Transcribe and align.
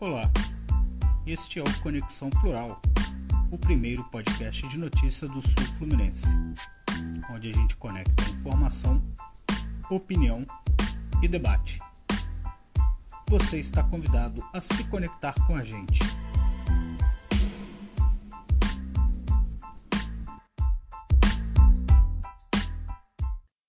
Olá, 0.00 0.30
este 1.26 1.58
é 1.58 1.62
o 1.62 1.80
Conexão 1.80 2.30
Plural, 2.30 2.80
o 3.50 3.58
primeiro 3.58 4.04
podcast 4.04 4.68
de 4.68 4.78
notícia 4.78 5.26
do 5.26 5.42
Sul 5.42 5.64
Fluminense, 5.76 6.28
onde 7.32 7.50
a 7.50 7.52
gente 7.52 7.76
conecta 7.78 8.22
informação, 8.30 9.02
opinião 9.90 10.46
e 11.20 11.26
debate. 11.26 11.80
Você 13.26 13.58
está 13.58 13.82
convidado 13.82 14.40
a 14.54 14.60
se 14.60 14.84
conectar 14.84 15.34
com 15.48 15.56
a 15.56 15.64
gente. 15.64 15.98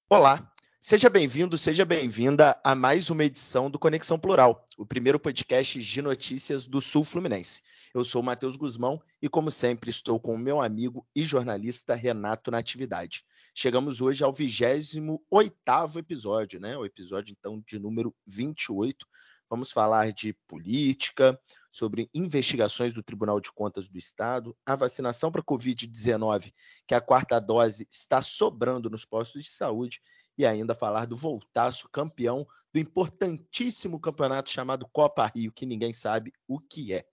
Olá, 0.07 0.47
seja 0.89 1.07
bem-vindo, 1.07 1.55
seja 1.55 1.85
bem-vinda 1.85 2.59
a 2.63 2.73
mais 2.73 3.11
uma 3.11 3.23
edição 3.23 3.69
do 3.69 3.77
Conexão 3.77 4.17
Plural, 4.17 4.65
o 4.75 4.83
primeiro 4.83 5.19
podcast 5.19 5.79
de 5.79 6.01
notícias 6.01 6.65
do 6.65 6.81
Sul 6.81 7.03
Fluminense. 7.03 7.61
Eu 7.93 8.03
sou 8.03 8.23
Matheus 8.23 8.57
Guzmão 8.57 8.99
e, 9.21 9.29
como 9.29 9.51
sempre, 9.51 9.91
estou 9.91 10.19
com 10.19 10.33
o 10.33 10.37
meu 10.37 10.59
amigo 10.59 11.05
e 11.15 11.23
jornalista 11.23 11.93
Renato 11.93 12.49
Natividade. 12.49 13.23
Chegamos 13.53 14.01
hoje 14.01 14.23
ao 14.23 14.33
28º 14.33 15.97
episódio, 15.97 16.59
né? 16.59 16.75
O 16.75 16.83
episódio, 16.83 17.35
então, 17.37 17.63
de 17.67 17.77
número 17.77 18.11
28. 18.25 19.05
Vamos 19.47 19.71
falar 19.71 20.11
de 20.11 20.33
política, 20.47 21.39
sobre 21.69 22.09
investigações 22.13 22.93
do 22.93 23.03
Tribunal 23.03 23.39
de 23.39 23.51
Contas 23.51 23.87
do 23.87 23.97
Estado, 23.97 24.55
a 24.65 24.75
vacinação 24.75 25.31
para 25.31 25.43
Covid-19, 25.43 26.51
que 26.87 26.95
a 26.95 27.01
quarta 27.01 27.39
dose 27.39 27.87
está 27.91 28.21
sobrando 28.21 28.89
nos 28.89 29.05
postos 29.05 29.43
de 29.43 29.51
saúde, 29.51 30.01
e 30.39 30.45
ainda 30.45 30.73
falar 30.73 31.05
do 31.05 31.17
Voltaço, 31.17 31.89
campeão 31.91 32.47
do 32.73 32.79
importantíssimo 32.79 33.99
campeonato 33.99 34.49
chamado 34.49 34.87
Copa 34.89 35.29
Rio, 35.35 35.51
que 35.51 35.65
ninguém 35.65 35.91
sabe 35.91 36.31
o 36.47 36.61
que 36.61 36.93
é. 36.93 37.03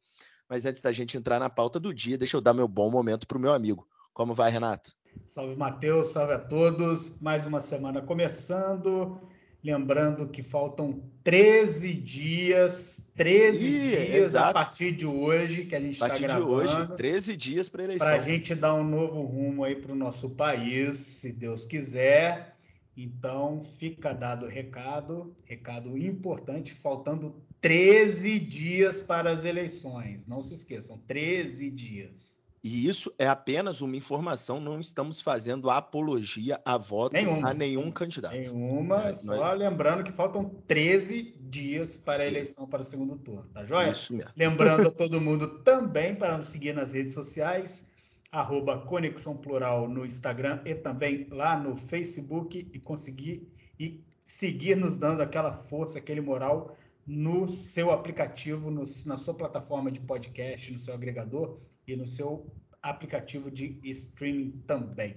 Mas 0.48 0.64
antes 0.64 0.81
da 0.81 0.92
gente 0.92 1.19
entrar 1.19 1.41
na 1.41 1.50
pauta 1.50 1.81
do 1.81 1.92
dia, 1.92 2.17
deixa 2.17 2.37
eu 2.37 2.41
dar 2.41 2.55
meu 2.55 2.69
bom 2.69 2.89
momento 2.89 3.27
para 3.27 3.37
o 3.37 3.41
meu 3.41 3.53
amigo. 3.53 3.84
Como 4.15 4.33
vai, 4.33 4.48
Renato? 4.48 4.92
Salve, 5.25 5.56
Matheus, 5.56 6.12
salve 6.12 6.34
a 6.34 6.39
todos. 6.39 7.20
Mais 7.20 7.45
uma 7.45 7.59
semana 7.59 8.00
começando. 8.00 9.19
Lembrando 9.65 10.28
que 10.28 10.45
faltam 10.45 11.03
13 11.25 11.95
dias, 11.95 13.12
13 13.17 13.69
Ih, 13.69 13.81
dias 13.81 14.15
exato. 14.15 14.50
a 14.50 14.53
partir 14.53 14.93
de 14.93 15.05
hoje 15.05 15.65
que 15.65 15.75
a 15.75 15.81
gente 15.81 15.95
está 15.95 16.06
gravando. 16.17 16.55
A 16.55 16.59
partir 16.59 16.77
de 16.77 16.83
hoje, 16.84 16.97
13 16.97 17.37
dias 17.37 17.69
para 17.69 17.83
eleição. 17.83 18.06
Para 18.06 18.17
a 18.17 18.20
gente 18.20 18.55
dar 18.55 18.75
um 18.75 18.84
novo 18.84 19.22
rumo 19.22 19.65
aí 19.65 19.75
para 19.75 19.91
o 19.91 19.97
nosso 19.97 20.31
país, 20.31 20.95
se 20.95 21.33
Deus 21.33 21.65
quiser. 21.65 22.56
Então, 22.97 23.61
fica 23.61 24.14
dado 24.14 24.47
o 24.47 24.48
recado, 24.48 25.36
recado 25.44 25.98
importante, 25.98 26.72
faltando 26.72 27.44
13 27.61 28.38
dias 28.38 29.00
para 29.00 29.30
as 29.30 29.44
eleições. 29.44 30.27
Não 30.27 30.41
se 30.41 30.55
esqueçam, 30.55 30.98
13 31.06 31.70
dias. 31.70 32.47
E 32.66 32.88
isso 32.88 33.14
é 33.16 33.28
apenas 33.28 33.80
uma 33.80 33.94
informação, 33.94 34.58
não 34.58 34.80
estamos 34.80 35.20
fazendo 35.20 35.70
apologia 35.70 36.61
a 36.64 36.77
voto 36.77 37.12
nenhuma, 37.12 37.50
a 37.50 37.55
nenhum 37.55 37.92
candidato. 37.92 38.34
Nenhuma, 38.34 39.10
é, 39.10 39.12
só 39.12 39.36
nós... 39.36 39.58
lembrando 39.58 40.03
que 40.03 40.10
faltam 40.10 40.48
13 40.66 41.36
dias 41.42 41.97
para 41.97 42.25
a 42.25 42.27
eleição 42.27 42.66
para 42.66 42.83
o 42.83 42.84
segundo 42.84 43.16
turno, 43.19 43.47
tá 43.55 43.64
joia? 43.64 43.92
Isso 43.92 44.12
mesmo. 44.12 44.33
Lembrando 44.36 44.88
a 44.88 44.91
todo 44.91 45.20
mundo 45.20 45.60
também 45.62 46.16
para 46.16 46.36
nos 46.36 46.48
seguir 46.48 46.75
nas 46.75 46.92
redes 46.92 47.14
sociais, 47.14 47.86
arroba 48.30 48.78
Conexão 48.78 49.36
Plural 49.36 49.88
no 49.88 50.05
Instagram 50.05 50.60
e 50.64 50.74
também 50.74 51.27
lá 51.30 51.56
no 51.56 51.77
Facebook 51.77 52.69
e 52.72 52.78
conseguir 52.78 53.48
e 53.78 54.05
seguir 54.20 54.77
nos 54.77 54.96
dando 54.96 55.20
aquela 55.20 55.52
força, 55.52 55.98
aquele 55.98 56.20
moral 56.20 56.77
no 57.06 57.48
seu 57.48 57.92
aplicativo, 57.92 58.70
no, 58.70 58.82
na 59.06 59.16
sua 59.16 59.34
plataforma 59.34 59.92
de 59.92 60.00
podcast, 60.00 60.72
no 60.72 60.78
seu 60.78 60.94
agregador 60.94 61.59
e 61.86 61.94
no 61.94 62.06
seu 62.06 62.53
aplicativo 62.82 63.50
de 63.50 63.81
streaming 63.84 64.62
também. 64.66 65.16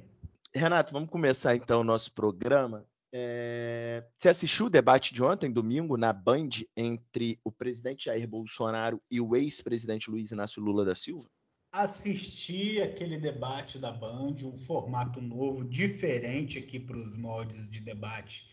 Renato, 0.53 0.94
vamos 0.94 1.09
começar 1.09 1.56
então 1.56 1.81
o 1.81 1.84
nosso 1.84 2.14
programa. 2.14 2.86
É... 3.12 4.06
Você 4.18 4.30
assistiu 4.30 4.68
o 4.68 4.69
debate 4.69 5.14
de 5.14 5.24
ontem, 5.24 5.52
domingo, 5.52 5.98
na 5.98 6.14
Band, 6.14 6.50
entre 6.78 7.40
o 7.44 7.52
presidente 7.52 8.06
Jair 8.06 8.28
Bolsonaro 8.28 9.02
e 9.09 9.19
o 9.19 9.36
ex-presidente 9.36 10.12
Luiz 10.12 10.31
Inácio 10.31 10.62
Lula 10.62 10.86
da 10.86 10.94
Silva? 10.94 11.28
Assisti 11.72 12.81
aquele 12.81 13.18
debate 13.18 13.78
da 13.78 13.91
Band, 13.91 14.35
um 14.44 14.57
formato 14.57 15.22
novo, 15.22 15.63
diferente 15.63 16.57
aqui 16.57 16.80
para 16.80 16.97
os 16.97 17.16
moldes 17.16 17.69
de 17.69 17.80
debate 17.80 18.50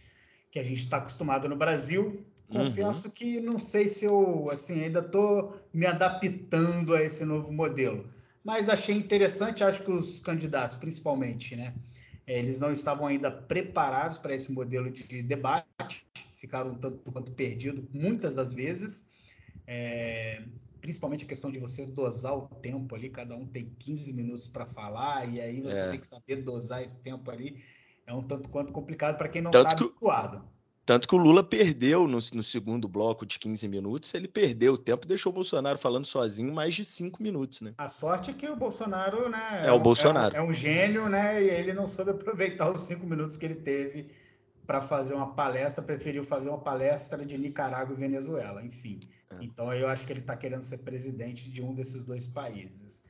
que 0.51 0.59
a 0.59 0.65
gente 0.65 0.81
está 0.81 0.99
acostumado 0.99 1.49
no 1.49 1.57
Brasil. 1.57 2.25
Confesso 2.49 3.07
uhum. 3.07 3.13
que 3.13 3.41
não 3.41 3.59
sei 3.59 3.89
se 3.89 4.05
eu 4.05 4.49
assim 4.51 4.85
ainda 4.85 5.01
estou 5.01 5.61
me 5.73 5.85
adaptando 5.85 6.95
a 6.95 7.03
esse 7.03 7.25
novo 7.25 7.53
modelo, 7.53 8.07
mas 8.45 8.69
achei 8.69 8.95
interessante. 8.95 9.65
Acho 9.65 9.83
que 9.83 9.91
os 9.91 10.21
candidatos, 10.21 10.77
principalmente, 10.77 11.57
né, 11.57 11.75
eles 12.27 12.61
não 12.61 12.73
estavam 12.73 13.07
ainda 13.07 13.31
preparados 13.31 14.19
para 14.19 14.35
esse 14.35 14.53
modelo 14.53 14.91
de 14.91 15.23
debate, 15.23 16.07
ficaram 16.37 16.75
tanto 16.75 16.99
quanto 17.11 17.33
perdidos 17.33 17.85
muitas 17.93 18.37
das 18.37 18.53
vezes. 18.53 19.07
É, 19.67 20.43
principalmente 20.87 21.25
a 21.25 21.29
questão 21.29 21.51
de 21.51 21.59
você 21.59 21.85
dosar 21.85 22.39
o 22.39 22.43
tempo 22.47 22.95
ali, 22.95 23.11
cada 23.11 23.35
um 23.35 23.45
tem 23.45 23.75
15 23.77 24.13
minutos 24.13 24.47
para 24.47 24.65
falar, 24.65 25.29
e 25.29 25.41
aí 25.41 25.61
você 25.61 25.81
é. 25.81 25.91
tem 25.91 25.99
que 25.99 26.07
saber 26.07 26.37
dosar 26.37 26.81
esse 26.81 27.03
tempo 27.03 27.29
ali. 27.29 27.57
É 28.07 28.15
um 28.15 28.23
tanto 28.23 28.49
quanto 28.49 28.73
complicado 28.73 29.17
para 29.19 29.29
quem 29.29 29.43
não 29.43 29.51
está 29.51 29.69
habituado. 29.69 30.49
Tanto 30.85 31.09
que 31.09 31.15
o 31.17 31.19
Lula 31.19 31.43
perdeu 31.43 32.07
no, 32.07 32.21
no, 32.33 32.43
segundo 32.45 32.87
bloco 32.87 33.27
de 33.27 33.37
15 33.41 33.67
minutos, 33.67 34.15
ele 34.15 34.29
perdeu 34.29 34.75
o 34.75 34.79
tempo, 34.79 35.09
deixou 35.09 35.33
o 35.33 35.35
Bolsonaro 35.35 35.77
falando 35.77 36.05
sozinho 36.05 36.55
mais 36.55 36.73
de 36.73 36.85
5 36.85 37.21
minutos, 37.21 37.61
né? 37.61 37.75
A 37.77 37.89
sorte 37.89 38.31
é 38.31 38.33
que 38.33 38.49
o 38.49 38.55
Bolsonaro, 38.55 39.29
né? 39.29 39.65
É, 39.65 39.67
é 39.67 39.73
o 39.73 39.81
Bolsonaro. 39.81 40.37
É, 40.37 40.39
é, 40.39 40.43
um 40.43 40.53
gênio, 40.53 41.09
né? 41.09 41.43
E 41.43 41.51
ele 41.51 41.73
não 41.73 41.89
soube 41.89 42.13
aproveitar 42.13 42.71
os 42.71 42.83
5 42.83 43.05
minutos 43.05 43.37
que 43.37 43.45
ele 43.45 43.57
teve 43.57 44.07
para 44.67 44.83
fazer 44.83 45.15
uma 45.15 45.33
palestra, 45.35 45.83
preferiu 45.83 46.25
fazer 46.25 46.49
uma 46.49 46.59
palestra 46.59 47.25
de 47.25 47.39
Nicarágua 47.39 47.95
e 47.95 48.01
Venezuela, 48.01 48.65
enfim. 48.65 49.01
É. 49.31 49.37
Então 49.45 49.73
eu 49.73 49.89
acho 49.89 50.05
que 50.05 50.13
ele 50.13 50.21
está 50.21 50.37
querendo 50.37 50.65
ser 50.65 50.79
presidente 50.79 51.49
de 51.49 51.63
um 51.63 51.73
desses 51.73 52.05
dois 52.05 52.27
países. 52.27 53.09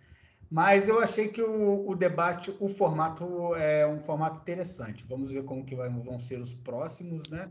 Mas 0.51 0.89
eu 0.89 1.01
achei 1.01 1.29
que 1.29 1.43
o, 1.43 1.89
o, 1.89 1.97
debate, 1.97 2.55
o 2.61 2.69
formato 2.69 3.55
é 3.57 3.87
um 3.87 4.01
formato 4.01 4.41
interessante. 4.41 5.05
Vamos 5.09 5.33
ver 5.33 5.45
como 5.45 5.65
que 5.65 5.75
vão 5.75 6.19
ser 6.19 6.41
os 6.41 6.53
próximos, 6.53 7.29
né? 7.29 7.51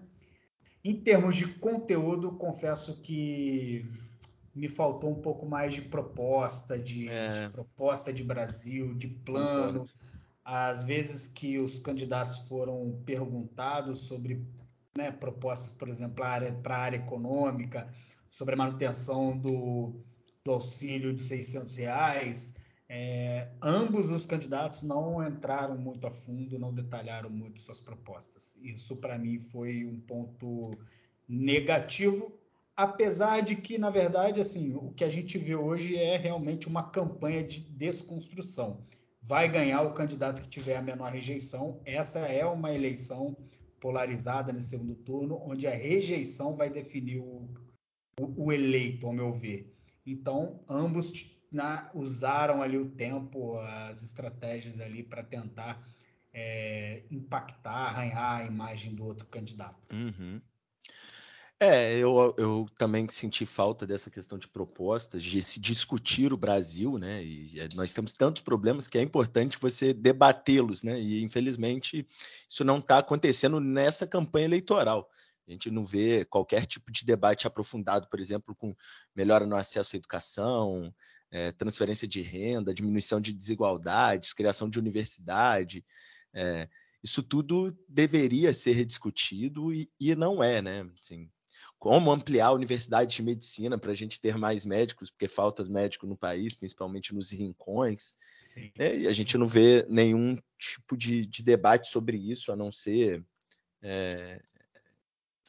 Em 0.84 0.96
termos 0.96 1.36
de 1.36 1.48
conteúdo, 1.48 2.32
confesso 2.34 3.02
que 3.02 3.86
me 4.54 4.70
faltou 4.70 5.12
um 5.12 5.22
pouco 5.22 5.46
mais 5.46 5.74
de 5.74 5.82
proposta, 5.82 6.80
de, 6.80 7.10
é. 7.10 7.48
de 7.48 7.50
proposta 7.50 8.14
de 8.14 8.24
Brasil, 8.24 8.94
de 8.94 9.08
plano. 9.08 9.86
Às 10.46 10.84
vezes 10.84 11.26
que 11.26 11.58
os 11.58 11.80
candidatos 11.80 12.38
foram 12.40 13.02
perguntados 13.04 14.00
sobre 14.00 14.46
né, 14.96 15.12
propostas, 15.12 15.74
por 15.74 15.90
exemplo, 15.90 16.24
para 16.62 16.76
a 16.76 16.80
área 16.80 16.98
econômica, 16.98 17.90
sobre 18.30 18.54
a 18.54 18.58
manutenção 18.58 19.36
do, 19.36 19.94
do 20.44 20.52
auxílio 20.52 21.12
de 21.14 21.22
600 21.22 21.76
reais, 21.78 22.66
é, 22.88 23.50
ambos 23.62 24.12
os 24.12 24.26
candidatos 24.26 24.84
não 24.84 25.26
entraram 25.26 25.78
muito 25.78 26.06
a 26.06 26.12
fundo, 26.12 26.60
não 26.60 26.72
detalharam 26.72 27.30
muito 27.30 27.60
suas 27.60 27.82
propostas. 27.82 28.58
Isso, 28.62 28.96
para 28.98 29.18
mim, 29.18 29.40
foi 29.40 29.86
um 29.86 30.00
ponto 30.00 30.72
negativo, 31.28 32.32
apesar 32.78 33.42
de 33.42 33.56
que, 33.56 33.80
na 33.80 33.90
verdade, 33.90 34.40
assim, 34.40 34.76
o 34.76 34.92
que 34.92 35.04
a 35.04 35.10
gente 35.10 35.38
vê 35.38 35.56
hoje 35.56 35.96
é 35.98 36.18
realmente 36.18 36.68
uma 36.68 36.84
campanha 36.84 37.44
de 37.44 37.62
desconstrução. 37.62 38.84
Vai 39.28 39.50
ganhar 39.50 39.82
o 39.82 39.94
candidato 39.94 40.42
que 40.44 40.48
tiver 40.48 40.76
a 40.76 40.84
menor 40.84 41.12
rejeição. 41.12 41.82
Essa 41.84 42.20
é 42.20 42.46
uma 42.46 42.72
eleição 42.72 43.36
polarizada 43.80 44.54
no 44.54 44.62
segundo 44.62 44.96
turno, 44.96 45.42
onde 45.44 45.66
a 45.66 45.72
rejeição 45.72 46.56
vai 46.56 46.70
definir 46.70 47.18
o, 47.18 47.50
o, 48.20 48.46
o 48.46 48.54
eleito, 48.54 49.08
ao 49.08 49.14
meu 49.14 49.34
ver. 49.34 49.76
Então, 50.06 50.64
ambos 50.70 51.12
na, 51.52 51.90
usaram 51.96 52.62
ali 52.62 52.78
o 52.78 52.92
tempo, 52.92 53.58
as 53.58 54.04
estratégias 54.04 54.80
ali 54.80 55.02
para 55.02 55.24
tentar 55.24 55.84
é, 56.32 57.02
impactar, 57.10 57.88
arranhar 57.88 58.42
a 58.42 58.46
imagem 58.46 58.94
do 58.94 59.04
outro 59.04 59.26
candidato. 59.26 59.88
Uhum. 59.92 60.40
É, 61.58 61.98
eu, 61.98 62.36
eu 62.38 62.66
também 62.78 63.08
senti 63.10 63.46
falta 63.46 63.88
dessa 63.88 64.10
questão 64.10 64.38
de 64.38 64.46
propostas, 64.46 65.24
de 65.24 65.42
se 65.42 65.58
discutir 65.58 66.34
o 66.34 66.38
Brasil, 66.38 66.98
né? 66.98 67.24
E 67.24 67.58
é, 67.60 67.70
nós 67.76 67.94
temos 67.94 68.12
tantos 68.12 68.42
problemas 68.42 68.88
que 68.88 68.98
é 68.98 69.02
importante 69.02 69.58
você 69.62 69.94
debatê-los, 69.94 70.84
né? 70.84 71.00
E 71.00 71.24
infelizmente 71.24 72.06
isso 72.50 72.66
não 72.66 72.80
está 72.80 72.98
acontecendo 72.98 73.62
nessa 73.62 74.06
campanha 74.06 74.46
eleitoral. 74.46 75.10
A 75.48 75.52
gente 75.52 75.72
não 75.72 75.86
vê 75.86 76.26
qualquer 76.26 76.66
tipo 76.66 76.92
de 76.92 77.06
debate 77.06 77.48
aprofundado, 77.48 78.10
por 78.10 78.20
exemplo, 78.20 78.54
com 78.54 78.76
melhora 79.16 79.46
no 79.46 79.56
acesso 79.56 79.96
à 79.96 79.98
educação, 79.98 80.94
é, 81.32 81.54
transferência 81.54 82.08
de 82.08 82.22
renda, 82.22 82.74
diminuição 82.74 83.22
de 83.22 83.32
desigualdades, 83.32 84.34
criação 84.34 84.70
de 84.70 84.78
universidade. 84.78 85.86
É, 86.34 86.68
isso 87.02 87.24
tudo 87.24 87.72
deveria 87.88 88.52
ser 88.54 88.74
rediscutido 88.74 89.72
e, 89.74 89.90
e 89.98 90.16
não 90.16 90.44
é, 90.44 90.62
né? 90.62 90.90
Assim, 91.00 91.30
como 91.78 92.12
ampliar 92.12 92.48
a 92.48 92.54
universidade 92.54 93.16
de 93.16 93.22
medicina 93.22 93.78
para 93.78 93.92
a 93.92 93.96
gente 93.96 94.20
ter 94.20 94.38
mais 94.38 94.66
médicos, 94.66 95.12
porque 95.12 95.28
falta 95.28 95.64
médico 95.66 96.08
no 96.08 96.18
país, 96.18 96.54
principalmente 96.54 97.14
nos 97.14 97.32
rincões. 97.32 98.16
Né? 98.78 98.98
E 99.00 99.08
a 99.08 99.14
gente 99.14 99.38
não 99.38 99.46
vê 99.46 99.86
nenhum 99.90 100.38
tipo 100.58 100.98
de, 100.98 101.26
de 101.26 101.44
debate 101.44 101.88
sobre 101.88 102.18
isso, 102.18 102.52
a 102.52 102.56
não 102.56 102.72
ser 102.72 103.24
é, 103.82 104.42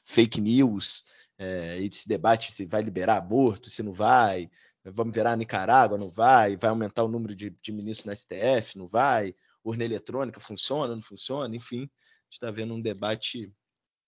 fake 0.05 0.41
news, 0.41 1.05
é, 1.39 1.79
esse 1.79 2.09
debate 2.09 2.53
se 2.53 2.67
vai 2.67 2.83
liberar 2.83 3.17
aborto, 3.17 3.71
se 3.71 3.83
não 3.83 3.93
vai, 3.93 4.51
vamos 4.85 5.15
virar 5.15 5.33
a 5.33 5.37
Nicarágua, 5.37 5.99
não 5.99 6.11
vai, 6.11 6.57
vai 6.57 6.71
aumentar 6.71 7.05
o 7.05 7.09
número 7.09 7.35
de, 7.35 7.51
de 7.51 7.73
ministros 7.73 8.07
na 8.07 8.15
STF, 8.15 8.79
não 8.79 8.87
vai, 8.87 9.35
urna 9.65 9.85
eletrônica 9.85 10.41
funciona, 10.41 10.95
não 10.95 11.03
funciona, 11.03 11.55
enfim, 11.57 11.83
a 11.83 12.25
gente 12.25 12.33
está 12.33 12.51
vendo 12.51 12.75
um 12.75 12.81
debate 12.81 13.53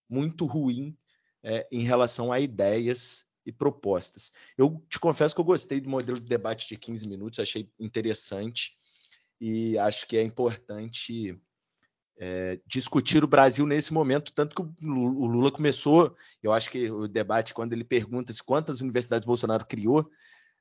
muito 0.08 0.46
ruim 0.46 0.96
é, 1.42 1.66
em 1.70 1.82
relação 1.82 2.32
a 2.32 2.40
ideias 2.40 3.24
e 3.44 3.52
propostas. 3.52 4.32
Eu 4.56 4.84
te 4.88 4.98
confesso 4.98 5.34
que 5.34 5.40
eu 5.40 5.44
gostei 5.44 5.80
do 5.80 5.88
modelo 5.88 6.20
de 6.20 6.28
debate 6.28 6.68
de 6.68 6.76
15 6.76 7.08
minutos, 7.08 7.38
achei 7.38 7.70
interessante 7.78 8.76
e 9.40 9.78
acho 9.78 10.06
que 10.06 10.16
é 10.16 10.22
importante 10.22 11.40
é, 12.18 12.60
discutir 12.66 13.22
o 13.22 13.28
Brasil 13.28 13.66
nesse 13.66 13.92
momento, 13.92 14.32
tanto 14.32 14.54
que 14.54 14.84
o 14.84 15.26
Lula 15.26 15.50
começou, 15.50 16.14
eu 16.42 16.52
acho 16.52 16.68
que 16.70 16.90
o 16.90 17.06
debate, 17.06 17.54
quando 17.54 17.72
ele 17.72 17.84
pergunta 17.84 18.32
se 18.32 18.42
quantas 18.42 18.80
universidades 18.80 19.24
Bolsonaro 19.24 19.64
criou, 19.64 20.10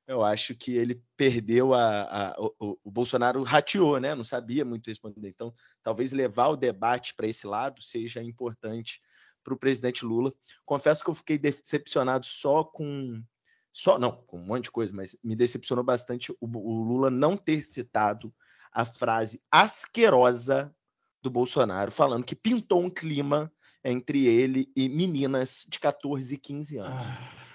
eu 0.07 0.23
acho 0.23 0.55
que 0.55 0.75
ele 0.77 1.03
perdeu 1.17 1.73
a. 1.73 2.29
a 2.29 2.35
o, 2.39 2.77
o, 2.81 2.89
Bolsonaro 2.89 3.43
rateou, 3.43 3.99
né? 3.99 4.15
Não 4.15 4.23
sabia 4.23 4.63
muito 4.63 4.87
responder. 4.87 5.27
Então, 5.27 5.53
talvez 5.83 6.13
levar 6.13 6.47
o 6.47 6.55
debate 6.55 7.13
para 7.13 7.27
esse 7.27 7.45
lado 7.45 7.81
seja 7.81 8.23
importante 8.23 9.01
para 9.47 9.53
o 9.53 9.57
presidente 9.57 10.03
Lula. 10.03 10.33
Confesso 10.65 11.01
que 11.01 11.09
eu 11.09 11.13
fiquei 11.13 11.37
decepcionado 11.37 12.25
só 12.25 12.65
com. 12.65 13.23
Só, 13.71 13.97
não, 13.97 14.11
com 14.27 14.39
um 14.39 14.43
monte 14.43 14.65
de 14.65 14.71
coisa, 14.71 14.93
mas 14.93 15.17
me 15.23 15.35
decepcionou 15.35 15.85
bastante 15.85 16.31
o, 16.33 16.37
o 16.41 16.83
Lula 16.83 17.09
não 17.09 17.37
ter 17.37 17.63
citado 17.63 18.33
a 18.71 18.83
frase 18.83 19.41
asquerosa 19.51 20.75
do 21.21 21.29
Bolsonaro, 21.29 21.91
falando 21.91 22.25
que 22.25 22.35
pintou 22.35 22.81
um 22.81 22.89
clima 22.89 23.51
entre 23.83 24.25
ele 24.25 24.69
e 24.75 24.89
meninas 24.89 25.65
de 25.69 25.79
14 25.79 26.33
e 26.33 26.37
15 26.37 26.77
anos. 26.77 27.07
Ah. 27.07 27.47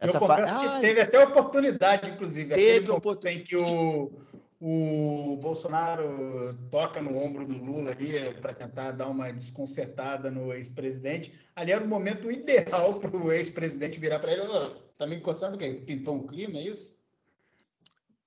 Essa 0.00 0.16
eu 0.16 0.20
confesso 0.20 0.54
fa... 0.54 0.74
que 0.74 0.80
teve 0.80 1.00
até 1.00 1.24
oportunidade, 1.24 2.10
inclusive. 2.10 2.54
Teve 2.54 2.90
oportunidade. 2.90 3.40
Em 3.40 3.44
que 3.44 3.56
o, 3.56 4.10
o 4.64 5.36
Bolsonaro 5.38 6.56
toca 6.70 7.02
no 7.02 7.18
ombro 7.18 7.44
do 7.44 7.52
Lula 7.52 7.90
ali 7.90 8.12
para 8.34 8.54
tentar 8.54 8.92
dar 8.92 9.08
uma 9.08 9.32
desconcertada 9.32 10.30
no 10.30 10.52
ex-presidente. 10.52 11.34
Ali 11.56 11.72
era 11.72 11.82
o 11.82 11.88
momento 11.88 12.30
ideal 12.30 13.00
para 13.00 13.16
o 13.16 13.32
ex-presidente 13.32 13.98
virar 13.98 14.20
para 14.20 14.30
ele: 14.30 14.42
oh, 14.42 14.70
tá 14.96 15.04
me 15.04 15.16
encostando 15.16 15.56
o 15.56 15.58
quê? 15.58 15.82
Pintou 15.84 16.14
um 16.14 16.24
clima, 16.28 16.60
é 16.60 16.62
isso? 16.62 16.96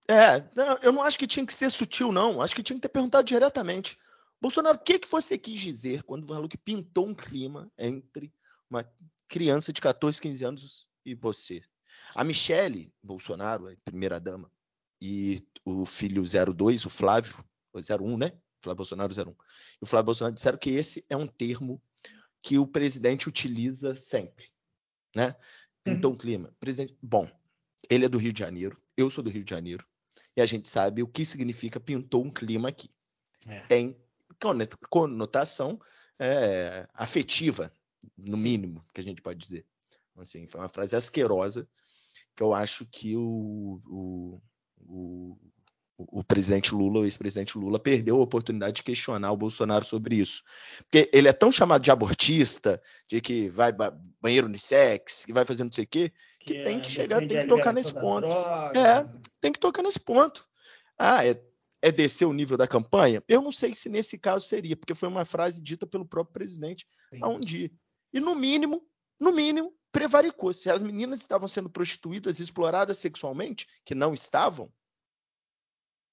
É, 0.10 0.44
eu 0.84 0.92
não 0.92 1.02
acho 1.02 1.18
que 1.18 1.26
tinha 1.26 1.46
que 1.46 1.54
ser 1.54 1.72
sutil, 1.72 2.12
não. 2.12 2.42
Acho 2.42 2.54
que 2.54 2.62
tinha 2.62 2.76
que 2.76 2.82
ter 2.82 2.90
perguntado 2.90 3.26
diretamente. 3.26 3.98
Bolsonaro, 4.42 4.78
o 4.78 4.82
que, 4.82 5.00
que 5.00 5.10
você 5.10 5.38
quis 5.38 5.62
dizer 5.62 6.04
quando 6.04 6.28
falou 6.28 6.50
que 6.50 6.58
pintou 6.58 7.08
um 7.08 7.16
clima 7.16 7.72
entre 7.78 8.30
uma 8.70 8.86
criança 9.30 9.72
de 9.72 9.80
14, 9.80 10.20
15 10.20 10.44
anos 10.44 10.88
e 11.06 11.16
você. 11.16 11.62
A 12.14 12.26
Michele 12.26 12.94
Bolsonaro, 13.02 13.70
a 13.70 13.76
primeira 13.86 14.20
dama, 14.20 14.52
e 15.02 15.46
o 15.64 15.86
filho 15.86 16.24
02, 16.24 16.86
o 16.86 16.90
Flávio, 16.90 17.36
01, 17.74 18.18
né? 18.18 18.32
Flávio 18.62 18.78
Bolsonaro 18.78 19.14
01. 19.14 19.32
E 19.32 19.36
o 19.82 19.86
Flávio 19.86 20.06
Bolsonaro 20.06 20.36
disseram 20.36 20.58
que 20.58 20.72
esse 20.72 21.06
é 21.10 21.16
um 21.16 21.28
termo 21.28 21.82
que 22.42 22.58
o 22.58 22.68
presidente 22.68 23.28
utiliza 23.28 23.96
sempre, 23.96 24.52
né? 25.16 25.36
Então, 25.86 26.12
uhum. 26.12 26.18
clima. 26.18 26.56
Presidente, 26.60 26.98
bom, 27.02 27.30
ele 27.90 28.06
é 28.06 28.10
do 28.10 28.18
Rio 28.18 28.34
de 28.34 28.40
Janeiro, 28.40 28.82
eu 28.98 29.10
sou 29.10 29.24
do 29.24 29.30
Rio 29.30 29.44
de 29.44 29.50
Janeiro, 29.50 29.86
e 30.36 30.42
a 30.42 30.46
gente 30.46 30.68
sabe 30.68 31.04
o 31.04 31.08
que 31.08 31.24
significa 31.24 31.80
pintou 31.80 32.24
um 32.24 32.32
clima 32.32 32.70
aqui. 32.70 32.90
É. 33.48 33.60
Tem 33.62 33.98
conotação 34.90 35.80
é, 36.20 36.88
afetiva, 36.94 37.72
no 38.18 38.36
Sim. 38.36 38.44
mínimo, 38.44 38.86
que 38.94 39.02
a 39.02 39.04
gente 39.04 39.22
pode 39.22 39.40
dizer. 39.40 39.66
Assim, 40.18 40.48
foi 40.48 40.62
uma 40.62 40.70
frase 40.70 40.96
asquerosa 40.96 41.68
que 42.36 42.44
eu 42.44 42.54
acho 42.54 42.86
que 42.86 43.16
o, 43.16 43.82
o, 43.86 44.42
o, 44.88 45.38
o 45.98 46.24
presidente 46.24 46.74
Lula, 46.74 47.00
o 47.00 47.06
ex-presidente 47.06 47.58
Lula, 47.58 47.80
perdeu 47.80 48.18
a 48.18 48.24
oportunidade 48.24 48.78
de 48.78 48.84
questionar 48.84 49.32
o 49.32 49.38
Bolsonaro 49.38 49.86
sobre 49.86 50.16
isso. 50.16 50.44
Porque 50.80 51.10
ele 51.14 51.28
é 51.28 51.34
tão 51.34 51.52
chamado 51.52 51.82
de 51.82 51.92
abortista, 51.92 52.82
de 53.08 53.22
que 53.22 53.50
vai 53.50 53.72
banheiro 54.22 54.48
unissex, 54.48 55.26
que 55.26 55.34
vai 55.34 55.46
fazer 55.46 55.64
não 55.64 55.72
sei 55.72 55.86
o 55.86 55.88
quê, 55.88 56.12
que, 56.40 56.54
que 56.54 56.64
tem 56.64 56.80
que 56.80 56.92
chegar, 56.92 57.20
tem 57.20 57.28
que 57.28 57.48
tocar 57.48 57.74
nesse 57.74 57.94
ponto. 57.94 58.28
É, 58.28 59.06
tem 59.40 59.52
que 59.52 59.60
tocar 59.60 59.82
nesse 59.82 60.00
ponto. 60.00 60.46
Ah, 60.98 61.26
é, 61.26 61.42
é 61.82 61.92
descer 61.92 62.26
o 62.26 62.34
nível 62.34 62.58
da 62.58 62.68
campanha? 62.68 63.24
Eu 63.28 63.42
não 63.42 63.52
sei 63.52 63.74
se 63.74 63.90
nesse 63.90 64.18
caso 64.18 64.48
seria, 64.48 64.76
porque 64.76 64.94
foi 64.94 65.08
uma 65.08 65.24
frase 65.24 65.62
dita 65.62 65.88
pelo 65.88 66.06
próprio 66.06 66.34
presidente 66.34 66.86
Sim. 67.10 67.20
há 67.22 67.30
um 67.30 67.40
dia. 67.40 67.72
E 68.14 68.20
no 68.20 68.36
mínimo, 68.36 68.82
no 69.20 69.32
mínimo, 69.32 69.74
prevaricou. 69.96 70.54
Se 70.54 70.70
as 70.70 70.84
meninas 70.84 71.22
estavam 71.22 71.48
sendo 71.48 71.70
prostituídas, 71.70 72.42
exploradas 72.42 72.98
sexualmente, 72.98 73.66
que 73.86 73.96
não 73.96 74.14
estavam, 74.14 74.70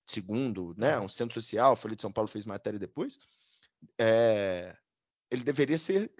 segundo 0.06 0.72
né, 0.78 1.00
um 1.00 1.08
centro 1.08 1.34
social, 1.34 1.72
a 1.72 1.76
Folha 1.76 1.96
de 1.96 2.02
São 2.02 2.12
Paulo 2.12 2.28
fez 2.28 2.46
matéria 2.46 2.78
depois, 2.78 3.18
é, 3.98 4.76
ele 5.28 5.42
deveria 5.42 5.76
ser 5.76 6.12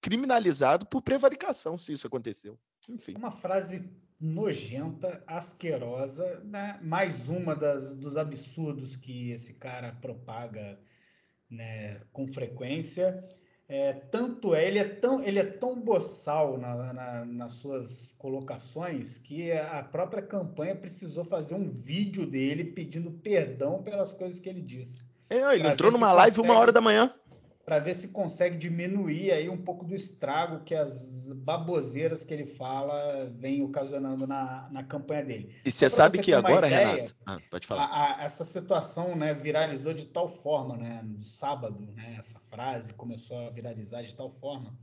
criminalizado 0.00 0.86
por 0.86 1.02
prevaricação, 1.02 1.76
se 1.76 1.92
isso 1.92 2.06
aconteceu. 2.06 2.56
Enfim. 2.88 3.14
Uma 3.16 3.32
frase 3.32 3.90
nojenta, 4.20 5.22
asquerosa, 5.26 6.40
né? 6.44 6.78
mais 6.84 7.28
uma 7.28 7.56
das, 7.56 7.96
dos 7.96 8.16
absurdos 8.16 8.94
que 8.94 9.32
esse 9.32 9.54
cara 9.54 9.92
propaga 10.00 10.80
né, 11.50 12.00
com 12.12 12.28
frequência. 12.28 13.28
É, 13.68 13.92
tanto 13.92 14.54
é, 14.54 14.66
ele 14.66 14.78
é 14.78 14.84
tão, 14.84 15.22
ele 15.22 15.38
é 15.38 15.44
tão 15.44 15.78
boçal 15.78 16.56
na, 16.56 16.92
na, 16.94 17.24
nas 17.26 17.52
suas 17.52 18.16
colocações 18.18 19.18
que 19.18 19.52
a 19.52 19.82
própria 19.82 20.22
campanha 20.22 20.74
precisou 20.74 21.22
fazer 21.22 21.54
um 21.54 21.68
vídeo 21.68 22.24
dele 22.24 22.64
pedindo 22.64 23.10
perdão 23.10 23.82
pelas 23.82 24.14
coisas 24.14 24.40
que 24.40 24.48
ele 24.48 24.62
disse. 24.62 25.04
É, 25.28 25.54
ele 25.54 25.68
entrou 25.68 25.92
numa 25.92 26.10
live 26.12 26.36
consegue, 26.36 26.50
uma 26.50 26.58
hora 26.58 26.72
da 26.72 26.80
manhã. 26.80 27.12
Para 27.68 27.80
ver 27.80 27.94
se 27.94 28.08
consegue 28.08 28.56
diminuir 28.56 29.30
aí 29.30 29.50
um 29.50 29.58
pouco 29.58 29.84
do 29.84 29.94
estrago 29.94 30.64
que 30.64 30.74
as 30.74 31.30
baboseiras 31.34 32.22
que 32.22 32.32
ele 32.32 32.46
fala 32.46 33.30
vem 33.36 33.62
ocasionando 33.62 34.26
na, 34.26 34.70
na 34.70 34.82
campanha 34.82 35.22
dele. 35.22 35.54
E 35.66 35.70
você 35.70 35.86
sabe 35.90 36.18
que 36.18 36.32
agora, 36.32 36.66
ideia, 36.66 36.86
Renato, 36.86 37.16
ah, 37.26 37.38
pode 37.50 37.66
falar. 37.66 37.84
A, 37.84 38.22
a, 38.22 38.24
essa 38.24 38.42
situação 38.46 39.14
né, 39.14 39.34
viralizou 39.34 39.92
de 39.92 40.06
tal 40.06 40.30
forma, 40.30 40.78
né, 40.78 41.02
no 41.04 41.22
sábado, 41.22 41.78
né, 41.94 42.16
essa 42.18 42.38
frase 42.38 42.94
começou 42.94 43.36
a 43.36 43.50
viralizar 43.50 44.00
de 44.00 44.16
tal 44.16 44.30
forma 44.30 44.74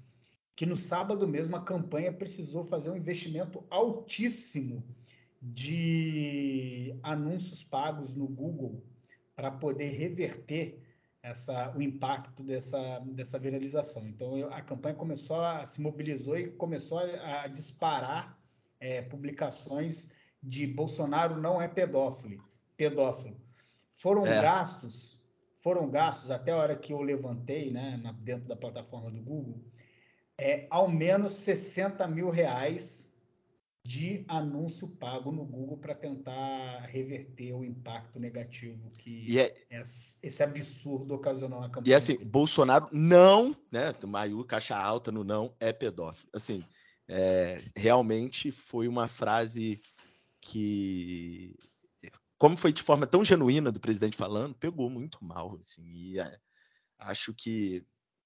que 0.55 0.67
no 0.67 0.77
sábado 0.77 1.27
mesmo 1.27 1.55
a 1.55 1.61
campanha 1.61 2.13
precisou 2.13 2.63
fazer 2.63 2.91
um 2.91 2.95
investimento 2.95 3.65
altíssimo 3.67 4.83
de 5.41 6.95
anúncios 7.01 7.63
pagos 7.63 8.15
no 8.15 8.27
Google 8.27 8.83
para 9.35 9.49
poder 9.49 9.89
reverter 9.89 10.84
essa, 11.25 11.75
o 11.75 11.81
impacto 11.81 12.43
dessa, 12.43 12.99
dessa 12.99 13.39
viralização. 13.39 14.07
Então 14.07 14.37
eu, 14.37 14.53
a 14.53 14.61
campanha 14.61 14.95
começou 14.95 15.41
a 15.41 15.65
se 15.65 15.81
mobilizou 15.81 16.37
e 16.37 16.51
começou 16.51 16.99
a, 16.99 17.41
a 17.43 17.47
disparar 17.47 18.37
é, 18.79 19.01
publicações 19.01 20.13
de 20.41 20.67
Bolsonaro 20.67 21.41
não 21.41 21.59
é 21.59 21.67
pedófilo. 21.67 22.43
pedófilo. 22.77 23.35
Foram 23.91 24.27
é. 24.27 24.39
gastos, 24.39 25.19
foram 25.53 25.89
gastos 25.89 26.29
até 26.29 26.51
a 26.51 26.57
hora 26.57 26.75
que 26.75 26.93
eu 26.93 27.01
levantei, 27.01 27.71
né, 27.71 27.99
na, 28.03 28.11
dentro 28.11 28.47
da 28.47 28.55
plataforma 28.55 29.09
do 29.09 29.19
Google, 29.21 29.59
é, 30.37 30.67
ao 30.69 30.87
menos 30.87 31.31
60 31.33 32.07
mil 32.07 32.29
reais 32.29 33.04
de 33.85 34.25
anúncio 34.27 34.87
pago 34.87 35.31
no 35.31 35.45
Google 35.45 35.77
para 35.77 35.93
tentar 35.93 36.79
reverter 36.87 37.53
o 37.53 37.63
impacto 37.63 38.19
negativo 38.19 38.89
que 38.89 39.39
é, 39.39 39.55
esse 39.69 40.41
absurdo 40.41 41.13
ocasionou 41.13 41.61
na 41.61 41.69
campanha. 41.69 41.91
E 41.91 41.93
assim, 41.93 42.17
Bolsonaro 42.17 42.89
não, 42.91 43.55
né, 43.71 43.93
Maiu, 44.07 44.43
caixa 44.43 44.75
alta 44.75 45.11
no 45.11 45.23
não, 45.23 45.55
é 45.59 45.71
pedófilo. 45.71 46.27
Assim, 46.33 46.65
é, 47.07 47.61
realmente 47.75 48.51
foi 48.51 48.87
uma 48.87 49.07
frase 49.07 49.79
que, 50.41 51.55
como 52.39 52.57
foi 52.57 52.73
de 52.73 52.81
forma 52.81 53.05
tão 53.05 53.23
genuína 53.23 53.71
do 53.71 53.79
presidente 53.79 54.17
falando, 54.17 54.55
pegou 54.55 54.89
muito 54.89 55.23
mal. 55.23 55.59
Assim, 55.61 55.83
e 55.85 56.19
é, 56.19 56.39
acho 56.97 57.35
que 57.35 57.85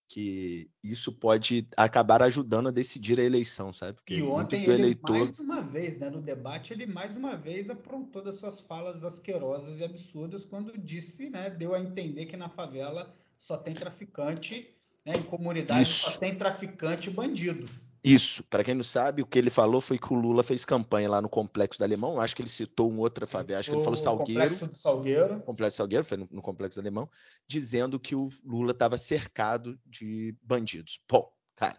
que 0.10 0.68
isso 0.84 1.12
pode 1.12 1.68
acabar 1.78 2.24
ajudando 2.24 2.68
a 2.68 2.72
decidir 2.72 3.20
a 3.20 3.24
eleição, 3.24 3.72
sabe? 3.72 3.94
Porque 3.94 4.16
e 4.16 4.24
ontem 4.24 4.64
ele 4.64 4.74
eleitor... 4.74 5.12
mais 5.12 5.38
uma 5.38 5.62
vez, 5.62 6.00
né, 6.00 6.10
no 6.10 6.20
debate, 6.20 6.74
ele 6.74 6.88
mais 6.88 7.16
uma 7.16 7.38
vez 7.38 7.70
aprontou 7.70 8.24
das 8.24 8.38
suas 8.38 8.60
falas 8.60 9.06
asquerosas 9.06 9.80
e 9.80 9.84
absurdas 9.84 10.44
quando 10.44 10.76
disse, 10.76 11.30
né, 11.30 11.52
deu 11.52 11.76
a 11.76 11.80
entender 11.80 12.26
que 12.26 12.36
na 12.36 12.50
favela 12.50 13.14
só 13.38 13.56
tem 13.56 13.76
traficante, 13.76 14.68
né, 15.06 15.14
em 15.16 15.22
comunidade 15.22 15.84
isso. 15.84 16.10
só 16.10 16.18
tem 16.18 16.36
traficante 16.36 17.10
e 17.10 17.14
bandido. 17.14 17.70
Isso, 18.04 18.44
para 18.44 18.64
quem 18.64 18.74
não 18.74 18.84
sabe, 18.84 19.22
o 19.22 19.26
que 19.26 19.38
ele 19.38 19.50
falou 19.50 19.82
foi 19.82 19.98
que 19.98 20.14
o 20.14 20.16
Lula 20.16 20.42
fez 20.42 20.64
campanha 20.64 21.10
lá 21.10 21.22
no 21.22 21.28
Complexo 21.28 21.80
do 21.80 21.84
Alemão. 21.84 22.20
Acho 22.20 22.36
que 22.36 22.42
ele 22.42 22.50
citou 22.50 22.90
um 22.90 23.00
outra 23.00 23.28
favela, 23.28 23.60
acho 23.60 23.70
que 23.70 23.76
ele 23.76 23.84
falou 23.84 23.98
Salgueiro. 23.98 24.42
Complexo 24.42 24.68
do 24.68 24.76
Salgueiro. 24.76 25.40
Complexo 25.42 25.78
Salgueiro, 25.78 26.06
foi 26.06 26.18
no, 26.18 26.28
no 26.32 26.42
Complexo 26.42 26.80
do 26.80 26.82
Alemão, 26.82 27.10
dizendo 27.48 28.00
que 28.00 28.16
o 28.16 28.30
Lula 28.44 28.72
estava 28.72 28.98
cercado 28.98 29.78
de 29.86 30.34
bandidos. 30.42 31.02
Pô, 31.08 31.30
cara, 31.56 31.78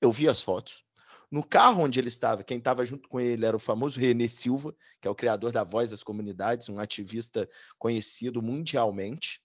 eu 0.00 0.10
vi 0.12 0.28
as 0.28 0.42
fotos. 0.42 0.84
No 1.30 1.42
carro 1.42 1.84
onde 1.84 1.98
ele 1.98 2.08
estava, 2.08 2.44
quem 2.44 2.58
estava 2.58 2.84
junto 2.84 3.08
com 3.08 3.18
ele 3.18 3.46
era 3.46 3.56
o 3.56 3.60
famoso 3.60 3.98
René 3.98 4.28
Silva, 4.28 4.74
que 5.00 5.08
é 5.08 5.10
o 5.10 5.14
criador 5.14 5.52
da 5.52 5.64
Voz 5.64 5.88
das 5.88 6.02
Comunidades, 6.02 6.68
um 6.68 6.78
ativista 6.78 7.48
conhecido 7.78 8.42
mundialmente. 8.42 9.40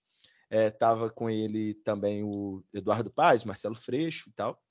Estava 0.50 1.08
é, 1.08 1.10
com 1.10 1.30
ele 1.30 1.74
também 1.76 2.24
o 2.24 2.62
Eduardo 2.74 3.10
Paz, 3.10 3.46
Marcelo 3.46 3.76
Freixo 3.76 4.30
e 4.30 4.34
tal. 4.34 4.62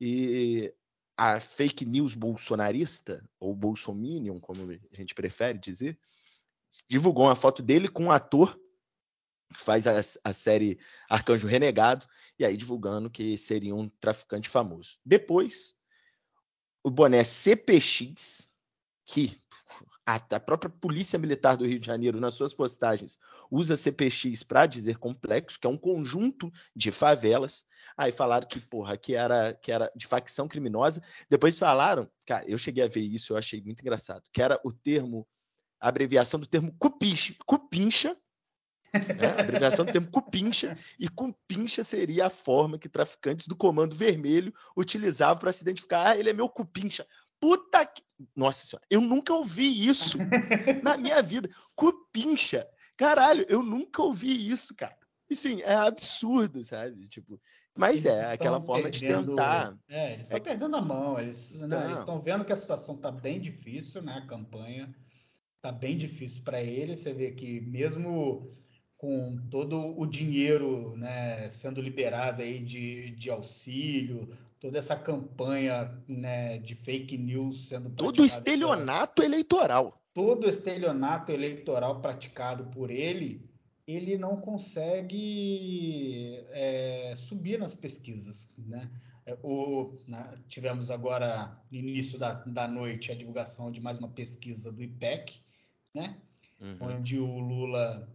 E 0.00 0.74
a 1.16 1.40
fake 1.40 1.84
news 1.84 2.14
bolsonarista, 2.14 3.24
ou 3.40 3.54
bolsominion, 3.54 4.38
como 4.38 4.70
a 4.70 4.96
gente 4.96 5.14
prefere 5.14 5.58
dizer, 5.58 5.98
divulgou 6.88 7.24
uma 7.24 7.36
foto 7.36 7.62
dele 7.62 7.88
com 7.88 8.04
um 8.04 8.10
ator 8.10 8.58
que 9.54 9.62
faz 9.62 9.86
a, 9.86 9.92
a, 10.24 10.32
série 10.32 10.78
Arcanjo 11.08 11.46
Renegado, 11.46 12.06
e 12.38 12.44
aí 12.44 12.56
divulgando 12.56 13.08
que 13.08 13.38
seria 13.38 13.74
um 13.74 13.88
traficante 13.88 14.48
famoso. 14.48 14.98
Depois, 15.04 15.74
o 16.82 16.90
boné 16.90 17.24
CPX, 17.24 18.45
que 19.06 19.38
a, 20.04 20.16
a, 20.16 20.40
própria 20.40 20.68
Polícia 20.68 21.18
Militar 21.18 21.56
do 21.56 21.64
Rio 21.64 21.78
de 21.78 21.86
Janeiro, 21.86 22.20
nas 22.20 22.34
suas 22.34 22.52
postagens, 22.52 23.18
usa 23.50 23.76
CPX 23.76 24.42
para 24.42 24.66
dizer 24.66 24.98
complexo, 24.98 25.58
que 25.58 25.66
é 25.66 25.70
um 25.70 25.78
conjunto 25.78 26.50
de 26.74 26.90
favelas. 26.90 27.64
Aí 27.96 28.10
falaram 28.10 28.46
que, 28.46 28.60
porra, 28.60 28.96
que 28.96 29.14
era, 29.14 29.54
que 29.54 29.70
era 29.70 29.90
de 29.94 30.06
facção 30.06 30.48
criminosa. 30.48 31.00
Depois 31.30 31.58
falaram, 31.58 32.10
cara, 32.26 32.44
eu 32.48 32.58
cheguei 32.58 32.84
a 32.84 32.88
ver 32.88 33.00
isso, 33.00 33.32
eu 33.32 33.36
achei 33.36 33.62
muito 33.62 33.80
engraçado, 33.80 34.22
que 34.32 34.42
era 34.42 34.60
o 34.64 34.72
termo, 34.72 35.26
a 35.80 35.88
abreviação 35.88 36.38
do 36.40 36.46
termo 36.46 36.74
cupincha, 36.78 37.34
cupincha 37.46 38.16
né? 38.92 39.26
A 39.36 39.40
abreviação 39.40 39.84
do 39.84 39.92
termo 39.92 40.08
cupincha, 40.10 40.76
e 40.98 41.08
cupincha 41.08 41.82
seria 41.84 42.26
a 42.26 42.30
forma 42.30 42.78
que 42.78 42.88
traficantes 42.88 43.46
do 43.46 43.56
Comando 43.56 43.94
Vermelho 43.94 44.52
utilizavam 44.76 45.38
para 45.38 45.52
se 45.52 45.62
identificar. 45.62 46.10
Ah, 46.10 46.16
ele 46.16 46.30
é 46.30 46.32
meu 46.32 46.48
cupincha. 46.48 47.06
Puta 47.46 47.86
que. 47.86 48.02
Nossa 48.34 48.66
senhora, 48.66 48.84
eu 48.90 49.00
nunca 49.00 49.32
ouvi 49.32 49.86
isso 49.86 50.18
na 50.82 50.96
minha 50.96 51.22
vida. 51.22 51.48
Cupincha. 51.76 52.66
Caralho, 52.96 53.46
eu 53.48 53.62
nunca 53.62 54.02
ouvi 54.02 54.50
isso, 54.50 54.74
cara. 54.74 54.96
E 55.30 55.36
sim, 55.36 55.62
é 55.62 55.74
absurdo, 55.74 56.64
sabe? 56.64 57.06
Tipo, 57.08 57.40
mas 57.76 58.04
eles 58.04 58.18
é 58.18 58.32
aquela 58.32 58.60
forma 58.60 58.90
perdendo, 58.90 59.20
de 59.20 59.28
tentar. 59.28 59.78
É, 59.88 60.14
eles 60.14 60.24
estão 60.24 60.38
é... 60.38 60.40
perdendo 60.40 60.76
a 60.76 60.82
mão. 60.82 61.20
Eles 61.20 61.60
né, 61.60 61.92
estão 61.92 62.18
vendo 62.18 62.44
que 62.44 62.52
a 62.52 62.56
situação 62.56 62.96
está 62.96 63.12
bem 63.12 63.40
difícil, 63.40 64.02
né? 64.02 64.14
A 64.14 64.26
campanha 64.26 64.92
está 65.56 65.70
bem 65.70 65.96
difícil 65.96 66.42
para 66.42 66.60
eles. 66.60 66.98
Você 66.98 67.12
vê 67.12 67.30
que 67.30 67.60
mesmo 67.60 68.50
com 68.96 69.36
todo 69.50 69.96
o 69.96 70.04
dinheiro 70.04 70.96
né, 70.96 71.48
sendo 71.50 71.80
liberado 71.80 72.42
aí 72.42 72.58
de, 72.58 73.10
de 73.10 73.30
auxílio, 73.30 74.28
toda 74.60 74.78
essa 74.78 74.96
campanha 74.96 75.92
né, 76.08 76.58
de 76.58 76.74
fake 76.74 77.18
news 77.18 77.68
sendo 77.68 77.90
todo 77.90 78.24
estelionato 78.24 79.22
eleitoral. 79.22 80.00
Todo 80.14 80.48
estelionato 80.48 81.30
eleitoral 81.30 82.00
praticado 82.00 82.66
por 82.66 82.90
ele 82.90 83.46
ele 83.86 84.18
não 84.18 84.40
consegue 84.40 86.44
é, 86.50 87.14
subir 87.16 87.58
nas 87.58 87.74
pesquisas 87.74 88.56
né? 88.58 88.90
É, 89.24 89.38
o, 89.42 89.96
né, 90.06 90.38
tivemos 90.48 90.90
agora 90.90 91.60
no 91.70 91.78
início 91.78 92.18
da, 92.18 92.32
da 92.32 92.66
noite 92.66 93.12
a 93.12 93.14
divulgação 93.14 93.70
de 93.70 93.80
mais 93.80 93.98
uma 93.98 94.08
pesquisa 94.08 94.72
do 94.72 94.82
IPEC 94.82 95.40
né? 95.94 96.16
Uhum. 96.60 96.76
onde 96.80 97.18
o 97.18 97.38
Lula 97.38 98.08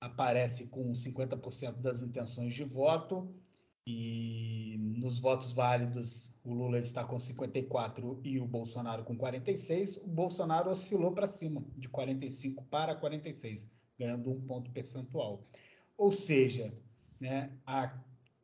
aparece 0.00 0.66
com 0.66 0.92
50% 0.92 1.80
das 1.80 2.02
intenções 2.02 2.54
de 2.54 2.64
voto 2.64 3.32
e 3.86 4.76
nos 4.78 5.20
votos 5.20 5.52
válidos 5.52 6.38
o 6.42 6.54
Lula 6.54 6.78
está 6.78 7.04
com 7.04 7.18
54 7.18 8.20
e 8.24 8.38
o 8.40 8.46
Bolsonaro 8.46 9.04
com 9.04 9.16
46. 9.16 9.98
O 9.98 10.06
Bolsonaro 10.06 10.70
oscilou 10.70 11.12
para 11.12 11.28
cima, 11.28 11.62
de 11.74 11.88
45 11.88 12.64
para 12.64 12.94
46, 12.94 13.68
ganhando 13.98 14.30
um 14.30 14.40
ponto 14.40 14.70
percentual. 14.70 15.46
Ou 15.98 16.10
seja, 16.10 16.74
né, 17.20 17.52
há 17.66 17.94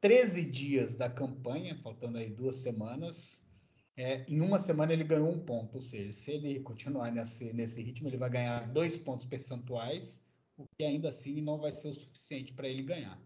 13 0.00 0.50
dias 0.50 0.96
da 0.96 1.08
campanha, 1.08 1.78
faltando 1.82 2.18
aí 2.18 2.30
duas 2.30 2.56
semanas, 2.56 3.48
é, 3.96 4.24
em 4.28 4.40
uma 4.40 4.58
semana 4.58 4.92
ele 4.92 5.04
ganhou 5.04 5.30
um 5.30 5.40
ponto. 5.40 5.76
Ou 5.76 5.82
seja, 5.82 6.12
se 6.12 6.32
ele 6.32 6.60
continuar 6.60 7.10
nesse, 7.10 7.52
nesse 7.54 7.82
ritmo, 7.82 8.08
ele 8.08 8.18
vai 8.18 8.30
ganhar 8.30 8.68
dois 8.68 8.98
pontos 8.98 9.26
percentuais, 9.26 10.26
o 10.56 10.66
que 10.76 10.84
ainda 10.84 11.08
assim 11.08 11.40
não 11.40 11.58
vai 11.58 11.72
ser 11.72 11.88
o 11.88 11.94
suficiente 11.94 12.52
para 12.52 12.68
ele 12.68 12.82
ganhar. 12.82 13.18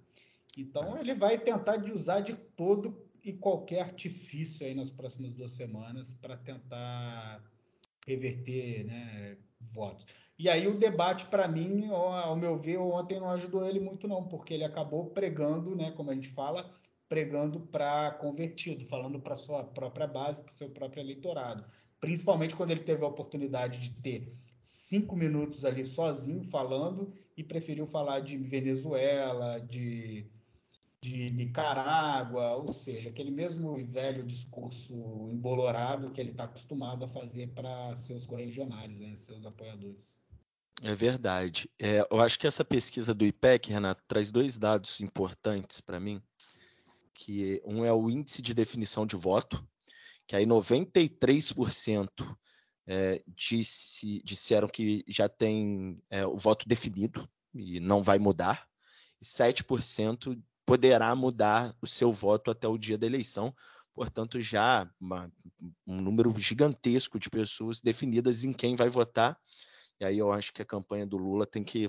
Então 0.56 0.96
ele 0.98 1.14
vai 1.14 1.38
tentar 1.38 1.78
de 1.78 1.92
usar 1.92 2.20
de 2.20 2.34
todo 2.34 3.04
e 3.24 3.32
qualquer 3.32 3.80
artifício 3.80 4.66
aí 4.66 4.74
nas 4.74 4.90
próximas 4.90 5.34
duas 5.34 5.52
semanas 5.52 6.12
para 6.12 6.36
tentar 6.36 7.42
reverter 8.06 8.84
né, 8.84 9.38
votos. 9.60 10.04
E 10.38 10.48
aí 10.48 10.68
o 10.68 10.78
debate, 10.78 11.26
para 11.26 11.48
mim, 11.48 11.86
ao 11.88 12.36
meu 12.36 12.56
ver, 12.56 12.78
ontem 12.78 13.18
não 13.18 13.30
ajudou 13.30 13.66
ele 13.66 13.80
muito 13.80 14.06
não, 14.06 14.24
porque 14.24 14.52
ele 14.52 14.64
acabou 14.64 15.10
pregando, 15.10 15.74
né, 15.74 15.90
como 15.92 16.10
a 16.10 16.14
gente 16.14 16.28
fala, 16.28 16.70
pregando 17.08 17.60
para 17.60 18.12
convertido, 18.12 18.84
falando 18.84 19.20
para 19.20 19.36
sua 19.36 19.64
própria 19.64 20.06
base, 20.06 20.42
para 20.42 20.52
o 20.52 20.56
seu 20.56 20.68
próprio 20.70 21.00
eleitorado. 21.00 21.64
Principalmente 22.00 22.54
quando 22.54 22.72
ele 22.72 22.80
teve 22.80 23.02
a 23.02 23.08
oportunidade 23.08 23.78
de 23.78 23.90
ter 24.02 24.36
cinco 24.60 25.16
minutos 25.16 25.64
ali 25.64 25.84
sozinho 25.84 26.44
falando 26.44 27.12
e 27.36 27.42
preferiu 27.42 27.86
falar 27.86 28.20
de 28.20 28.36
Venezuela, 28.36 29.58
de 29.60 30.26
de 31.04 31.30
Nicarágua, 31.30 32.54
ou 32.54 32.72
seja, 32.72 33.10
aquele 33.10 33.30
mesmo 33.30 33.76
velho 33.84 34.24
discurso 34.24 35.28
embolorado 35.30 36.10
que 36.10 36.18
ele 36.18 36.30
está 36.30 36.44
acostumado 36.44 37.04
a 37.04 37.08
fazer 37.08 37.48
para 37.48 37.94
seus 37.94 38.24
correligionários, 38.24 38.98
né, 39.00 39.14
seus 39.14 39.44
apoiadores. 39.44 40.22
É 40.82 40.94
verdade. 40.94 41.70
É, 41.78 42.06
eu 42.10 42.20
acho 42.20 42.38
que 42.38 42.46
essa 42.46 42.64
pesquisa 42.64 43.12
do 43.12 43.26
IPEC, 43.26 43.70
Renato, 43.70 44.02
traz 44.08 44.30
dois 44.30 44.56
dados 44.56 44.98
importantes 45.02 45.78
para 45.78 46.00
mim, 46.00 46.22
que 47.12 47.60
um 47.66 47.84
é 47.84 47.92
o 47.92 48.08
índice 48.08 48.40
de 48.40 48.54
definição 48.54 49.06
de 49.06 49.14
voto, 49.14 49.62
que 50.26 50.34
aí 50.34 50.46
93% 50.46 52.08
é, 52.86 53.22
disse, 53.28 54.22
disseram 54.24 54.68
que 54.68 55.04
já 55.06 55.28
tem 55.28 56.02
é, 56.08 56.26
o 56.26 56.36
voto 56.36 56.66
definido 56.66 57.28
e 57.52 57.78
não 57.78 58.02
vai 58.02 58.18
mudar, 58.18 58.66
e 59.20 59.24
7% 59.24 60.42
poderá 60.66 61.14
mudar 61.14 61.74
o 61.80 61.86
seu 61.86 62.12
voto 62.12 62.50
até 62.50 62.66
o 62.66 62.78
dia 62.78 62.98
da 62.98 63.06
eleição. 63.06 63.54
Portanto, 63.94 64.40
já 64.40 64.90
uma, 65.00 65.30
um 65.86 66.00
número 66.00 66.34
gigantesco 66.36 67.18
de 67.18 67.30
pessoas 67.30 67.80
definidas 67.80 68.44
em 68.44 68.52
quem 68.52 68.74
vai 68.74 68.88
votar. 68.88 69.38
E 70.00 70.04
aí 70.04 70.18
eu 70.18 70.32
acho 70.32 70.52
que 70.52 70.62
a 70.62 70.66
campanha 70.66 71.06
do 71.06 71.16
Lula 71.16 71.46
tem 71.46 71.62
que 71.62 71.88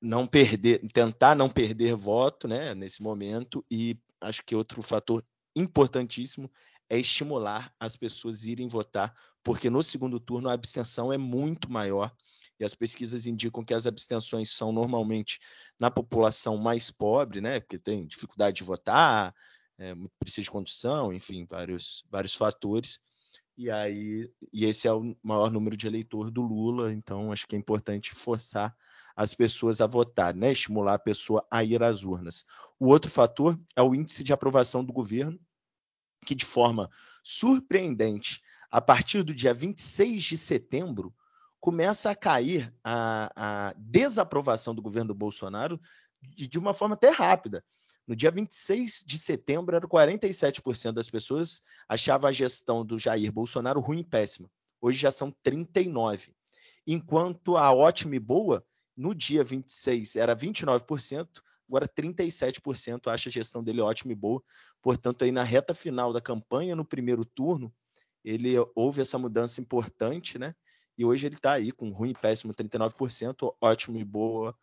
não 0.00 0.26
perder, 0.26 0.80
tentar 0.92 1.36
não 1.36 1.48
perder 1.48 1.94
voto, 1.94 2.48
né, 2.48 2.74
nesse 2.74 3.02
momento. 3.02 3.64
E 3.70 3.98
acho 4.20 4.42
que 4.44 4.56
outro 4.56 4.82
fator 4.82 5.24
importantíssimo 5.54 6.50
é 6.88 6.98
estimular 6.98 7.72
as 7.78 7.96
pessoas 7.96 8.44
irem 8.44 8.66
votar, 8.66 9.14
porque 9.44 9.70
no 9.70 9.82
segundo 9.82 10.18
turno 10.18 10.48
a 10.48 10.52
abstenção 10.52 11.12
é 11.12 11.18
muito 11.18 11.70
maior 11.70 12.12
e 12.60 12.64
as 12.64 12.74
pesquisas 12.74 13.26
indicam 13.26 13.64
que 13.64 13.72
as 13.72 13.86
abstenções 13.86 14.50
são 14.50 14.70
normalmente 14.70 15.40
na 15.78 15.90
população 15.90 16.58
mais 16.58 16.90
pobre, 16.90 17.40
né, 17.40 17.58
porque 17.58 17.78
tem 17.78 18.06
dificuldade 18.06 18.58
de 18.58 18.64
votar, 18.64 19.34
é, 19.78 19.94
precisa 20.18 20.44
de 20.44 20.50
condução, 20.50 21.10
enfim, 21.10 21.46
vários, 21.48 22.04
vários 22.10 22.34
fatores. 22.34 23.00
E 23.56 23.70
aí, 23.70 24.30
e 24.52 24.64
esse 24.66 24.86
é 24.86 24.92
o 24.92 25.16
maior 25.22 25.50
número 25.50 25.76
de 25.76 25.86
eleitor 25.86 26.30
do 26.30 26.42
Lula, 26.42 26.92
então 26.92 27.32
acho 27.32 27.46
que 27.46 27.56
é 27.56 27.58
importante 27.58 28.14
forçar 28.14 28.76
as 29.16 29.34
pessoas 29.34 29.80
a 29.80 29.86
votar, 29.86 30.34
né, 30.34 30.52
estimular 30.52 30.94
a 30.94 30.98
pessoa 30.98 31.46
a 31.50 31.64
ir 31.64 31.82
às 31.82 32.04
urnas. 32.04 32.44
O 32.78 32.88
outro 32.88 33.10
fator 33.10 33.58
é 33.74 33.82
o 33.82 33.94
índice 33.94 34.22
de 34.22 34.34
aprovação 34.34 34.84
do 34.84 34.92
governo, 34.92 35.40
que 36.26 36.34
de 36.34 36.44
forma 36.44 36.90
surpreendente, 37.24 38.42
a 38.70 38.80
partir 38.80 39.22
do 39.22 39.34
dia 39.34 39.54
26 39.54 40.22
de 40.22 40.36
setembro, 40.36 41.14
começa 41.60 42.10
a 42.10 42.14
cair 42.14 42.72
a, 42.82 43.30
a 43.36 43.74
desaprovação 43.76 44.74
do 44.74 44.82
governo 44.82 45.14
Bolsonaro 45.14 45.80
de, 46.20 46.46
de, 46.46 46.58
uma 46.58 46.74
forma 46.74 46.94
até 46.94 47.10
rápida. 47.10 47.64
No 48.06 48.16
dia 48.16 48.30
26 48.30 49.04
de 49.06 49.18
setembro, 49.18 49.76
era 49.76 49.86
47% 49.86 50.92
das 50.92 51.08
pessoas 51.08 51.60
achavam 51.88 52.28
a 52.28 52.32
gestão 52.32 52.84
do 52.84 52.98
Jair 52.98 53.30
Bolsonaro 53.30 53.80
ruim 53.80 54.00
e 54.00 54.04
péssima. 54.04 54.50
Hoje 54.80 54.98
já 54.98 55.12
são 55.12 55.32
39%. 55.46 56.32
Enquanto 56.86 57.56
a 57.56 57.72
ótima 57.72 58.16
e 58.16 58.18
boa, 58.18 58.64
no 58.96 59.14
dia 59.14 59.44
26 59.44 60.16
era 60.16 60.34
29%, 60.34 61.40
Agora 61.70 61.86
37% 61.86 63.06
acha 63.06 63.28
a 63.28 63.32
gestão 63.32 63.62
dele 63.62 63.80
ótima 63.80 64.10
e 64.10 64.16
boa. 64.16 64.42
Portanto, 64.82 65.22
aí 65.22 65.30
na 65.30 65.44
reta 65.44 65.72
final 65.72 66.12
da 66.12 66.20
campanha, 66.20 66.74
no 66.74 66.84
primeiro 66.84 67.24
turno, 67.24 67.72
ele 68.24 68.56
houve 68.74 69.00
essa 69.00 69.16
mudança 69.16 69.60
importante, 69.60 70.36
né? 70.36 70.52
E 71.00 71.04
hoje 71.06 71.26
ele 71.26 71.34
está 71.34 71.54
aí 71.54 71.72
com 71.72 71.88
ruim 71.88 72.10
e 72.10 72.14
péssimo 72.14 72.52
39%, 72.52 73.56
ótimo 73.58 73.96
e 73.96 74.04
boa 74.04 74.54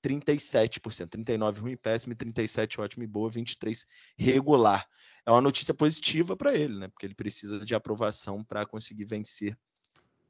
37%, 0.00 1.08
39 1.08 1.60
ruim 1.62 1.72
e 1.72 1.76
péssimo, 1.76 2.14
37 2.14 2.80
ótimo 2.80 3.02
e 3.02 3.08
boa, 3.08 3.28
23 3.28 3.84
regular. 4.16 4.88
É 5.26 5.32
uma 5.32 5.40
notícia 5.40 5.74
positiva 5.74 6.36
para 6.36 6.54
ele, 6.54 6.78
né? 6.78 6.86
Porque 6.86 7.04
ele 7.04 7.16
precisa 7.16 7.58
de 7.64 7.74
aprovação 7.74 8.44
para 8.44 8.64
conseguir 8.64 9.04
vencer 9.04 9.58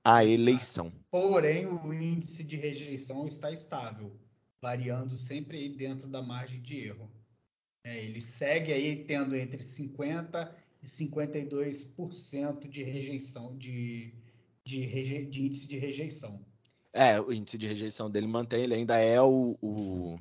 a 0.02 0.24
eleição. 0.24 0.90
Porém, 1.10 1.66
o 1.66 1.92
índice 1.92 2.42
de 2.42 2.56
rejeição 2.56 3.26
está 3.26 3.52
estável, 3.52 4.18
variando 4.62 5.14
sempre 5.14 5.58
aí 5.58 5.68
dentro 5.68 6.08
da 6.08 6.22
margem 6.22 6.62
de 6.62 6.86
erro. 6.86 7.12
É, 7.84 8.02
ele 8.02 8.22
segue 8.22 8.72
aí 8.72 9.04
tendo 9.04 9.36
entre 9.36 9.60
50 9.62 10.56
e 10.82 10.86
52% 10.86 12.66
de 12.66 12.82
rejeição 12.82 13.58
de, 13.58 14.14
de, 14.70 14.80
reje, 14.86 15.26
de, 15.26 15.46
índice 15.46 15.68
de 15.68 15.78
rejeição. 15.78 16.46
É, 16.92 17.20
o 17.20 17.32
índice 17.32 17.58
de 17.58 17.66
rejeição 17.66 18.10
dele 18.10 18.26
mantém, 18.26 18.62
ele 18.62 18.74
ainda 18.74 18.96
é 18.96 19.20
o, 19.20 19.58
o, 19.60 20.18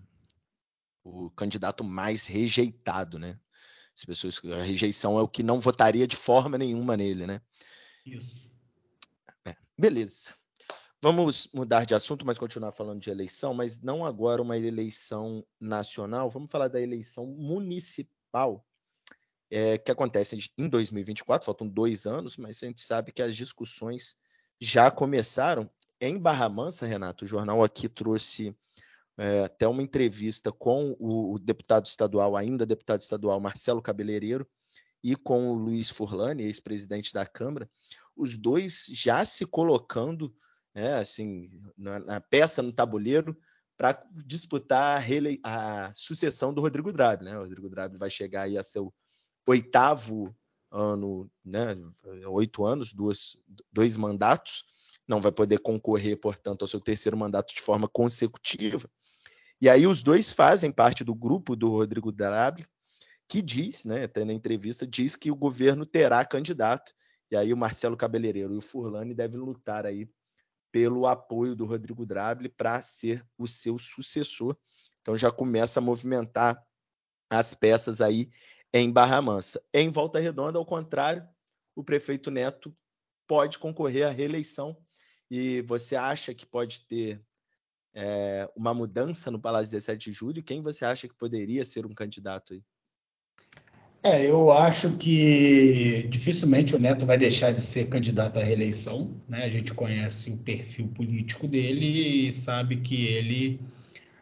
o 1.03 1.29
candidato 1.31 1.83
mais 1.83 2.25
rejeitado, 2.25 3.19
né? 3.19 3.39
As 3.95 4.05
pessoas, 4.05 4.41
a 4.45 4.63
rejeição 4.63 5.19
é 5.19 5.21
o 5.21 5.27
que 5.27 5.43
não 5.43 5.59
votaria 5.59 6.07
de 6.07 6.15
forma 6.15 6.57
nenhuma 6.57 6.97
nele, 6.97 7.27
né? 7.27 7.41
Isso. 8.05 8.49
É, 9.45 9.55
beleza. 9.77 10.33
Vamos 11.01 11.47
mudar 11.53 11.85
de 11.85 11.93
assunto, 11.93 12.25
mas 12.25 12.37
continuar 12.37 12.71
falando 12.71 12.99
de 12.99 13.09
eleição, 13.09 13.53
mas 13.53 13.79
não 13.79 14.05
agora 14.05 14.41
uma 14.41 14.57
eleição 14.57 15.45
nacional. 15.59 16.29
Vamos 16.29 16.51
falar 16.51 16.67
da 16.67 16.81
eleição 16.81 17.25
municipal 17.25 18.65
é, 19.49 19.77
que 19.77 19.91
acontece 19.91 20.37
em 20.57 20.67
2024. 20.67 21.45
Faltam 21.45 21.67
dois 21.67 22.05
anos, 22.05 22.35
mas 22.35 22.61
a 22.61 22.67
gente 22.67 22.81
sabe 22.81 23.11
que 23.11 23.21
as 23.21 23.35
discussões 23.35 24.17
já 24.59 24.91
começaram. 24.91 25.69
Em 26.01 26.17
Barra 26.17 26.47
Mansa, 26.47 26.85
Renato, 26.85 27.25
o 27.25 27.27
jornal 27.27 27.63
aqui 27.63 27.89
trouxe 27.89 28.55
é, 29.17 29.43
até 29.43 29.67
uma 29.67 29.83
entrevista 29.83 30.51
com 30.51 30.95
o, 30.97 31.33
o, 31.33 31.39
deputado 31.39 31.85
estadual, 31.85 32.37
ainda 32.37 32.65
deputado 32.65 33.01
estadual 33.01 33.39
Marcelo 33.39 33.81
Cabeleireiro, 33.81 34.47
e 35.03 35.15
com 35.15 35.49
o 35.49 35.53
Luiz 35.53 35.89
Furlani, 35.89 36.43
ex-presidente 36.43 37.13
da 37.13 37.25
Câmara, 37.25 37.69
os 38.15 38.37
dois 38.37 38.85
já 38.91 39.23
se 39.25 39.45
colocando 39.45 40.33
né, 40.73 40.95
assim, 40.95 41.47
na, 41.77 41.99
na, 41.99 42.21
peça 42.21 42.61
no 42.61 42.73
tabuleiro 42.73 43.37
para 43.77 44.01
disputar 44.25 45.03
a, 45.43 45.87
a, 45.87 45.93
sucessão 45.93 46.53
do 46.53 46.61
Rodrigo 46.61 46.91
Drabe. 46.91 47.25
Né? 47.25 47.35
O 47.37 47.41
Rodrigo 47.41 47.69
Drabe 47.69 47.97
vai 47.97 48.09
chegar 48.09 48.43
aí 48.43 48.57
a 48.57 48.63
seu 48.63 48.93
oitavo 49.47 50.35
ano, 50.71 51.29
né, 51.43 51.75
oito 52.27 52.65
anos, 52.65 52.93
duas, 52.93 53.37
dois 53.71 53.97
mandatos, 53.97 54.63
não 55.07 55.19
vai 55.19 55.31
poder 55.31 55.59
concorrer, 55.59 56.19
portanto, 56.19 56.61
ao 56.61 56.67
seu 56.67 56.79
terceiro 56.79 57.17
mandato 57.17 57.53
de 57.53 57.61
forma 57.61 57.87
consecutiva. 57.87 58.89
E 59.61 59.67
aí 59.67 59.87
os 59.87 60.03
dois 60.03 60.31
fazem 60.31 60.71
parte 60.71 61.03
do 61.03 61.15
grupo 61.15 61.55
do 61.55 61.69
Rodrigo 61.69 62.11
Drabe, 62.11 62.65
que 63.27 63.41
diz, 63.41 63.85
né, 63.85 64.03
até 64.03 64.23
na 64.23 64.33
entrevista, 64.33 64.87
diz 64.87 65.15
que 65.15 65.31
o 65.31 65.35
governo 65.35 65.85
terá 65.85 66.23
candidato. 66.23 66.93
E 67.31 67.35
aí 67.35 67.53
o 67.53 67.57
Marcelo 67.57 67.97
Cabeleireiro 67.97 68.53
e 68.53 68.57
o 68.57 68.61
Furlani 68.61 69.13
devem 69.13 69.39
lutar 69.39 69.85
aí 69.85 70.09
pelo 70.71 71.05
apoio 71.07 71.55
do 71.55 71.65
Rodrigo 71.65 72.05
Drabe 72.05 72.49
para 72.49 72.81
ser 72.81 73.25
o 73.37 73.47
seu 73.47 73.77
sucessor. 73.77 74.55
Então 75.01 75.17
já 75.17 75.31
começa 75.31 75.79
a 75.79 75.83
movimentar 75.83 76.63
as 77.29 77.53
peças 77.53 78.01
aí 78.01 78.29
em 78.73 78.91
Barra 78.91 79.21
Mansa. 79.21 79.61
Em 79.73 79.89
Volta 79.89 80.19
Redonda, 80.19 80.57
ao 80.57 80.65
contrário, 80.65 81.27
o 81.75 81.83
prefeito 81.83 82.29
Neto 82.29 82.75
pode 83.27 83.59
concorrer 83.59 84.07
à 84.07 84.11
reeleição 84.11 84.77
e 85.29 85.61
você 85.63 85.95
acha 85.95 86.33
que 86.33 86.45
pode 86.45 86.81
ter 86.81 87.21
é, 87.93 88.49
uma 88.55 88.73
mudança 88.73 89.29
no 89.29 89.39
Palácio 89.39 89.71
17 89.71 90.09
de 90.09 90.15
Julho? 90.15 90.43
Quem 90.43 90.61
você 90.61 90.85
acha 90.85 91.07
que 91.07 91.15
poderia 91.15 91.63
ser 91.63 91.85
um 91.85 91.93
candidato 91.93 92.53
aí? 92.53 92.63
É, 94.01 94.25
eu 94.25 94.49
acho 94.49 94.95
que 94.97 96.07
dificilmente 96.09 96.73
o 96.73 96.79
Neto 96.79 97.05
vai 97.05 97.17
deixar 97.17 97.51
de 97.51 97.59
ser 97.59 97.89
candidato 97.89 98.39
à 98.39 98.43
reeleição. 98.43 99.13
Né? 99.27 99.43
A 99.43 99.49
gente 99.49 99.73
conhece 99.73 100.31
o 100.31 100.37
perfil 100.37 100.87
político 100.87 101.47
dele 101.47 102.27
e 102.27 102.33
sabe 102.33 102.77
que 102.77 103.07
ele 103.07 103.59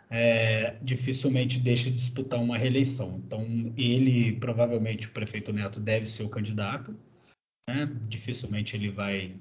é, 0.10 0.78
dificilmente 0.82 1.60
deixa 1.60 1.90
de 1.90 1.98
disputar 1.98 2.40
uma 2.42 2.58
reeleição. 2.58 3.22
Então, 3.26 3.46
ele, 3.78 4.34
provavelmente, 4.38 5.08
o 5.08 5.12
prefeito 5.12 5.52
Neto 5.52 5.80
deve 5.80 6.08
ser 6.08 6.24
o 6.24 6.30
candidato. 6.30 6.96
Né? 7.70 7.90
Dificilmente 8.08 8.76
ele 8.76 8.90
vai 8.90 9.36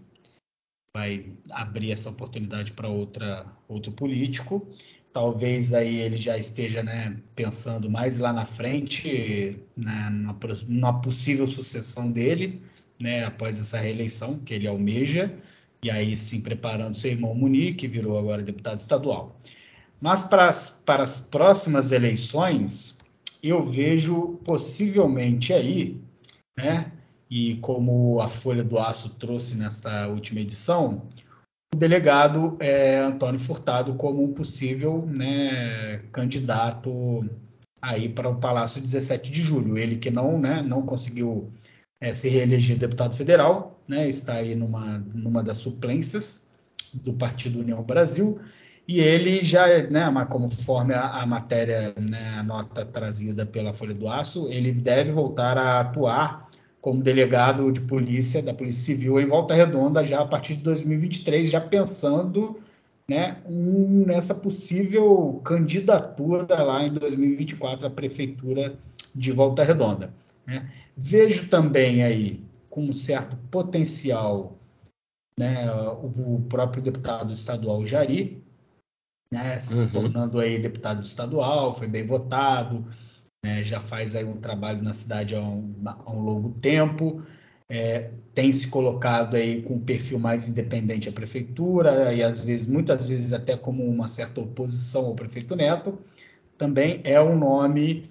vai 0.96 1.26
abrir 1.50 1.92
essa 1.92 2.08
oportunidade 2.08 2.72
para 2.72 2.88
outro 2.88 3.92
político. 3.92 4.66
Talvez 5.12 5.74
aí 5.74 5.96
ele 6.00 6.16
já 6.16 6.38
esteja 6.38 6.82
né, 6.82 7.18
pensando 7.34 7.90
mais 7.90 8.16
lá 8.16 8.32
na 8.32 8.46
frente, 8.46 9.60
né, 9.76 10.08
na, 10.10 10.34
na 10.66 10.92
possível 10.94 11.46
sucessão 11.46 12.10
dele, 12.10 12.62
né, 12.98 13.24
após 13.24 13.60
essa 13.60 13.78
reeleição 13.78 14.38
que 14.38 14.54
ele 14.54 14.66
almeja, 14.66 15.34
e 15.82 15.90
aí 15.90 16.16
sim 16.16 16.40
preparando 16.40 16.96
seu 16.96 17.10
irmão 17.10 17.34
Munique, 17.34 17.74
que 17.74 17.88
virou 17.88 18.18
agora 18.18 18.42
deputado 18.42 18.78
estadual. 18.78 19.38
Mas 20.06 20.22
para 20.22 20.48
as, 20.48 20.70
para 20.86 21.02
as 21.02 21.18
próximas 21.18 21.90
eleições, 21.90 22.96
eu 23.42 23.64
vejo 23.64 24.38
possivelmente 24.44 25.52
aí, 25.52 26.00
né, 26.56 26.92
e 27.28 27.56
como 27.56 28.20
a 28.20 28.28
Folha 28.28 28.62
do 28.62 28.78
Aço 28.78 29.08
trouxe 29.08 29.56
nesta 29.56 30.06
última 30.06 30.38
edição, 30.38 31.02
o 31.74 31.76
delegado 31.76 32.56
é, 32.60 32.98
Antônio 33.00 33.40
Furtado 33.40 33.94
como 33.94 34.22
um 34.22 34.32
possível 34.32 35.04
né, 35.04 35.98
candidato 36.12 37.28
aí 37.82 38.08
para 38.08 38.28
o 38.28 38.38
Palácio 38.38 38.80
17 38.80 39.28
de 39.28 39.42
julho. 39.42 39.76
Ele 39.76 39.96
que 39.96 40.08
não, 40.08 40.38
né, 40.38 40.62
não 40.62 40.82
conseguiu 40.82 41.50
é, 42.00 42.14
se 42.14 42.28
reeleger 42.28 42.78
deputado 42.78 43.16
federal, 43.16 43.82
né, 43.88 44.08
está 44.08 44.34
aí 44.34 44.54
numa, 44.54 44.98
numa 44.98 45.42
das 45.42 45.58
suplências 45.58 46.60
do 46.94 47.12
Partido 47.12 47.58
União 47.58 47.82
Brasil, 47.82 48.40
e 48.88 49.00
ele 49.00 49.44
já, 49.44 49.66
né, 49.90 50.06
conforme 50.30 50.94
a, 50.94 51.22
a 51.22 51.26
matéria, 51.26 51.92
né, 51.98 52.36
a 52.38 52.42
nota 52.42 52.84
trazida 52.84 53.44
pela 53.44 53.72
Folha 53.72 53.94
do 53.94 54.08
Aço, 54.08 54.48
ele 54.48 54.72
deve 54.72 55.10
voltar 55.10 55.58
a 55.58 55.80
atuar 55.80 56.48
como 56.80 57.02
delegado 57.02 57.72
de 57.72 57.80
polícia 57.80 58.40
da 58.40 58.54
Polícia 58.54 58.94
Civil 58.94 59.18
em 59.18 59.26
Volta 59.26 59.54
Redonda 59.54 60.04
já 60.04 60.20
a 60.20 60.26
partir 60.26 60.54
de 60.54 60.62
2023, 60.62 61.50
já 61.50 61.60
pensando 61.60 62.60
né, 63.08 63.38
um, 63.44 64.04
nessa 64.06 64.34
possível 64.34 65.40
candidatura 65.44 66.62
lá 66.62 66.84
em 66.84 66.92
2024 66.92 67.88
à 67.88 67.90
prefeitura 67.90 68.78
de 69.12 69.32
Volta 69.32 69.64
Redonda. 69.64 70.14
Né. 70.46 70.70
Vejo 70.96 71.48
também 71.48 72.04
aí 72.04 72.40
com 72.70 72.84
um 72.84 72.92
certo 72.92 73.36
potencial 73.50 74.56
né, 75.38 75.70
o, 76.02 76.40
próprio 76.48 76.82
deputado 76.82 77.32
estadual 77.32 77.84
Jari, 77.84 78.42
né, 79.32 79.58
se 79.60 79.74
uhum. 79.74 79.88
tornando 79.88 80.38
aí 80.40 80.58
deputado 80.58 81.02
estadual, 81.02 81.74
foi 81.74 81.86
bem 81.86 82.04
votado, 82.04 82.84
né, 83.44 83.62
já 83.64 83.80
faz 83.80 84.14
aí 84.14 84.24
um 84.24 84.36
trabalho 84.36 84.82
na 84.82 84.92
cidade 84.92 85.34
há 85.34 85.40
um, 85.40 85.74
há 85.84 86.12
um 86.12 86.20
longo 86.20 86.50
tempo, 86.50 87.20
é, 87.68 88.10
tem 88.34 88.52
se 88.52 88.68
colocado 88.68 89.34
aí 89.34 89.62
com 89.62 89.74
um 89.74 89.80
perfil 89.80 90.18
mais 90.18 90.48
independente 90.48 91.08
à 91.08 91.12
prefeitura 91.12 92.12
e 92.12 92.22
às 92.22 92.44
vezes, 92.44 92.66
muitas 92.66 93.08
vezes 93.08 93.32
até 93.32 93.56
como 93.56 93.84
uma 93.84 94.08
certa 94.08 94.40
oposição 94.40 95.06
ao 95.06 95.14
prefeito 95.14 95.56
Neto, 95.56 95.98
também 96.56 97.00
é 97.04 97.20
um 97.20 97.36
nome 97.36 98.08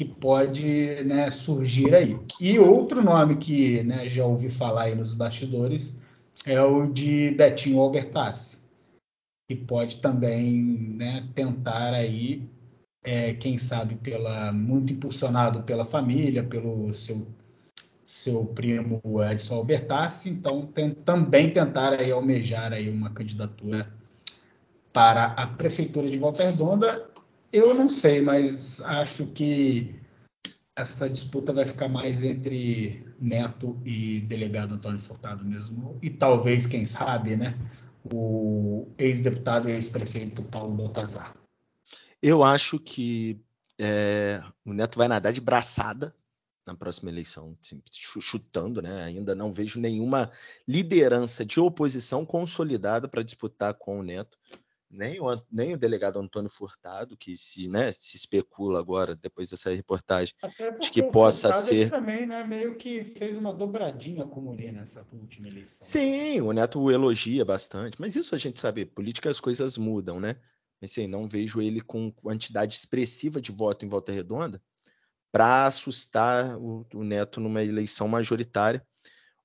que 0.00 0.04
pode 0.04 1.04
né, 1.04 1.30
surgir 1.30 1.94
aí. 1.94 2.18
E 2.40 2.58
outro 2.58 3.02
nome 3.02 3.36
que 3.36 3.82
né, 3.82 4.08
já 4.08 4.24
ouvi 4.24 4.48
falar 4.48 4.84
aí 4.84 4.94
nos 4.94 5.12
bastidores 5.12 5.96
é 6.46 6.60
o 6.62 6.86
de 6.86 7.32
Betinho 7.32 7.80
Albertassi, 7.80 8.49
que 9.50 9.56
pode 9.56 9.96
também 9.96 10.62
né, 10.96 11.28
tentar 11.34 11.92
aí 11.92 12.48
é, 13.02 13.32
quem 13.32 13.58
sabe 13.58 13.96
pela 13.96 14.52
muito 14.52 14.92
impulsionado 14.92 15.64
pela 15.64 15.84
família, 15.84 16.44
pelo 16.44 16.94
seu 16.94 17.26
seu 18.04 18.46
primo 18.46 19.02
Edson 19.28 19.56
Albertassi, 19.56 20.30
então 20.30 20.66
tem, 20.66 20.94
também 20.94 21.50
tentar 21.50 21.94
aí 21.94 22.12
almejar 22.12 22.72
aí 22.72 22.88
uma 22.88 23.10
candidatura 23.10 23.92
para 24.92 25.26
a 25.26 25.48
prefeitura 25.48 26.08
de 26.08 26.18
Volta 26.18 26.44
Redonda. 26.44 27.10
Eu 27.52 27.74
não 27.74 27.90
sei, 27.90 28.20
mas 28.20 28.80
acho 28.82 29.26
que 29.28 29.96
essa 30.76 31.10
disputa 31.10 31.52
vai 31.52 31.64
ficar 31.64 31.88
mais 31.88 32.22
entre 32.22 33.04
Neto 33.20 33.80
e 33.84 34.20
delegado 34.20 34.74
Antônio 34.74 35.00
Furtado 35.00 35.44
mesmo, 35.44 35.98
e 36.00 36.08
talvez, 36.08 36.66
quem 36.66 36.84
sabe, 36.84 37.36
né, 37.36 37.56
o 38.04 38.88
ex-deputado 38.98 39.68
e 39.68 39.72
ex-prefeito 39.72 40.42
Paulo 40.42 40.74
Baltazar. 40.74 41.34
Eu 42.22 42.42
acho 42.42 42.78
que 42.78 43.40
é, 43.78 44.42
o 44.64 44.72
Neto 44.72 44.98
vai 44.98 45.08
nadar 45.08 45.32
de 45.32 45.40
braçada 45.40 46.14
na 46.66 46.74
próxima 46.74 47.10
eleição, 47.10 47.56
assim, 47.62 47.82
chutando, 47.90 48.80
né? 48.80 49.04
Ainda 49.04 49.34
não 49.34 49.50
vejo 49.50 49.80
nenhuma 49.80 50.30
liderança 50.68 51.44
de 51.44 51.58
oposição 51.58 52.24
consolidada 52.24 53.08
para 53.08 53.22
disputar 53.22 53.74
com 53.74 53.98
o 53.98 54.02
Neto 54.02 54.38
nem 54.90 55.20
o, 55.20 55.26
nem 55.50 55.74
o 55.74 55.78
delegado 55.78 56.18
Antônio 56.18 56.50
Furtado, 56.50 57.16
que 57.16 57.36
se, 57.36 57.68
né, 57.68 57.92
se 57.92 58.16
especula 58.16 58.80
agora, 58.80 59.14
depois 59.14 59.50
dessa 59.50 59.70
reportagem, 59.70 60.34
de 60.80 60.90
que 60.90 61.02
possa 61.02 61.52
ser. 61.52 61.90
também 61.90 62.26
né, 62.26 62.42
meio 62.42 62.74
que 62.74 63.04
fez 63.04 63.36
uma 63.36 63.52
dobradinha 63.52 64.26
com 64.26 64.40
o 64.40 64.44
Moreira 64.44 64.72
nessa 64.72 65.06
última 65.12 65.48
eleição. 65.48 65.86
Sim, 65.86 66.40
o 66.40 66.52
Neto 66.52 66.80
o 66.80 66.90
elogia 66.90 67.44
bastante, 67.44 68.00
mas 68.00 68.16
isso 68.16 68.34
a 68.34 68.38
gente 68.38 68.58
sabe, 68.58 68.84
política 68.84 69.30
as 69.30 69.38
coisas 69.38 69.78
mudam, 69.78 70.18
né? 70.18 70.36
Mas 70.80 70.90
assim, 70.90 71.06
não 71.06 71.28
vejo 71.28 71.60
ele 71.60 71.80
com 71.80 72.10
quantidade 72.10 72.74
expressiva 72.74 73.40
de 73.40 73.52
voto 73.52 73.84
em 73.84 73.88
volta 73.88 74.10
redonda 74.10 74.60
para 75.30 75.66
assustar 75.66 76.56
o, 76.56 76.86
o 76.94 77.04
Neto 77.04 77.40
numa 77.40 77.62
eleição 77.62 78.08
majoritária. 78.08 78.84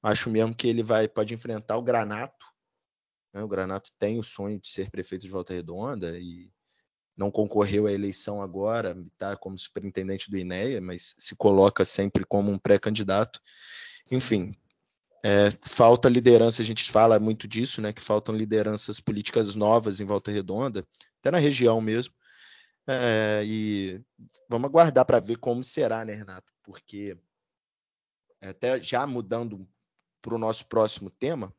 Acho 0.01 0.29
mesmo 0.29 0.55
que 0.55 0.67
ele 0.67 0.81
vai 0.81 1.07
pode 1.07 1.33
enfrentar 1.33 1.77
o 1.77 1.83
Granato, 1.83 2.45
né? 3.35 3.43
O 3.43 3.47
Granato 3.49 3.91
tem 3.99 4.17
o 4.17 4.23
sonho 4.23 4.57
de 4.59 4.69
ser 4.69 4.89
prefeito 4.89 5.25
de 5.25 5.31
Volta 5.31 5.53
Redonda 5.53 6.17
e 6.17 6.49
não 7.17 7.29
concorreu 7.29 7.85
à 7.85 7.91
eleição 7.91 8.41
agora, 8.41 8.97
está 9.11 9.35
como 9.35 9.57
superintendente 9.57 10.31
do 10.31 10.37
INEA, 10.37 10.79
mas 10.81 11.13
se 11.17 11.35
coloca 11.35 11.83
sempre 11.83 12.25
como 12.25 12.49
um 12.49 12.57
pré-candidato. 12.57 13.41
Enfim, 14.11 14.55
é, 15.23 15.49
falta 15.69 16.07
liderança, 16.07 16.61
a 16.61 16.65
gente 16.65 16.89
fala 16.89 17.19
muito 17.19 17.47
disso, 17.47 17.81
né? 17.81 17.91
Que 17.91 18.01
faltam 18.01 18.35
lideranças 18.35 18.99
políticas 18.99 19.53
novas 19.53 19.99
em 19.99 20.05
Volta 20.05 20.31
Redonda, 20.31 20.87
até 21.19 21.29
na 21.29 21.37
região 21.37 21.81
mesmo. 21.81 22.13
É, 22.87 23.41
e 23.45 24.01
vamos 24.47 24.69
aguardar 24.69 25.05
para 25.05 25.19
ver 25.19 25.37
como 25.37 25.63
será, 25.63 26.05
né, 26.05 26.13
Renato? 26.13 26.53
Porque 26.63 27.17
até 28.41 28.79
já 28.79 29.05
mudando 29.07 29.67
para 30.21 30.35
o 30.35 30.37
nosso 30.37 30.67
próximo 30.67 31.09
tema, 31.09 31.53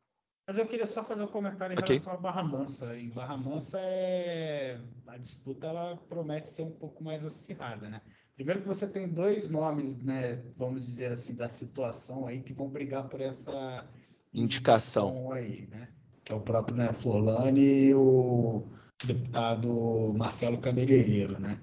mas 0.47 0.57
eu 0.57 0.65
queria 0.65 0.87
só 0.87 1.03
fazer 1.03 1.23
um 1.23 1.27
comentário 1.27 1.73
em 1.73 1.77
okay. 1.77 1.97
relação 1.97 2.13
à 2.13 2.17
Barra 2.17 2.41
Mansa. 2.41 2.97
Em 2.97 3.09
Barra 3.09 3.35
Mansa, 3.35 3.77
é... 3.81 4.79
a 5.05 5.17
disputa 5.17 5.67
ela 5.67 5.97
promete 6.07 6.49
ser 6.49 6.61
um 6.61 6.71
pouco 6.71 7.03
mais 7.03 7.25
acirrada, 7.25 7.89
né? 7.89 8.01
Primeiro 8.33 8.61
que 8.61 8.67
você 8.67 8.87
tem 8.87 9.09
dois 9.09 9.49
nomes, 9.49 10.01
né, 10.01 10.41
vamos 10.55 10.85
dizer 10.85 11.11
assim, 11.11 11.35
da 11.35 11.49
situação 11.49 12.27
aí 12.27 12.41
que 12.41 12.53
vão 12.53 12.69
brigar 12.69 13.09
por 13.09 13.19
essa 13.19 13.85
indicação, 14.33 15.33
aí, 15.33 15.67
né? 15.69 15.89
Que 16.23 16.31
é 16.31 16.35
o 16.35 16.41
próprio 16.41 16.77
né, 16.77 16.93
Forlani 16.93 17.89
e 17.89 17.93
o 17.93 18.63
deputado 19.03 20.13
Marcelo 20.15 20.59
Cabeleireiro, 20.59 21.39
né? 21.39 21.59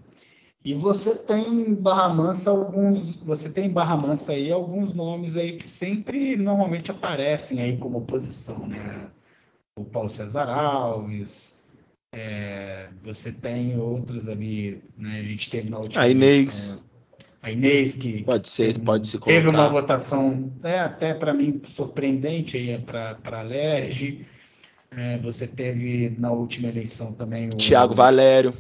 E 0.65 0.73
você 0.73 1.15
tem 1.15 1.47
em 1.47 1.75
Barra 1.75 2.09
Mansa 2.09 2.49
alguns, 2.51 3.17
você 3.17 3.51
tem 3.51 3.67
em 3.67 3.71
Barra 3.71 3.99
Mansa 3.99 4.33
aí 4.33 4.51
alguns 4.51 4.95
nomes 4.95 5.37
aí 5.37 5.59
que 5.59 5.69
sempre 5.69 6.37
normalmente 6.37 6.91
aparecem 6.91 7.61
aí 7.61 7.77
como 7.77 7.99
oposição, 7.99 8.67
né? 8.67 9.09
O 9.79 9.85
Paulo 9.85 10.09
César 10.09 10.49
Alves, 10.49 11.63
é, 12.15 12.89
você 13.03 13.31
tem 13.31 13.79
outros 13.79 14.27
ali, 14.27 14.83
né? 14.97 15.19
A 15.19 15.23
gente 15.23 15.51
teve 15.51 15.69
na 15.69 15.81
última 15.81 16.03
a 16.03 16.09
Inês, 16.09 16.83
a 17.43 17.51
Inês 17.51 17.95
que 17.95 18.25
pode 18.25 18.49
ser, 18.49 18.73
teve, 18.73 18.85
pode 18.87 19.07
se 19.07 19.19
colocar. 19.19 19.35
teve 19.35 19.49
uma 19.51 19.69
votação 19.69 20.51
é, 20.63 20.79
até 20.79 21.13
para 21.13 21.35
mim 21.35 21.61
surpreendente 21.69 22.57
aí 22.57 22.79
para 22.79 23.17
para 23.17 23.41
a 23.41 23.43
Lerge. 23.43 24.25
É, 24.97 25.19
você 25.19 25.47
teve 25.47 26.15
na 26.19 26.33
última 26.33 26.69
eleição 26.69 27.13
também 27.13 27.51
o 27.51 27.57
Tiago 27.57 27.93
Valério. 27.93 28.55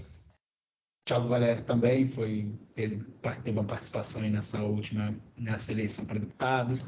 Thiago 1.04 1.28
Valério 1.28 1.62
também 1.62 2.06
foi 2.08 2.50
teve, 2.74 3.04
teve 3.42 3.58
uma 3.58 3.64
participação 3.64 4.22
nessa 4.22 4.62
última 4.62 5.14
nessa 5.36 5.72
eleição 5.72 6.06
para 6.06 6.18
deputado. 6.18 6.78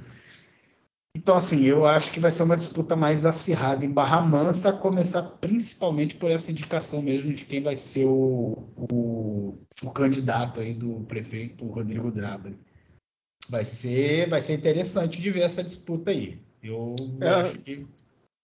Então, 1.14 1.34
assim, 1.34 1.64
eu 1.64 1.86
acho 1.86 2.12
que 2.12 2.20
vai 2.20 2.30
ser 2.30 2.42
uma 2.42 2.58
disputa 2.58 2.94
mais 2.94 3.24
acirrada 3.24 3.86
em 3.86 3.90
Barra 3.90 4.20
Mansa, 4.20 4.68
a 4.68 4.72
começar 4.72 5.22
principalmente 5.40 6.14
por 6.14 6.30
essa 6.30 6.50
indicação 6.50 7.00
mesmo 7.00 7.32
de 7.32 7.46
quem 7.46 7.62
vai 7.62 7.74
ser 7.74 8.04
o, 8.04 8.68
o, 8.76 9.58
o 9.82 9.90
candidato 9.92 10.60
aí 10.60 10.74
do 10.74 11.00
prefeito 11.04 11.66
Rodrigo 11.66 12.10
Draba. 12.10 12.52
Vai 13.48 13.64
ser, 13.64 14.28
vai 14.28 14.42
ser 14.42 14.54
interessante 14.54 15.20
de 15.20 15.30
ver 15.30 15.40
essa 15.40 15.64
disputa 15.64 16.10
aí. 16.10 16.38
Eu 16.62 16.94
é. 17.20 17.28
acho 17.28 17.58
que 17.60 17.80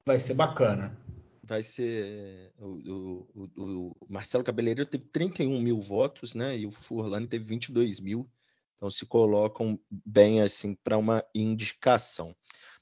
vai 0.06 0.18
ser 0.18 0.34
bacana 0.34 0.96
vai 1.42 1.62
ser. 1.62 2.52
O, 2.58 3.26
o, 3.34 3.52
o, 3.56 3.96
Marcelo 4.08 4.44
Cabeleireiro 4.44 4.88
teve 4.88 5.04
31 5.04 5.60
mil 5.60 5.80
votos, 5.80 6.34
né? 6.34 6.56
E 6.56 6.66
o 6.66 6.70
Furlani 6.70 7.26
teve 7.26 7.44
22 7.44 8.00
mil. 8.00 8.30
Então 8.76 8.90
se 8.90 9.06
colocam 9.06 9.78
bem 9.90 10.40
assim 10.42 10.74
para 10.74 10.98
uma 10.98 11.24
indicação. 11.34 12.34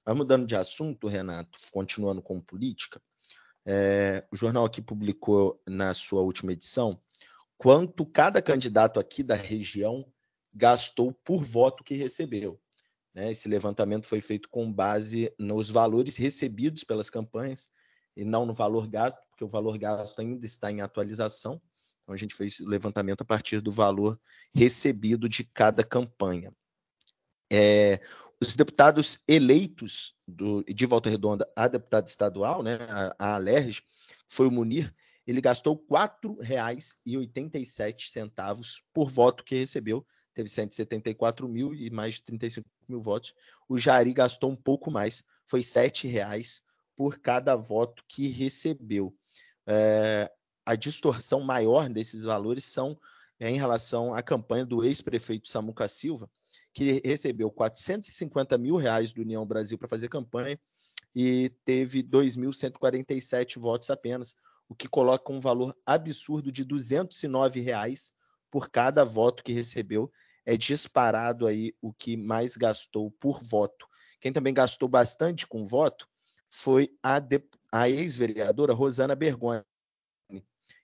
Mas 0.05 0.17
mudando 0.17 0.47
de 0.47 0.57
assunto, 0.57 1.09
Renato, 1.09 1.59
continuando 1.73 2.23
com 2.23 2.41
política, 2.41 3.01
é, 3.67 4.27
o 4.33 4.37
jornal 4.37 4.65
aqui 4.65 4.81
publicou 4.81 5.63
na 5.67 5.93
sua 5.93 6.23
última 6.23 6.53
edição 6.53 7.01
quanto 7.59 8.07
cada 8.07 8.41
candidato 8.41 8.99
aqui 8.99 9.23
da 9.23 9.35
região 9.35 10.11
gastou 10.53 11.13
por 11.13 11.43
voto 11.45 11.85
que 11.85 11.95
recebeu. 11.95 12.59
Né? 13.15 13.31
Esse 13.31 13.49
levantamento 13.49 14.07
foi 14.07 14.23
feito 14.23 14.49
com 14.49 14.73
base 14.73 15.31
nos 15.39 15.69
valores 15.69 16.17
recebidos 16.17 16.85
pelas 16.85 17.11
campanhas 17.11 17.71
e 18.17 18.25
não 18.25 18.45
no 18.45 18.55
valor 18.55 18.87
gasto, 18.87 19.21
porque 19.31 19.45
o 19.45 19.49
valor 19.49 19.79
gasto 19.79 20.21
ainda 20.21 20.45
está 20.45 20.71
em 20.71 20.81
atualização. 20.81 21.61
Então 22.03 22.15
a 22.15 22.19
gente 22.19 22.35
fez 22.35 22.61
o 22.61 22.69
levantamento 22.69 23.23
a 23.23 23.25
partir 23.25 23.61
do 23.61 23.73
valor 23.73 24.21
recebido 24.55 25.29
de 25.29 25.45
cada 25.45 25.85
campanha. 25.85 26.55
É, 27.53 28.01
os 28.41 28.57
deputados 28.57 29.19
eleitos 29.29 30.15
do, 30.27 30.65
de 30.65 30.87
Volta 30.87 31.11
Redonda 31.11 31.47
a 31.55 31.69
deputado 31.69 32.09
estadual, 32.09 32.63
né, 32.63 32.79
a, 32.89 33.15
a 33.19 33.35
Alerj, 33.35 33.83
foi 34.29 34.47
o 34.47 34.51
Munir, 34.51 34.95
ele 35.27 35.41
gastou 35.41 35.75
R$ 35.75 35.83
4,87 35.89 38.83
por 38.93 39.11
voto 39.11 39.43
que 39.45 39.55
recebeu, 39.55 40.07
teve 40.33 40.49
174 40.49 41.49
mil 41.49 41.75
e 41.75 41.91
mais 41.91 42.15
de 42.15 42.23
35 42.23 42.67
mil 42.89 43.03
votos. 43.03 43.35
O 43.69 43.79
Jari 43.79 44.13
gastou 44.13 44.51
um 44.51 44.57
pouco 44.57 44.91
mais, 44.91 45.25
foi 45.47 45.61
R$ 45.61 45.67
7,00 45.67 46.63
por 47.01 47.19
cada 47.19 47.57
voto 47.57 48.05
que 48.07 48.29
recebeu. 48.29 49.17
É, 49.67 50.31
a 50.67 50.75
distorção 50.75 51.41
maior 51.41 51.89
desses 51.89 52.25
valores 52.25 52.67
são 52.67 52.95
é, 53.39 53.49
em 53.49 53.57
relação 53.57 54.13
à 54.13 54.23
campanha 54.23 54.67
do 54.67 54.85
ex-prefeito 54.85 55.49
Samuca 55.49 55.89
Silva, 55.89 56.31
que 56.75 57.01
recebeu 57.03 57.51
450 57.51 58.59
mil 58.59 58.77
reais 58.77 59.15
do 59.15 59.23
União 59.23 59.47
Brasil 59.47 59.79
para 59.79 59.89
fazer 59.89 60.11
campanha 60.11 60.61
e 61.17 61.49
teve 61.65 62.03
2.147 62.03 63.59
votos 63.59 63.89
apenas, 63.89 64.37
o 64.69 64.75
que 64.75 64.87
coloca 64.87 65.33
um 65.33 65.41
valor 65.41 65.75
absurdo 65.87 66.53
de 66.53 66.65
209 66.65 67.61
reais 67.61 68.13
por 68.51 68.69
cada 68.69 69.05
voto 69.05 69.43
que 69.43 69.55
recebeu. 69.55 70.13
É 70.45 70.55
disparado 70.55 71.47
aí 71.47 71.75
o 71.81 71.95
que 71.95 72.15
mais 72.15 72.59
gastou 72.59 73.11
por 73.13 73.43
voto. 73.43 73.87
Quem 74.21 74.35
também 74.35 74.53
gastou 74.53 74.87
bastante 74.87 75.47
com 75.47 75.65
voto 75.65 76.07
foi 76.51 76.91
a, 77.03 77.23
a 77.73 77.89
ex-vereadora 77.89 78.75
Rosana 78.75 79.15
Bergoni, 79.15 79.63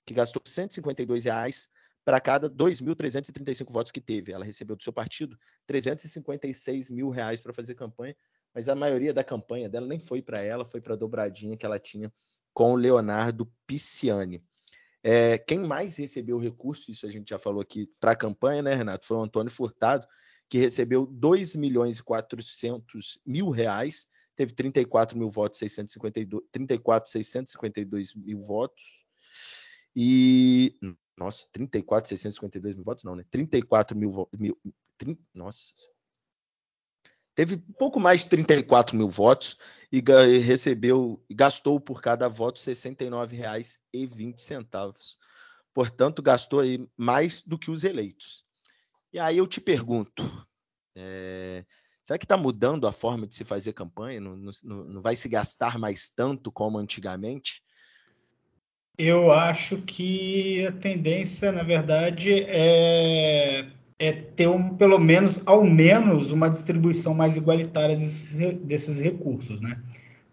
que 0.07 0.14
gastou 0.14 0.40
152 0.44 1.24
reais 1.24 1.68
para 2.05 2.20
cada 2.20 2.48
2.335 2.48 3.72
votos 3.72 3.90
que 3.90 4.00
teve. 4.00 4.33
Ela 4.33 4.44
recebeu 4.44 4.76
do 4.76 4.83
seu 4.83 4.92
partido 4.92 5.37
356 5.66 6.90
mil 6.90 7.11
reais 7.11 7.40
para 7.40 7.52
fazer 7.52 7.74
campanha, 7.74 8.16
mas 8.55 8.68
a 8.68 8.76
maioria 8.76 9.12
da 9.12 9.24
campanha 9.24 9.68
dela 9.68 9.87
nem 9.87 9.98
foi 9.98 10.22
para 10.22 10.40
ela, 10.40 10.64
foi 10.64 10.81
para 10.81 10.94
a 10.94 10.96
dobradinha 10.96 11.57
que 11.57 11.66
ela 11.66 11.81
tinha 11.81 12.12
com 12.55 12.72
o 12.72 12.76
Leonardo 12.76 13.52
Pisciani. 13.66 14.42
É, 15.02 15.37
quem 15.37 15.59
mais 15.59 15.96
recebeu 15.96 16.38
recurso, 16.38 16.90
isso 16.90 17.07
a 17.07 17.11
gente 17.11 17.29
já 17.31 17.38
falou 17.38 17.61
aqui, 17.61 17.88
para 18.00 18.12
a 18.12 18.16
campanha, 18.16 18.62
né, 18.62 18.74
Renato? 18.74 19.07
Foi 19.07 19.16
o 19.16 19.22
Antônio 19.22 19.50
Furtado, 19.50 20.07
que 20.48 20.59
recebeu 20.59 21.06
2 21.06 21.56
milhões 21.56 21.98
e 21.98 22.02
400 22.02 23.18
mil 23.26 23.50
reais 23.50 24.09
teve 24.37 24.52
34 24.52 25.18
mil 25.18 25.28
votos, 25.30 25.59
652, 25.59 26.44
34, 26.52 27.11
652 27.11 28.14
mil 28.14 28.44
votos. 28.44 29.04
E. 29.94 30.74
Nossa, 31.16 31.48
34, 31.50 32.09
652 32.11 32.76
mil 32.76 32.85
votos, 32.85 33.02
não, 33.04 33.16
né? 33.16 33.24
34 33.30 33.96
mil 33.96 34.11
votos. 34.11 34.38
Nossa. 35.35 35.72
Teve 37.35 37.56
pouco 37.78 37.98
mais 38.00 38.22
de 38.22 38.30
34 38.30 38.96
mil 38.96 39.09
votos 39.09 39.56
e 39.92 40.00
recebeu, 40.38 41.22
gastou 41.30 41.78
por 41.80 42.00
cada 42.00 42.28
voto 42.28 42.59
R$ 42.59 42.72
69,20. 42.72 45.18
Portanto, 45.74 46.22
gastou 46.22 46.61
aí 46.61 46.88
mais 46.96 47.42
do 47.42 47.59
que 47.59 47.70
os 47.70 47.85
eleitos. 47.85 48.45
E 49.16 49.18
aí 49.18 49.38
eu 49.38 49.46
te 49.46 49.62
pergunto, 49.62 50.22
é, 50.94 51.64
Será 52.05 52.18
que 52.18 52.26
está 52.26 52.37
mudando 52.37 52.87
a 52.87 52.92
forma 52.92 53.26
de 53.26 53.35
se 53.35 53.44
fazer 53.46 53.72
campanha? 53.72 54.20
Não, 54.20 54.37
não, 54.37 54.85
não, 54.85 55.00
vai 55.00 55.16
se 55.16 55.26
gastar 55.26 55.79
mais 55.79 56.11
tanto 56.11 56.52
como 56.52 56.76
antigamente? 56.76 57.62
Eu 58.98 59.33
acho 59.33 59.79
que 59.79 60.66
a 60.66 60.72
tendência, 60.72 61.50
na 61.50 61.62
verdade, 61.62 62.44
é, 62.46 63.66
é 63.98 64.12
ter 64.12 64.48
um, 64.48 64.76
pelo 64.76 64.98
menos, 64.98 65.42
ao 65.46 65.64
menos, 65.64 66.31
uma 66.31 66.50
distribuição 66.50 67.14
mais 67.14 67.38
igualitária 67.38 67.96
desses, 67.96 68.55
desses 68.59 69.00
recursos, 69.00 69.62
né? 69.62 69.83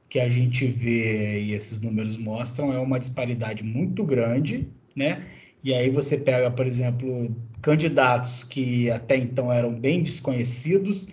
que 0.09 0.19
a 0.19 0.27
gente 0.27 0.67
vê 0.67 1.41
e 1.41 1.53
esses 1.53 1.79
números 1.79 2.17
mostram 2.17 2.73
é 2.73 2.79
uma 2.79 2.99
disparidade 2.99 3.63
muito 3.63 4.05
grande, 4.05 4.69
né? 4.95 5.25
E 5.63 5.73
aí 5.73 5.89
você 5.89 6.17
pega, 6.17 6.51
por 6.51 6.67
exemplo, 6.67 7.33
candidatos 7.61 8.43
que 8.43 8.91
até 8.91 9.15
então 9.15 9.51
eram 9.51 9.73
bem 9.73 10.03
desconhecidos, 10.03 11.07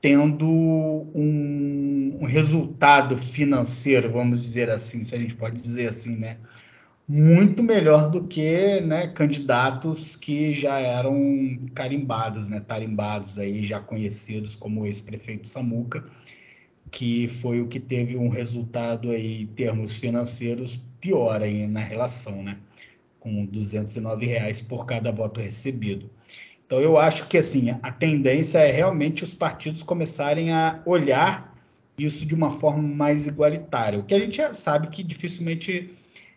tendo 0.00 0.46
um, 0.46 2.18
um 2.20 2.26
resultado 2.26 3.16
financeiro, 3.16 4.12
vamos 4.12 4.42
dizer 4.42 4.68
assim, 4.68 5.00
se 5.02 5.14
a 5.14 5.18
gente 5.18 5.34
pode 5.34 5.60
dizer 5.60 5.88
assim, 5.88 6.16
né? 6.18 6.36
Muito 7.08 7.62
melhor 7.62 8.10
do 8.10 8.24
que 8.24 8.80
né, 8.80 9.06
candidatos 9.06 10.16
que 10.16 10.52
já 10.52 10.80
eram 10.80 11.58
carimbados, 11.72 12.48
né, 12.48 12.60
tarimbados 12.60 13.38
aí, 13.38 13.64
já 13.64 13.80
conhecidos 13.80 14.56
como 14.56 14.82
o 14.82 14.86
ex-prefeito 14.86 15.48
Samuca, 15.48 16.04
que 16.90 17.28
foi 17.28 17.60
o 17.60 17.68
que 17.68 17.80
teve 17.80 18.16
um 18.16 18.28
resultado 18.28 19.10
aí 19.10 19.42
em 19.42 19.46
termos 19.46 19.98
financeiros 19.98 20.80
pior 21.00 21.42
aí 21.42 21.66
na 21.66 21.80
relação, 21.80 22.42
né? 22.42 22.58
Com 23.26 23.44
209 23.46 24.24
reais 24.24 24.62
por 24.62 24.86
cada 24.86 25.10
voto 25.10 25.40
recebido. 25.40 26.08
Então 26.64 26.78
eu 26.78 26.96
acho 26.96 27.26
que 27.26 27.36
assim 27.36 27.76
a 27.82 27.90
tendência 27.90 28.58
é 28.58 28.70
realmente 28.70 29.24
os 29.24 29.34
partidos 29.34 29.82
começarem 29.82 30.52
a 30.52 30.80
olhar 30.86 31.52
isso 31.98 32.24
de 32.24 32.36
uma 32.36 32.52
forma 32.52 32.82
mais 32.82 33.26
igualitária. 33.26 33.98
O 33.98 34.04
que 34.04 34.14
a 34.14 34.20
gente 34.20 34.36
já 34.36 34.54
sabe 34.54 34.86
que 34.86 35.02
dificilmente 35.02 35.92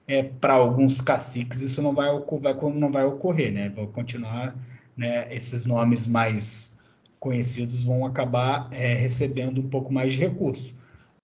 é, 0.08 0.24
para 0.24 0.54
alguns 0.54 1.00
caciques 1.00 1.62
isso 1.62 1.80
não 1.80 1.94
vai, 1.94 2.10
vai, 2.42 2.56
não 2.74 2.92
vai 2.92 3.06
ocorrer, 3.06 3.54
né? 3.54 3.70
Vão 3.70 3.86
continuar 3.86 4.56
né, 4.98 5.28
esses 5.32 5.66
nomes 5.66 6.08
mais 6.08 6.80
conhecidos 7.20 7.84
vão 7.84 8.04
acabar 8.04 8.68
é, 8.72 8.96
recebendo 8.96 9.62
um 9.62 9.70
pouco 9.70 9.94
mais 9.94 10.14
de 10.14 10.20
recurso. 10.20 10.74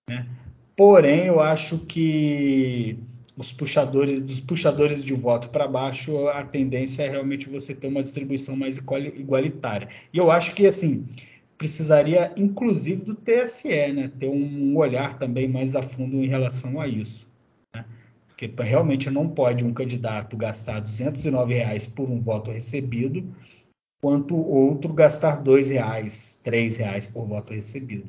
Né? 0.08 0.28
Porém, 0.76 1.24
eu 1.24 1.40
acho 1.40 1.78
que 1.80 3.00
os 3.36 3.52
puxadores, 3.52 4.22
dos 4.22 4.40
puxadores 4.40 5.04
de 5.04 5.12
voto 5.12 5.50
para 5.50 5.68
baixo, 5.68 6.28
a 6.28 6.42
tendência 6.42 7.02
é 7.02 7.10
realmente 7.10 7.48
você 7.48 7.74
ter 7.74 7.86
uma 7.86 8.00
distribuição 8.00 8.56
mais 8.56 8.78
igualitária. 8.78 9.88
E 10.12 10.18
eu 10.18 10.30
acho 10.30 10.54
que 10.54 10.66
assim 10.66 11.06
precisaria, 11.58 12.32
inclusive, 12.36 13.02
do 13.04 13.14
TSE, 13.14 13.92
né? 13.92 14.08
ter 14.18 14.28
um 14.28 14.76
olhar 14.76 15.18
também 15.18 15.48
mais 15.48 15.74
a 15.74 15.82
fundo 15.82 16.16
em 16.16 16.26
relação 16.26 16.80
a 16.80 16.86
isso. 16.86 17.28
Né? 17.74 17.84
Porque 18.28 18.50
realmente 18.62 19.10
não 19.10 19.28
pode 19.28 19.64
um 19.64 19.72
candidato 19.72 20.36
gastar 20.36 20.80
209 20.80 21.54
reais 21.54 21.86
por 21.86 22.10
um 22.10 22.20
voto 22.20 22.50
recebido 22.50 23.24
quanto 24.00 24.36
outro 24.36 24.92
gastar 24.92 25.36
dois 25.42 25.70
reais, 25.70 26.40
três 26.44 26.76
reais 26.76 27.06
por 27.06 27.26
voto 27.26 27.52
recebido. 27.52 28.06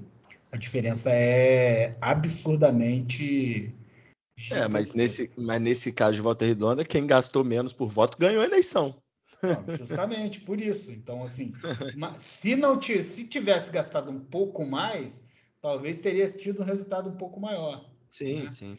A 0.52 0.58
diferença 0.58 1.10
é 1.12 1.96
absurdamente. 2.00 3.74
É, 4.52 4.68
mas 4.68 4.94
nesse, 4.94 5.32
mas 5.36 5.60
nesse 5.60 5.92
caso 5.92 6.14
de 6.14 6.22
volta 6.22 6.46
redonda, 6.46 6.86
quem 6.86 7.08
gastou 7.08 7.44
menos 7.44 7.74
por 7.74 7.88
voto 7.88 8.18
ganhou 8.20 8.42
a 8.42 8.46
eleição. 8.46 8.96
Não, 9.42 9.76
justamente 9.76 10.42
por 10.42 10.60
isso. 10.60 10.92
Então, 10.92 11.24
assim, 11.24 11.54
se 12.18 12.56
não 12.56 12.82
se 12.82 13.28
tivesse 13.28 13.72
gastado 13.72 14.12
um 14.12 14.20
pouco 14.20 14.66
mais, 14.66 15.26
talvez 15.62 16.00
teria 16.00 16.28
tido 16.30 16.62
um 16.62 16.66
resultado 16.66 17.10
um 17.10 17.18
pouco 17.18 17.40
maior. 17.40 17.90
Sim, 18.10 18.44
né? 18.44 18.50
sim. 18.52 18.78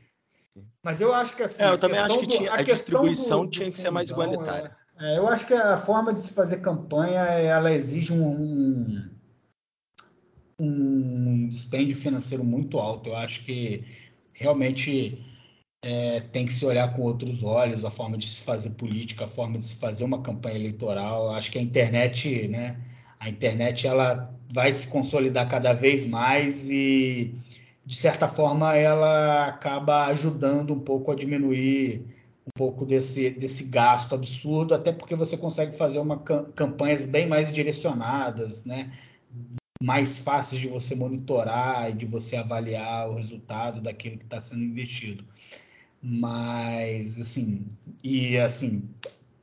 Mas 0.83 1.01
eu 1.01 1.15
acho 1.15 1.35
que 1.35 1.43
assim. 1.43 1.63
É, 1.63 1.71
eu 1.71 1.79
também 1.79 1.99
acho 1.99 2.19
que 2.19 2.27
do, 2.27 2.37
tinha, 2.37 2.51
a, 2.53 2.57
a 2.57 2.63
distribuição 2.63 3.41
do, 3.41 3.47
do 3.47 3.51
tinha 3.51 3.71
que 3.71 3.79
ser 3.79 3.91
mais 3.91 4.11
igualitária. 4.11 4.77
É, 4.99 5.15
é, 5.15 5.19
eu 5.19 5.29
acho 5.29 5.47
que 5.47 5.55
a 5.55 5.77
forma 5.79 6.13
de 6.13 6.21
se 6.21 6.33
fazer 6.33 6.61
campanha 6.61 7.21
ela 7.21 7.73
exige 7.73 8.13
um, 8.13 9.09
um, 10.59 10.69
um 10.69 11.49
dispêndio 11.49 11.97
financeiro 11.97 12.45
muito 12.45 12.79
alto. 12.79 13.11
Eu 13.11 13.17
acho 13.17 13.45
que 13.45 13.85
realmente 14.33 15.25
é, 15.83 16.21
tem 16.21 16.47
que 16.47 16.53
se 16.53 16.65
olhar 16.65 16.95
com 16.95 17.03
outros 17.03 17.43
olhos 17.43 17.85
a 17.85 17.91
forma 17.91 18.19
de 18.19 18.27
se 18.27 18.43
fazer 18.43 18.71
política, 18.71 19.25
a 19.25 19.29
forma 19.29 19.59
de 19.59 19.65
se 19.65 19.77
fazer 19.77 20.05
uma 20.05 20.23
campanha 20.23 20.57
eleitoral. 20.57 21.31
Acho 21.35 21.51
que 21.51 21.59
a 21.59 21.63
internet, 21.63 22.49
né? 22.49 22.81
A 23.21 23.29
internet 23.29 23.87
ela 23.87 24.35
vai 24.53 24.73
se 24.73 24.89
consolidar 24.89 25.49
cada 25.49 25.73
vez 25.73 26.07
mais 26.07 26.69
e 26.71 27.35
de 27.85 27.97
certa 27.97 28.29
forma 28.29 28.77
ela 28.77 29.47
acaba 29.47 30.07
ajudando 30.07 30.75
um 30.75 30.81
pouco 30.81 31.11
a 31.11 31.15
diminuir 31.15 32.05
um 32.47 32.51
pouco 32.57 32.85
desse, 32.87 33.31
desse 33.31 33.65
gasto 33.65 34.15
absurdo, 34.15 34.75
até 34.75 34.93
porque 34.93 35.15
você 35.15 35.37
consegue 35.37 35.77
fazer 35.77 35.99
uma 35.99 36.19
campanhas 36.19 37.07
bem 37.07 37.27
mais 37.27 37.53
direcionadas, 37.53 38.65
né? 38.65 38.91
mais 39.81 40.19
fáceis 40.19 40.61
de 40.61 40.69
você 40.69 40.95
monitorar 40.95 41.91
e 41.91 41.93
de 41.93 42.05
você 42.05 42.37
avaliar 42.37 43.09
o 43.09 43.15
resultado 43.15 43.81
daquilo 43.81 44.19
que 44.19 44.25
está 44.25 44.41
sendo 44.41 44.65
investido. 44.65 45.25
Mas, 46.03 47.21
assim, 47.21 47.67
e 48.03 48.39
assim, 48.39 48.89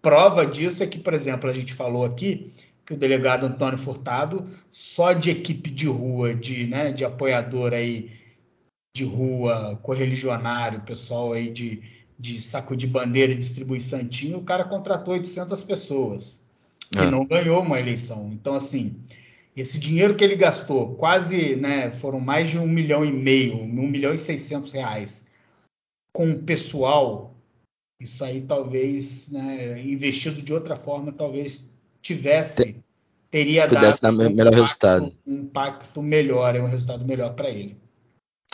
prova 0.02 0.46
disso 0.46 0.84
é 0.84 0.88
que, 0.88 0.98
por 0.98 1.14
exemplo, 1.14 1.50
a 1.50 1.54
gente 1.54 1.74
falou 1.74 2.06
aqui 2.06 2.52
que 2.86 2.94
o 2.94 2.98
delegado 2.98 3.46
Antônio 3.46 3.78
Furtado, 3.78 4.46
só 4.72 5.12
de 5.12 5.32
equipe 5.32 5.70
de 5.70 5.88
rua, 5.88 6.34
de, 6.34 6.68
né, 6.68 6.92
de 6.92 7.04
apoiador 7.04 7.74
aí 7.74 8.12
de 8.96 9.04
rua, 9.04 9.78
correligionário, 9.82 10.82
pessoal 10.82 11.34
aí 11.34 11.50
de, 11.50 11.82
de 12.18 12.40
saco 12.40 12.78
de 12.78 12.88
bandeira 12.88 13.34
e 13.34 13.38
distribui 13.38 13.80
santinho, 13.80 14.38
o 14.38 14.44
cara 14.44 14.64
contratou 14.64 15.16
800 15.16 15.64
pessoas 15.64 16.46
e 16.96 17.00
é. 17.00 17.10
não 17.10 17.26
ganhou 17.26 17.62
uma 17.62 17.80
eleição. 17.80 18.32
Então, 18.32 18.54
assim, 18.54 18.96
esse 19.58 19.80
dinheiro 19.80 20.16
que 20.16 20.24
ele 20.24 20.36
gastou, 20.36 20.96
quase, 20.96 21.56
né, 21.56 21.92
foram 21.92 22.20
mais 22.20 22.50
de 22.50 22.60
um 22.60 22.68
milhão 22.68 23.04
e 23.04 23.12
meio, 23.12 23.60
um 23.60 23.88
milhão 23.88 24.14
e 24.14 24.18
seiscentos 24.18 24.72
reais 24.72 25.25
com 26.16 26.32
o 26.32 26.40
pessoal, 26.42 27.36
isso 28.00 28.24
aí 28.24 28.42
talvez, 28.42 29.32
né, 29.34 29.82
investido 29.82 30.42
de 30.42 30.54
outra 30.54 30.74
forma, 30.74 31.12
talvez 31.12 31.78
tivesse, 32.02 32.82
teria 33.30 33.68
Pudesse 33.68 34.02
dado 34.02 34.14
um 34.14 34.30
melhor 34.30 34.48
impacto, 34.48 34.62
resultado. 34.62 35.18
um 35.28 35.34
impacto 35.34 36.02
melhor, 36.02 36.56
um 36.56 36.68
resultado 36.68 37.06
melhor 37.06 37.36
para 37.36 37.50
ele. 37.50 37.78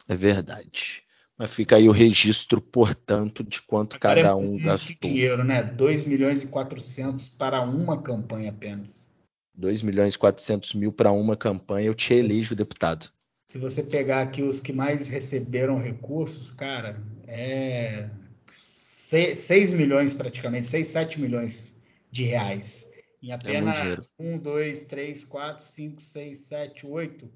É 0.08 0.15
verdade. 0.15 1.04
Mas 1.38 1.54
fica 1.54 1.76
aí 1.76 1.88
o 1.88 1.91
registro, 1.91 2.60
portanto, 2.60 3.43
de 3.43 3.62
quanto 3.62 3.95
Agora 3.97 4.15
cada 4.15 4.30
é 4.30 4.34
um 4.34 4.58
gastou. 4.58 4.95
dinheiro, 5.00 5.43
né? 5.43 5.62
2 5.62 6.06
milhões 6.06 6.41
e 6.41 6.47
400 6.47 7.30
para 7.30 7.62
uma 7.62 8.02
campanha 8.02 8.50
apenas. 8.50 9.19
2 9.54 9.84
milhões 9.84 10.15
e 10.15 10.17
400 10.17 10.74
mil 10.74 10.91
para 10.91 11.12
uma 11.12 11.38
campanha, 11.38 11.86
eu 11.86 11.93
te 11.93 12.12
elejo 12.15 12.56
deputado. 12.56 13.12
Se 13.52 13.58
você 13.58 13.84
pegar 13.84 14.22
aqui 14.22 14.42
os 14.42 14.62
que 14.62 14.72
mais 14.72 15.10
receberam 15.10 15.78
recursos, 15.78 16.52
cara, 16.52 16.98
é 17.28 18.10
6 18.48 19.74
milhões 19.74 20.14
praticamente, 20.14 20.68
6, 20.68 20.88
7 20.88 21.20
milhões 21.20 21.82
de 22.10 22.24
reais. 22.24 22.94
Em 23.22 23.32
é 23.32 23.34
apenas 23.34 24.16
é 24.18 24.24
1, 24.24 24.38
2, 24.38 24.86
3, 24.86 25.26
4, 25.26 25.66
5, 25.66 26.02
6, 26.02 26.38
7, 26.38 26.88
8, 26.88 27.30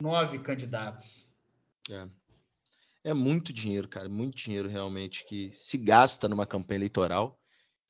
9 0.00 0.38
candidatos. 0.38 1.28
É. 1.90 2.08
É 3.04 3.12
muito 3.12 3.52
dinheiro, 3.52 3.88
cara, 3.88 4.08
muito 4.08 4.38
dinheiro 4.38 4.70
realmente 4.70 5.26
que 5.26 5.50
se 5.52 5.76
gasta 5.76 6.30
numa 6.30 6.46
campanha 6.46 6.78
eleitoral. 6.78 7.38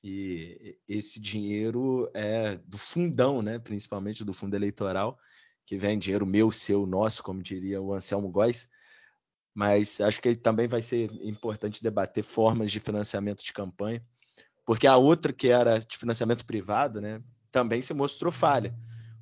E 0.02 0.76
esse 0.88 1.20
dinheiro 1.20 2.10
é 2.12 2.56
do 2.56 2.76
fundão, 2.76 3.40
né? 3.40 3.60
Principalmente 3.60 4.24
do 4.24 4.34
fundo 4.34 4.56
eleitoral, 4.56 5.16
que 5.68 5.76
vem 5.76 5.98
dinheiro 5.98 6.24
meu, 6.24 6.50
seu, 6.50 6.86
nosso, 6.86 7.22
como 7.22 7.42
diria 7.42 7.78
o 7.78 7.92
Anselmo 7.92 8.30
Góes. 8.30 8.66
Mas 9.54 10.00
acho 10.00 10.18
que 10.18 10.34
também 10.34 10.66
vai 10.66 10.80
ser 10.80 11.10
importante 11.22 11.82
debater 11.82 12.24
formas 12.24 12.70
de 12.70 12.80
financiamento 12.80 13.44
de 13.44 13.52
campanha, 13.52 14.02
porque 14.64 14.86
a 14.86 14.96
outra 14.96 15.30
que 15.30 15.48
era 15.48 15.78
de 15.78 15.98
financiamento 15.98 16.46
privado, 16.46 17.02
né, 17.02 17.20
também 17.50 17.82
se 17.82 17.92
mostrou 17.92 18.32
falha 18.32 18.74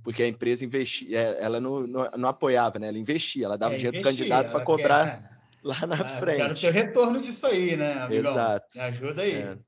porque 0.04 0.22
a 0.22 0.28
empresa 0.28 0.64
investia, 0.64 1.18
é, 1.18 1.42
ela 1.42 1.60
não, 1.60 1.84
não, 1.84 2.08
não, 2.16 2.28
apoiava, 2.28 2.78
né? 2.78 2.86
Ela 2.86 2.98
investia, 2.98 3.46
ela 3.46 3.58
dava 3.58 3.74
é, 3.74 3.76
dinheiro 3.76 4.00
para 4.00 4.12
candidato 4.12 4.52
para 4.52 4.64
cobrar 4.64 5.20
quer, 5.20 5.30
lá 5.64 5.84
na 5.84 5.96
frente. 5.96 6.36
Quero 6.36 6.54
ter 6.54 6.70
retorno 6.70 7.20
disso 7.20 7.44
aí, 7.44 7.74
né, 7.74 7.94
amigão? 7.94 8.30
Exato. 8.30 8.66
Me 8.76 8.82
ajuda 8.82 9.22
aí. 9.22 9.34
É. 9.34 9.58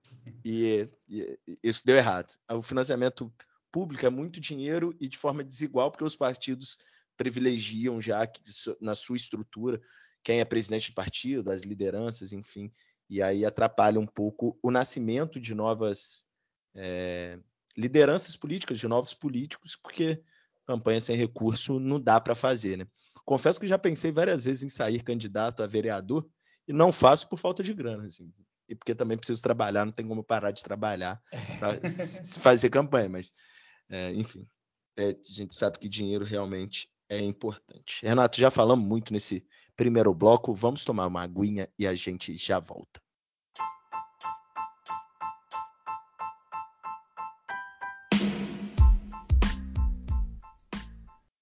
E, 0.45 0.89
e, 1.09 1.39
isso 1.61 1.85
deu 1.85 1.97
errado. 1.97 2.35
O 2.53 2.63
financiamento 2.63 3.33
público 3.71 4.05
é 4.07 4.11
muito 4.11 4.41
dinheiro 4.41 4.95
e 5.01 5.09
de 5.09 5.19
forma 5.19 5.45
desigual, 5.45 5.91
porque 5.91 6.05
os 6.05 6.17
partidos 6.17 6.79
privilegiam 7.17 8.01
já 8.01 8.27
na 8.81 8.95
sua 8.95 9.17
estrutura 9.17 9.81
quem 10.23 10.41
é 10.41 10.45
presidente 10.45 10.91
do 10.91 10.95
partido, 10.95 11.51
as 11.51 11.63
lideranças, 11.63 12.33
enfim, 12.33 12.71
e 13.09 13.23
aí 13.23 13.45
atrapalha 13.45 13.99
um 13.99 14.07
pouco 14.07 14.59
o 14.63 14.71
nascimento 14.71 15.41
de 15.41 15.55
novas 15.55 16.27
é, 16.75 17.39
lideranças 17.77 18.37
políticas, 18.37 18.79
de 18.79 18.87
novos 18.87 19.15
políticos, 19.15 19.77
porque 19.77 20.23
campanha 20.67 21.01
sem 21.01 21.17
recurso 21.17 21.81
não 21.81 21.99
dá 21.99 22.21
para 22.21 22.35
fazer, 22.35 22.77
né? 22.77 22.87
Confesso 23.25 23.61
que 23.61 23.67
já 23.67 23.79
pensei 23.79 24.13
várias 24.13 24.45
vezes 24.45 24.63
em 24.63 24.69
sair 24.69 25.03
candidato 25.03 25.63
a 25.63 25.67
vereador 25.67 26.29
e 26.67 26.73
não 26.73 26.93
faço 26.93 27.29
por 27.29 27.39
falta 27.39 27.63
de 27.63 27.73
grana, 27.73 28.05
assim. 28.05 28.33
e 28.69 28.75
porque 28.75 28.95
também 28.95 29.17
preciso 29.17 29.43
trabalhar, 29.43 29.85
não 29.85 29.93
tem 29.93 30.07
como 30.07 30.23
parar 30.23 30.51
de 30.51 30.63
trabalhar 30.63 31.23
para 31.59 31.81
fazer 32.41 32.69
campanha, 32.69 33.09
mas 33.09 33.33
é, 33.91 34.13
enfim, 34.13 34.47
é, 34.97 35.11
a 35.11 35.15
gente 35.23 35.57
sabe 35.57 35.79
que 35.79 35.89
dinheiro 35.89 36.25
realmente 36.25 36.91
é 37.09 37.19
importante. 37.21 38.05
Renato, 38.05 38.39
já 38.39 38.51
falamos 38.51 38.87
muito 38.87 39.13
nesse 39.13 39.47
primeiro 39.77 40.13
bloco, 40.15 40.53
vamos 40.53 40.85
tomar 40.85 41.07
uma 41.07 41.23
aguinha 41.23 41.69
e 41.79 41.87
a 41.87 41.95
gente 41.95 42.37
já 42.37 42.59
volta. 42.59 43.01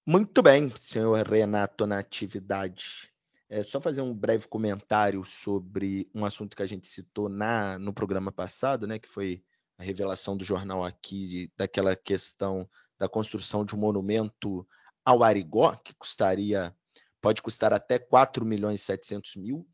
Muito 0.05 0.41
bem, 0.41 0.71
senhor 0.77 1.27
Renato 1.27 1.85
Natividade. 1.85 3.11
É 3.49 3.61
só 3.61 3.81
fazer 3.81 4.01
um 4.01 4.13
breve 4.13 4.47
comentário 4.47 5.23
sobre 5.25 6.09
um 6.15 6.23
assunto 6.23 6.55
que 6.55 6.63
a 6.63 6.65
gente 6.65 6.87
citou 6.87 7.27
na, 7.27 7.77
no 7.77 7.91
programa 7.91 8.31
passado, 8.31 8.87
né, 8.87 8.99
que 8.99 9.07
foi 9.09 9.43
a 9.77 9.83
revelação 9.83 10.35
do 10.35 10.43
jornal 10.43 10.83
aqui 10.83 11.51
daquela 11.55 11.95
questão 11.95 12.67
da 12.97 13.07
construção 13.07 13.63
de 13.63 13.75
um 13.75 13.79
monumento 13.79 14.67
ao 15.05 15.23
Arigó, 15.23 15.75
que 15.75 15.93
custaria, 15.93 16.75
pode 17.21 17.41
custar 17.41 17.71
até 17.71 17.99
4 17.99 18.43
milhões 18.45 18.81
e 18.81 18.83
700 18.83 19.35
mil. 19.35 19.67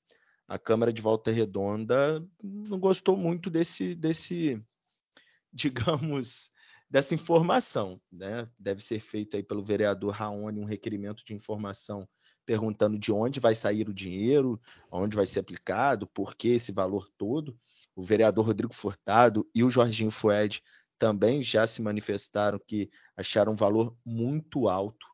A 0.47 0.59
Câmara 0.59 0.91
de 0.91 1.01
Volta 1.01 1.31
Redonda 1.31 2.23
não 2.43 2.79
gostou 2.79 3.15
muito 3.15 3.49
desse, 3.49 3.95
desse 3.95 4.61
digamos, 5.51 6.51
dessa 6.89 7.15
informação. 7.15 7.99
Né? 8.11 8.45
Deve 8.59 8.83
ser 8.83 8.99
feito 8.99 9.37
aí 9.37 9.41
pelo 9.41 9.63
vereador 9.63 10.13
Raoni 10.13 10.59
um 10.59 10.65
requerimento 10.65 11.23
de 11.25 11.33
informação 11.33 12.07
perguntando 12.45 12.99
de 12.99 13.11
onde 13.11 13.39
vai 13.39 13.55
sair 13.55 13.87
o 13.87 13.93
dinheiro, 13.93 14.61
onde 14.91 15.15
vai 15.15 15.25
ser 15.25 15.39
aplicado, 15.39 16.05
por 16.07 16.35
que 16.35 16.49
esse 16.49 16.71
valor 16.71 17.09
todo. 17.17 17.57
O 17.95 18.03
vereador 18.03 18.45
Rodrigo 18.45 18.73
Furtado 18.73 19.47
e 19.53 19.63
o 19.63 19.69
Jorginho 19.69 20.11
Fued 20.11 20.61
também 20.97 21.43
já 21.43 21.67
se 21.67 21.81
manifestaram 21.81 22.59
que 22.65 22.89
acharam 23.15 23.53
um 23.53 23.57
valor 23.57 23.95
muito 24.05 24.67
alto 24.67 25.05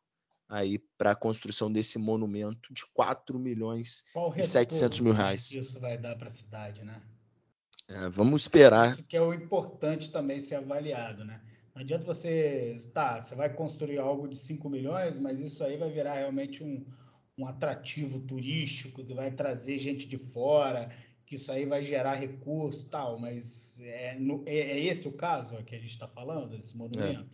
aí 0.47 0.79
para 0.97 1.11
a 1.11 1.15
construção 1.15 1.71
desse 1.71 1.99
monumento 1.99 2.73
de 2.73 2.83
4 2.93 3.37
milhões 3.37 4.03
Qual 4.11 4.33
e 4.35 4.43
700 4.43 4.99
mil 4.99 5.13
reais. 5.13 5.51
Isso 5.51 5.79
vai 5.79 5.97
dar 5.97 6.15
para 6.15 6.27
a 6.27 6.31
cidade, 6.31 6.83
né? 6.83 7.01
É, 7.87 8.09
vamos 8.09 8.41
esperar. 8.41 8.91
Isso 8.91 9.03
que 9.03 9.17
é 9.17 9.21
o 9.21 9.33
importante 9.33 10.11
também 10.11 10.39
ser 10.39 10.55
avaliado, 10.55 11.23
né? 11.25 11.41
Não 11.73 11.81
adianta 11.81 12.05
você, 12.05 12.75
tá, 12.93 13.21
você 13.21 13.35
vai 13.35 13.53
construir 13.53 13.99
algo 13.99 14.27
de 14.27 14.35
5 14.35 14.69
milhões, 14.69 15.19
mas 15.19 15.39
isso 15.39 15.63
aí 15.63 15.77
vai 15.77 15.89
virar 15.89 16.15
realmente 16.15 16.63
um, 16.63 16.85
um 17.37 17.47
atrativo 17.47 18.19
turístico, 18.19 19.03
que 19.03 19.13
vai 19.13 19.31
trazer 19.31 19.79
gente 19.79 20.07
de 20.07 20.17
fora, 20.17 20.91
que 21.29 21.35
isso 21.35 21.51
aí 21.51 21.63
vai 21.63 21.85
gerar 21.85 22.15
recurso 22.15 22.89
tal, 22.89 23.19
mas 23.19 23.79
é, 23.81 24.17
é, 24.47 24.55
é 24.55 24.79
esse 24.79 25.07
o 25.07 25.13
caso 25.13 25.63
que 25.63 25.75
a 25.75 25.79
gente 25.79 25.91
está 25.91 26.07
falando, 26.07 26.55
esse 26.55 26.75
monumento? 26.75 27.29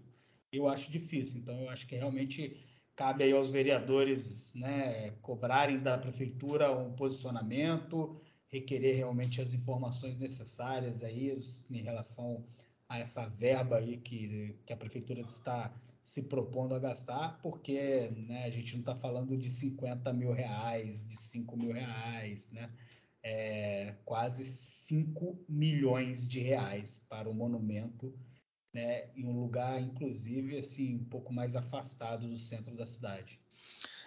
É. 0.51 0.57
Eu 0.57 0.67
acho 0.67 0.91
difícil, 0.91 1.39
então 1.39 1.57
eu 1.61 1.69
acho 1.69 1.87
que 1.87 1.95
realmente 1.95 2.57
cabe 2.93 3.23
aí 3.23 3.31
aos 3.31 3.49
vereadores 3.49 4.53
né, 4.55 5.11
cobrarem 5.21 5.79
da 5.79 5.97
prefeitura 5.97 6.77
um 6.77 6.93
posicionamento, 6.93 8.13
requerer 8.49 8.97
realmente 8.97 9.39
as 9.41 9.53
informações 9.53 10.19
necessárias 10.19 11.01
aí 11.01 11.33
em 11.71 11.81
relação 11.81 12.43
a 12.89 12.99
essa 12.99 13.29
verba 13.29 13.77
aí 13.77 13.95
que, 13.95 14.59
que 14.65 14.73
a 14.73 14.77
prefeitura 14.77 15.21
está 15.21 15.73
se 16.03 16.23
propondo 16.23 16.75
a 16.75 16.79
gastar, 16.79 17.39
porque 17.41 18.11
né, 18.27 18.43
a 18.43 18.49
gente 18.49 18.73
não 18.73 18.81
está 18.81 18.95
falando 18.95 19.37
de 19.37 19.49
50 19.49 20.11
mil 20.11 20.33
reais, 20.33 21.07
de 21.07 21.15
5 21.15 21.55
mil 21.57 21.71
reais, 21.71 22.51
né? 22.51 22.69
É, 23.27 23.95
quase 24.05 24.45
5 24.45 25.43
milhões 25.49 26.27
de 26.27 26.39
reais 26.39 27.03
para 27.09 27.27
o 27.27 27.33
monumento, 27.33 28.13
né, 28.71 29.09
em 29.15 29.25
um 29.25 29.39
lugar, 29.39 29.81
inclusive, 29.81 30.57
assim, 30.57 30.97
um 30.97 31.05
pouco 31.05 31.33
mais 31.33 31.55
afastado 31.55 32.29
do 32.29 32.37
centro 32.37 32.75
da 32.75 32.85
cidade. 32.85 33.39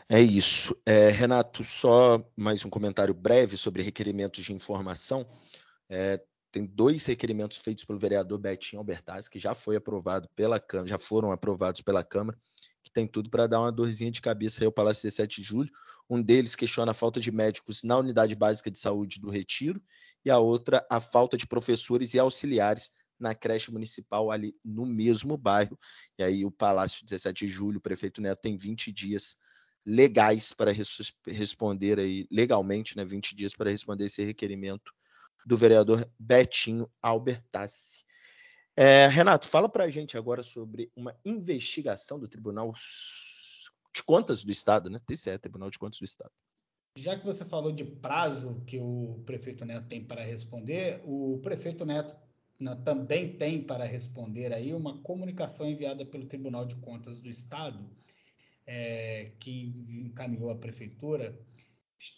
É 0.08 0.20
isso. 0.20 0.74
É, 0.86 1.10
Renato, 1.10 1.64
só 1.64 2.24
mais 2.36 2.64
um 2.64 2.70
comentário 2.70 3.12
breve 3.12 3.56
sobre 3.56 3.82
requerimentos 3.82 4.44
de 4.44 4.52
informação. 4.52 5.26
É, 5.88 6.22
tem 6.50 6.64
dois 6.64 7.04
requerimentos 7.04 7.58
feitos 7.58 7.84
pelo 7.84 7.98
vereador 7.98 8.38
Betinho 8.38 8.80
Albertaz, 8.80 9.28
que 9.28 9.38
já 9.38 9.54
foi 9.54 9.76
aprovado 9.76 10.28
pela 10.34 10.58
Câmara, 10.58 10.88
já 10.88 10.98
foram 10.98 11.30
aprovados 11.30 11.82
pela 11.82 12.02
Câmara, 12.02 12.38
que 12.82 12.90
tem 12.90 13.06
tudo 13.06 13.28
para 13.28 13.46
dar 13.46 13.60
uma 13.60 13.72
dorzinha 13.72 14.10
de 14.10 14.22
cabeça 14.22 14.62
aí 14.62 14.66
ao 14.66 14.72
Palácio 14.72 15.02
17 15.02 15.42
de 15.42 15.46
Julho. 15.46 15.70
Um 16.08 16.22
deles 16.22 16.54
questiona 16.54 16.92
a 16.92 16.94
falta 16.94 17.20
de 17.20 17.30
médicos 17.30 17.82
na 17.82 17.98
unidade 17.98 18.34
básica 18.34 18.70
de 18.70 18.78
saúde 18.78 19.20
do 19.20 19.30
Retiro, 19.30 19.82
e 20.24 20.30
a 20.30 20.38
outra 20.38 20.86
a 20.90 21.00
falta 21.00 21.36
de 21.36 21.46
professores 21.46 22.14
e 22.14 22.18
auxiliares 22.18 22.90
na 23.18 23.34
creche 23.34 23.70
municipal 23.70 24.30
ali 24.30 24.54
no 24.64 24.86
mesmo 24.86 25.36
bairro. 25.36 25.78
E 26.18 26.22
aí 26.22 26.44
o 26.44 26.50
Palácio 26.50 27.04
17 27.04 27.46
de 27.46 27.52
Julho, 27.52 27.78
o 27.78 27.82
prefeito 27.82 28.20
Neto 28.20 28.40
tem 28.40 28.56
20 28.56 28.92
dias 28.92 29.36
legais 29.84 30.52
para 30.52 30.70
res 30.70 31.12
responder 31.26 31.98
aí, 31.98 32.26
legalmente, 32.30 32.96
né, 32.96 33.04
20 33.04 33.34
dias 33.34 33.54
para 33.54 33.70
responder 33.70 34.04
esse 34.04 34.22
requerimento 34.24 34.92
do 35.46 35.56
vereador 35.56 36.08
Betinho 36.18 36.90
Albertassi. 37.02 38.04
É, 38.76 39.08
Renato, 39.08 39.48
fala 39.48 39.68
para 39.68 39.84
a 39.84 39.88
gente 39.88 40.16
agora 40.16 40.42
sobre 40.42 40.92
uma 40.94 41.16
investigação 41.24 42.18
do 42.18 42.28
Tribunal 42.28 42.72
de 43.94 44.02
Contas 44.02 44.44
do 44.44 44.50
Estado, 44.50 44.90
né? 44.90 44.98
TCE, 45.04 45.38
Tribunal 45.38 45.70
de 45.70 45.78
Contas 45.78 45.98
do 45.98 46.04
Estado. 46.04 46.32
Já 46.96 47.16
que 47.16 47.24
você 47.24 47.44
falou 47.44 47.70
de 47.70 47.84
prazo 47.84 48.62
que 48.66 48.78
o 48.78 49.22
prefeito 49.24 49.64
Neto 49.64 49.86
tem 49.86 50.04
para 50.04 50.22
responder, 50.22 51.00
o 51.04 51.38
prefeito 51.38 51.84
Neto 51.86 52.16
né, 52.58 52.74
também 52.84 53.36
tem 53.36 53.62
para 53.62 53.84
responder 53.84 54.52
aí 54.52 54.74
uma 54.74 55.00
comunicação 55.02 55.68
enviada 55.68 56.04
pelo 56.04 56.26
Tribunal 56.26 56.66
de 56.66 56.74
Contas 56.76 57.20
do 57.20 57.28
Estado, 57.28 57.88
é, 58.66 59.32
que 59.38 59.72
encaminhou 59.88 60.50
a 60.50 60.56
prefeitura, 60.56 61.38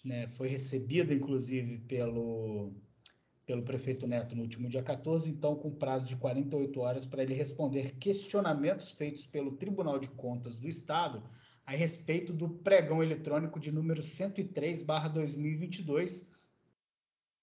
né, 0.05 0.27
foi 0.29 0.49
recebido 0.49 1.13
inclusive 1.13 1.79
pelo 1.81 2.73
pelo 3.47 3.65
prefeito 3.65 4.07
Neto 4.07 4.37
no 4.37 4.43
último 4.43 4.69
dia 4.69 4.83
14, 4.83 5.29
então 5.29 5.57
com 5.57 5.75
prazo 5.75 6.07
de 6.07 6.15
48 6.15 6.81
horas 6.81 7.05
para 7.05 7.25
ele 7.25 7.35
responder 7.35 7.97
questionamentos 7.97 8.93
feitos 8.93 9.27
pelo 9.27 9.57
Tribunal 9.57 9.99
de 9.99 10.09
Contas 10.11 10.57
do 10.57 10.69
Estado 10.69 11.21
a 11.71 11.77
respeito 11.77 12.33
do 12.33 12.49
pregão 12.49 13.01
eletrônico 13.01 13.61
de 13.61 13.71
número 13.71 14.03
103/2022 14.03 16.31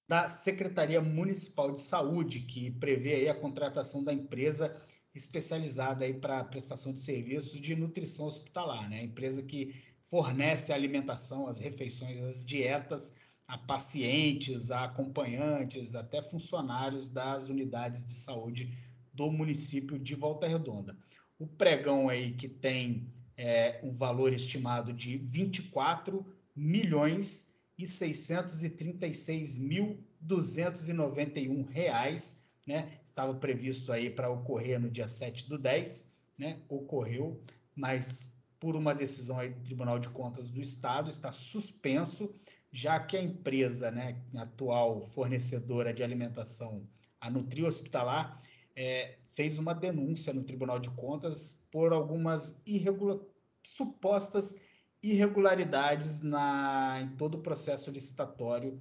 da 0.06 0.28
Secretaria 0.28 1.02
Municipal 1.02 1.72
de 1.72 1.80
Saúde, 1.80 2.42
que 2.42 2.72
prevê 2.72 3.30
a 3.30 3.34
contratação 3.34 4.04
da 4.04 4.12
empresa 4.12 4.78
especializada 5.16 6.04
aí 6.04 6.14
para 6.14 6.44
prestação 6.44 6.92
de 6.92 7.00
serviços 7.00 7.62
de 7.62 7.74
nutrição 7.74 8.26
hospitalar, 8.26 8.90
né? 8.90 9.00
A 9.00 9.04
empresa 9.04 9.42
que 9.42 9.74
fornece 10.02 10.74
a 10.74 10.76
alimentação, 10.76 11.48
as 11.48 11.58
refeições, 11.58 12.22
as 12.22 12.46
dietas 12.46 13.16
a 13.48 13.58
pacientes, 13.58 14.72
a 14.72 14.84
acompanhantes, 14.84 15.96
até 15.96 16.22
funcionários 16.22 17.08
das 17.08 17.48
unidades 17.48 18.06
de 18.06 18.12
saúde 18.12 18.74
do 19.14 19.32
município 19.32 19.98
de 19.98 20.16
Volta 20.16 20.48
Redonda. 20.48 20.98
O 21.40 21.48
pregão 21.48 22.10
aí 22.10 22.34
que 22.34 22.50
tem 22.50 23.10
é, 23.38 23.80
um 23.84 23.92
valor 23.92 24.34
estimado 24.34 24.92
de 24.92 25.18
24 25.18 26.26
milhões 26.56 27.56
e 27.78 27.86
636 27.86 29.58
mil 29.58 30.04
291 30.20 31.64
reais, 31.66 32.48
né? 32.66 33.00
Estava 33.06 33.36
previsto 33.36 33.92
aí 33.92 34.10
para 34.10 34.30
ocorrer 34.30 34.80
no 34.80 34.90
dia 34.90 35.08
7 35.08 35.48
do 35.48 35.58
10, 35.58 36.18
né? 36.38 36.60
Ocorreu, 36.68 37.40
mas 37.76 38.34
por 38.60 38.76
uma 38.76 38.96
decisão 38.96 39.40
aí 39.40 39.50
do 39.50 39.62
Tribunal 39.62 40.00
de 40.00 40.10
Contas 40.10 40.50
do 40.50 40.60
Estado 40.60 41.12
está 41.12 41.32
suspenso 41.32 42.34
já 42.72 43.00
que 43.00 43.16
a 43.16 43.22
empresa, 43.22 43.92
né, 43.92 44.22
atual 44.36 45.02
fornecedora 45.02 45.94
de 45.94 46.04
alimentação, 46.04 46.88
a 47.20 47.30
Nutri 47.30 47.64
Hospitalar, 47.64 48.38
é, 48.76 49.18
fez 49.32 49.58
uma 49.58 49.74
denúncia 49.74 50.34
no 50.34 50.44
Tribunal 50.44 50.80
de 50.80 50.90
Contas 50.92 51.57
por 51.72 51.94
algumas 51.94 52.62
irregula 52.66 53.20
supostas 53.64 54.56
irregularidades 55.04 56.22
na, 56.22 57.00
em 57.02 57.16
todo 57.18 57.36
o 57.36 57.42
processo 57.42 57.92
licitatório 57.92 58.80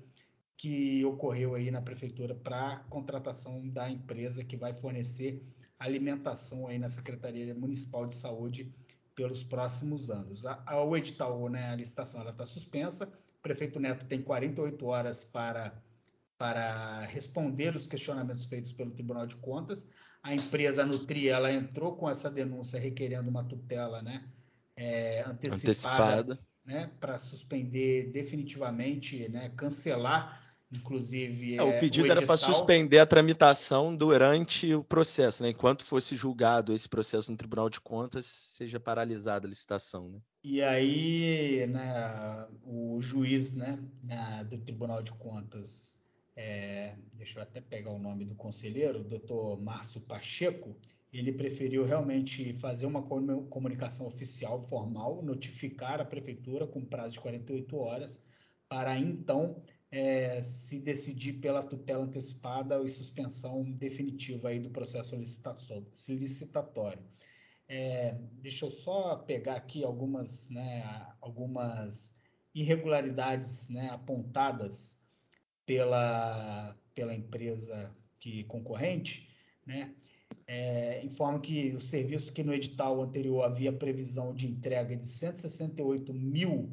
que 0.57 1.05
ocorreu 1.05 1.55
aí 1.55 1.71
na 1.71 1.83
prefeitura 1.83 2.35
para 2.35 2.81
contratação 2.89 3.69
da 3.69 3.91
empresa 3.91 4.45
que 4.45 4.57
vai 4.57 4.73
fornecer 4.73 5.43
alimentação 5.79 6.67
aí 6.67 6.79
na 6.79 6.89
Secretaria 6.89 7.55
Municipal 7.55 8.07
de 8.07 8.15
Saúde 8.15 8.73
pelos 9.15 9.43
próximos 9.43 10.09
anos. 10.09 10.47
A, 10.47 10.63
a, 10.67 10.83
o 10.83 10.97
edital, 10.97 11.49
né, 11.49 11.69
a 11.69 11.77
licitação, 11.77 12.27
está 12.27 12.47
suspensa 12.47 13.13
prefeito 13.47 13.79
Neto 13.79 14.05
tem 14.07 14.21
48 14.21 14.85
horas 14.87 15.25
para, 15.25 15.73
para 16.37 17.03
responder 17.03 17.77
os 17.77 17.87
questionamentos 17.87 18.47
feitos 18.47 18.73
pelo 18.73 18.91
Tribunal 18.91 19.25
de 19.25 19.37
Contas. 19.37 19.93
A 20.27 20.35
empresa 20.35 20.85
Nutri 20.85 21.29
ela 21.29 21.53
entrou 21.53 21.95
com 21.95 22.11
essa 22.11 22.29
denúncia 22.29 22.81
requerendo 22.81 23.31
uma 23.31 23.45
tutela 23.45 24.03
né, 24.03 24.25
é, 24.77 25.23
antecipada, 25.25 26.35
antecipada. 26.35 26.39
Né, 26.65 26.91
para 26.99 27.17
suspender 27.17 28.11
definitivamente, 28.11 29.29
né, 29.29 29.51
cancelar 29.57 30.43
Inclusive. 30.73 31.57
É, 31.57 31.63
o 31.63 31.79
pedido 31.79 32.09
o 32.09 32.11
era 32.11 32.23
para 32.23 32.37
suspender 32.37 32.99
a 32.99 33.07
tramitação 33.07 33.95
durante 33.95 34.75
o 34.75 34.83
processo, 34.83 35.43
né? 35.43 35.51
Enquanto 35.51 35.85
fosse 35.85 36.17
julgado 36.17 36.75
esse 36.75 36.89
processo 36.89 37.31
no 37.31 37.39
Tribunal 37.39 37.71
de 37.71 37.81
Contas, 37.81 38.27
seja 38.27 38.81
paralisada 38.81 39.47
a 39.47 39.49
licitação. 39.49 40.09
Né? 40.09 40.19
E 40.43 40.61
aí, 40.63 41.67
né, 41.69 42.49
o 42.65 43.01
juiz 43.01 43.55
né, 43.55 43.79
do 44.51 44.59
Tribunal 44.59 45.03
de 45.05 45.13
Contas, 45.13 46.05
é, 46.37 46.95
deixa 47.15 47.39
eu 47.39 47.43
até 47.43 47.63
pegar 47.63 47.91
o 47.91 47.99
nome 47.99 48.27
do 48.27 48.35
conselheiro, 48.35 49.03
doutor 49.03 49.59
Márcio 49.61 50.03
Pacheco, 50.03 50.77
ele 51.11 51.33
preferiu 51.33 51.83
realmente 51.83 52.53
fazer 52.53 52.85
uma 52.85 53.03
comunicação 53.03 54.07
oficial, 54.07 54.61
formal, 54.61 55.23
notificar 55.23 55.99
a 55.99 56.05
prefeitura 56.05 56.67
com 56.67 56.85
prazo 56.85 57.15
de 57.15 57.21
48 57.21 57.77
horas, 57.79 58.21
para 58.69 58.99
então 58.99 59.63
é, 59.91 60.43
se 60.43 60.81
decidir 60.81 61.35
pela 61.35 61.63
tutela 61.63 62.05
antecipada 62.05 62.83
e 62.85 62.89
suspensão 62.89 63.65
definitiva 63.73 64.51
aí 64.51 64.61
do 64.61 64.71
processo 64.71 65.17
licitatório. 65.17 67.03
É, 67.69 68.13
deixa 68.43 68.67
eu 68.67 68.71
só 68.71 69.17
pegar 69.17 69.57
aqui 69.57 69.83
algumas, 69.83 70.51
né, 70.51 70.85
algumas 71.21 72.17
irregularidades 72.55 73.71
né, 73.71 73.89
apontadas 73.91 75.06
pela, 75.67 76.75
pela 76.95 77.15
empresa 77.15 77.95
que 78.19 78.45
concorrente, 78.45 79.29
né? 79.67 79.95
É, 80.47 81.05
informa 81.05 81.41
que 81.41 81.75
o 81.75 81.81
serviço 81.81 82.33
que 82.33 82.45
no 82.45 82.55
edital 82.55 83.03
anterior 83.03 83.43
havia 83.43 83.73
previsão 83.73 84.33
de 84.33 84.47
entrega 84.47 84.97
de 84.97 85.05
168 85.05 86.15
mil 86.15 86.71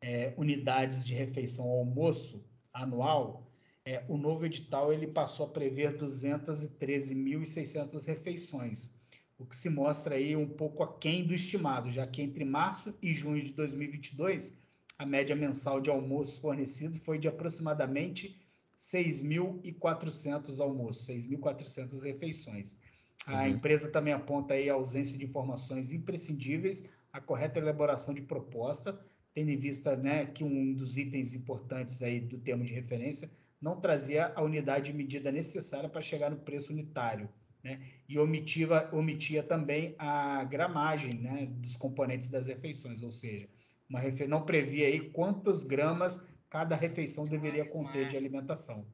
é, 0.00 0.34
unidades 0.36 1.04
de 1.04 1.14
refeição 1.14 1.64
ao 1.64 1.78
almoço 1.78 2.44
anual, 2.72 3.50
é, 3.86 4.02
o 4.08 4.16
novo 4.18 4.46
edital 4.46 4.92
ele 4.92 5.06
passou 5.06 5.46
a 5.46 5.50
prever 5.50 5.96
213.600 5.98 8.06
refeições, 8.06 8.92
o 9.38 9.46
que 9.46 9.56
se 9.56 9.70
mostra 9.70 10.16
aí 10.16 10.36
um 10.36 10.48
pouco 10.48 10.82
aquém 10.82 11.26
do 11.26 11.34
estimado, 11.34 11.90
já 11.90 12.06
que 12.06 12.22
entre 12.22 12.44
março 12.44 12.94
e 13.02 13.12
junho 13.12 13.42
de 13.42 13.52
2022, 13.52 14.63
a 14.98 15.06
média 15.06 15.34
mensal 15.34 15.80
de 15.80 15.90
almoços 15.90 16.38
fornecidos 16.38 16.98
foi 16.98 17.18
de 17.18 17.28
aproximadamente 17.28 18.40
6.400 18.78 20.60
almoços, 20.60 21.08
6.400 21.08 22.02
refeições. 22.04 22.78
A 23.26 23.42
uhum. 23.42 23.48
empresa 23.48 23.90
também 23.90 24.12
aponta 24.12 24.54
aí 24.54 24.68
a 24.68 24.74
ausência 24.74 25.16
de 25.16 25.24
informações 25.24 25.92
imprescindíveis, 25.92 26.90
a 27.12 27.20
correta 27.20 27.58
elaboração 27.58 28.12
de 28.12 28.22
proposta, 28.22 28.98
tendo 29.32 29.50
em 29.50 29.56
vista 29.56 29.96
né, 29.96 30.26
que 30.26 30.44
um 30.44 30.74
dos 30.74 30.96
itens 30.96 31.34
importantes 31.34 32.02
aí 32.02 32.20
do 32.20 32.38
termo 32.38 32.64
de 32.64 32.72
referência 32.72 33.30
não 33.60 33.80
trazia 33.80 34.32
a 34.34 34.42
unidade 34.42 34.92
de 34.92 34.96
medida 34.96 35.32
necessária 35.32 35.88
para 35.88 36.02
chegar 36.02 36.30
no 36.30 36.36
preço 36.36 36.72
unitário, 36.72 37.28
né, 37.62 37.80
e 38.06 38.18
omitiva, 38.18 38.90
omitia 38.92 39.42
também 39.42 39.94
a 39.98 40.44
gramagem 40.44 41.14
né, 41.14 41.46
dos 41.46 41.76
componentes 41.76 42.28
das 42.28 42.46
refeições, 42.46 43.02
ou 43.02 43.10
seja, 43.10 43.48
uma 43.88 44.00
refe... 44.00 44.26
não 44.26 44.44
previa 44.44 44.86
aí 44.86 45.10
quantos 45.10 45.64
gramas 45.64 46.28
cada 46.48 46.76
refeição 46.76 47.26
deveria 47.26 47.64
conter 47.64 48.08
de 48.08 48.16
alimentação. 48.16 48.86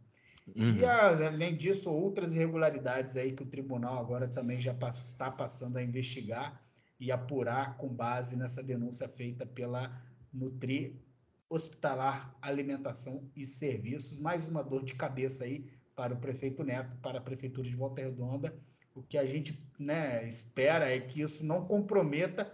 Uhum. 0.56 0.76
E 0.76 0.84
além 0.84 1.56
disso, 1.56 1.90
outras 1.90 2.34
irregularidades 2.34 3.16
aí 3.16 3.32
que 3.32 3.42
o 3.42 3.46
tribunal 3.46 3.98
agora 3.98 4.26
também 4.26 4.58
já 4.58 4.72
está 4.72 5.30
passando 5.30 5.76
a 5.76 5.82
investigar 5.82 6.60
e 6.98 7.10
apurar 7.10 7.76
com 7.76 7.88
base 7.88 8.36
nessa 8.36 8.62
denúncia 8.62 9.08
feita 9.08 9.46
pela 9.46 10.02
Nutri 10.32 11.00
Hospitalar 11.48 12.36
Alimentação 12.40 13.30
e 13.34 13.44
Serviços. 13.44 14.18
Mais 14.18 14.46
uma 14.46 14.62
dor 14.62 14.84
de 14.84 14.94
cabeça 14.94 15.44
aí 15.44 15.64
para 15.96 16.14
o 16.14 16.20
prefeito 16.20 16.62
Neto, 16.62 16.96
para 17.02 17.18
a 17.18 17.22
prefeitura 17.22 17.68
de 17.68 17.76
Volta 17.76 18.02
Redonda. 18.02 18.54
O 18.94 19.02
que 19.02 19.18
a 19.18 19.24
gente 19.24 19.62
né, 19.78 20.26
espera 20.26 20.90
é 20.90 21.00
que 21.00 21.20
isso 21.22 21.44
não 21.44 21.66
comprometa 21.66 22.52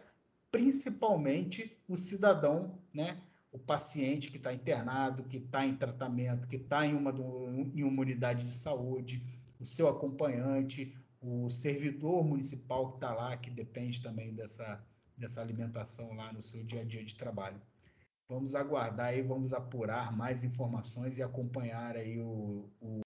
principalmente 0.51 1.77
o 1.89 1.97
cidadão, 1.97 2.79
né, 2.93 3.23
o 3.53 3.59
paciente 3.59 4.31
que 4.31 4.37
está 4.37 4.53
internado, 4.53 5.25
que 5.25 5.39
está 5.39 5.65
em 5.67 5.77
tratamento, 5.77 6.49
que 6.49 6.57
está 6.57 6.85
em 6.85 6.95
uma, 6.95 7.11
em 7.75 7.83
uma 7.83 8.03
unidade 8.03 8.45
de 8.45 8.53
saúde, 8.53 9.25
o 9.59 9.65
seu 9.65 9.89
acompanhante, 9.89 10.95
o 11.21 11.49
servidor 11.49 12.25
municipal 12.25 12.91
que 12.91 12.97
está 12.97 13.15
lá, 13.15 13.37
que 13.37 13.51
depende 13.51 14.03
também 14.03 14.35
dessa, 14.35 14.85
dessa 15.17 15.41
alimentação 15.41 16.15
lá 16.15 16.33
no 16.33 16.43
seu 16.43 16.63
dia 16.63 16.83
a 16.83 16.85
dia 16.85 17.05
de 17.05 17.15
trabalho. 17.15 17.61
Vamos 18.29 18.55
aguardar 18.55 19.09
aí, 19.09 19.23
vamos 19.23 19.53
apurar 19.53 20.15
mais 20.17 20.45
informações 20.45 21.17
e 21.17 21.23
acompanhar 21.23 21.97
aí 21.97 22.21
o, 22.21 22.69
o, 22.81 23.01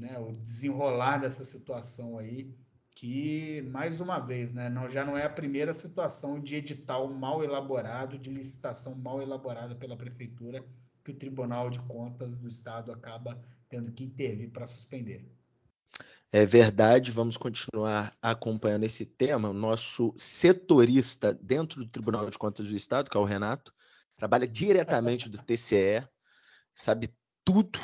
né, 0.00 0.18
o 0.18 0.32
desenrolar 0.32 1.18
dessa 1.18 1.42
situação 1.42 2.18
aí, 2.18 2.54
que 3.02 3.62
mais 3.62 4.00
uma 4.00 4.20
vez, 4.20 4.54
né, 4.54 4.68
não, 4.68 4.88
já 4.88 5.04
não 5.04 5.18
é 5.18 5.24
a 5.24 5.28
primeira 5.28 5.74
situação 5.74 6.40
de 6.40 6.54
edital 6.54 7.12
mal 7.12 7.42
elaborado, 7.42 8.16
de 8.16 8.30
licitação 8.30 8.94
mal 8.94 9.20
elaborada 9.20 9.74
pela 9.74 9.96
prefeitura, 9.96 10.64
que 11.02 11.10
o 11.10 11.14
Tribunal 11.14 11.68
de 11.68 11.80
Contas 11.80 12.38
do 12.38 12.46
Estado 12.46 12.92
acaba 12.92 13.36
tendo 13.68 13.90
que 13.90 14.04
intervir 14.04 14.52
para 14.52 14.68
suspender. 14.68 15.28
É 16.30 16.46
verdade, 16.46 17.10
vamos 17.10 17.36
continuar 17.36 18.16
acompanhando 18.22 18.84
esse 18.84 19.04
tema. 19.04 19.48
O 19.48 19.52
nosso 19.52 20.14
setorista 20.16 21.34
dentro 21.34 21.80
do 21.80 21.90
Tribunal 21.90 22.30
de 22.30 22.38
Contas 22.38 22.68
do 22.68 22.76
Estado, 22.76 23.10
que 23.10 23.16
é 23.16 23.20
o 23.20 23.24
Renato, 23.24 23.74
trabalha 24.16 24.46
diretamente 24.46 25.28
do 25.28 25.38
TCE, 25.38 26.06
sabe 26.72 27.08
tudo, 27.44 27.80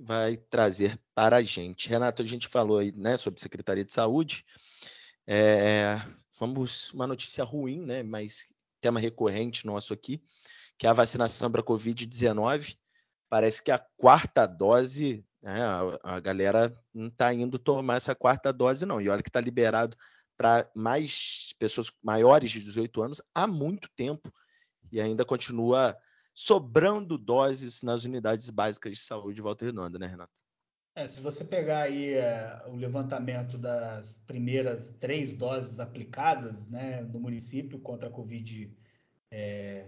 vai 0.00 0.36
trazer 0.36 1.00
para 1.14 1.36
a 1.36 1.42
gente. 1.42 1.88
Renato, 1.88 2.22
a 2.22 2.26
gente 2.26 2.48
falou 2.48 2.78
aí 2.78 2.92
né, 2.92 3.16
sobre 3.16 3.40
Secretaria 3.40 3.84
de 3.84 3.92
Saúde. 3.92 4.44
É, 5.26 6.00
vamos 6.38 6.92
uma 6.92 7.06
notícia 7.06 7.44
ruim, 7.44 7.80
né, 7.80 8.02
mas 8.02 8.52
tema 8.80 8.98
recorrente 8.98 9.66
nosso 9.66 9.92
aqui, 9.92 10.22
que 10.78 10.86
é 10.86 10.90
a 10.90 10.94
vacinação 10.94 11.50
para 11.50 11.60
a 11.60 11.64
Covid-19. 11.64 12.76
Parece 13.28 13.62
que 13.62 13.70
a 13.70 13.78
quarta 13.96 14.46
dose 14.46 15.24
né? 15.42 15.62
A, 15.62 16.16
a 16.16 16.20
galera 16.20 16.76
não 16.92 17.08
está 17.08 17.32
indo 17.32 17.58
tomar 17.58 17.96
essa 17.96 18.14
quarta 18.14 18.52
dose, 18.52 18.84
não. 18.84 19.00
E 19.00 19.08
olha 19.08 19.22
que 19.22 19.28
está 19.28 19.40
liberado 19.40 19.96
para 20.36 20.70
mais 20.74 21.54
pessoas 21.58 21.90
maiores 22.02 22.50
de 22.50 22.60
18 22.60 23.02
anos 23.02 23.22
há 23.34 23.46
muito 23.46 23.88
tempo 23.94 24.32
e 24.90 25.00
ainda 25.00 25.24
continua 25.24 25.96
sobrando 26.40 27.18
doses 27.18 27.82
nas 27.82 28.04
unidades 28.04 28.48
básicas 28.48 28.92
de 28.92 28.98
saúde 28.98 29.36
de 29.36 29.42
Volta 29.42 29.66
Redonda, 29.66 29.98
né, 29.98 30.06
Renato? 30.06 30.40
É, 30.96 31.06
se 31.06 31.20
você 31.20 31.44
pegar 31.44 31.82
aí 31.82 32.14
é, 32.14 32.62
o 32.68 32.76
levantamento 32.76 33.58
das 33.58 34.24
primeiras 34.26 34.96
três 34.98 35.34
doses 35.34 35.78
aplicadas 35.78 36.70
né, 36.70 37.02
no 37.12 37.20
município 37.20 37.78
contra 37.80 38.08
a 38.08 38.12
Covid-19, 38.12 38.70
é, 39.30 39.86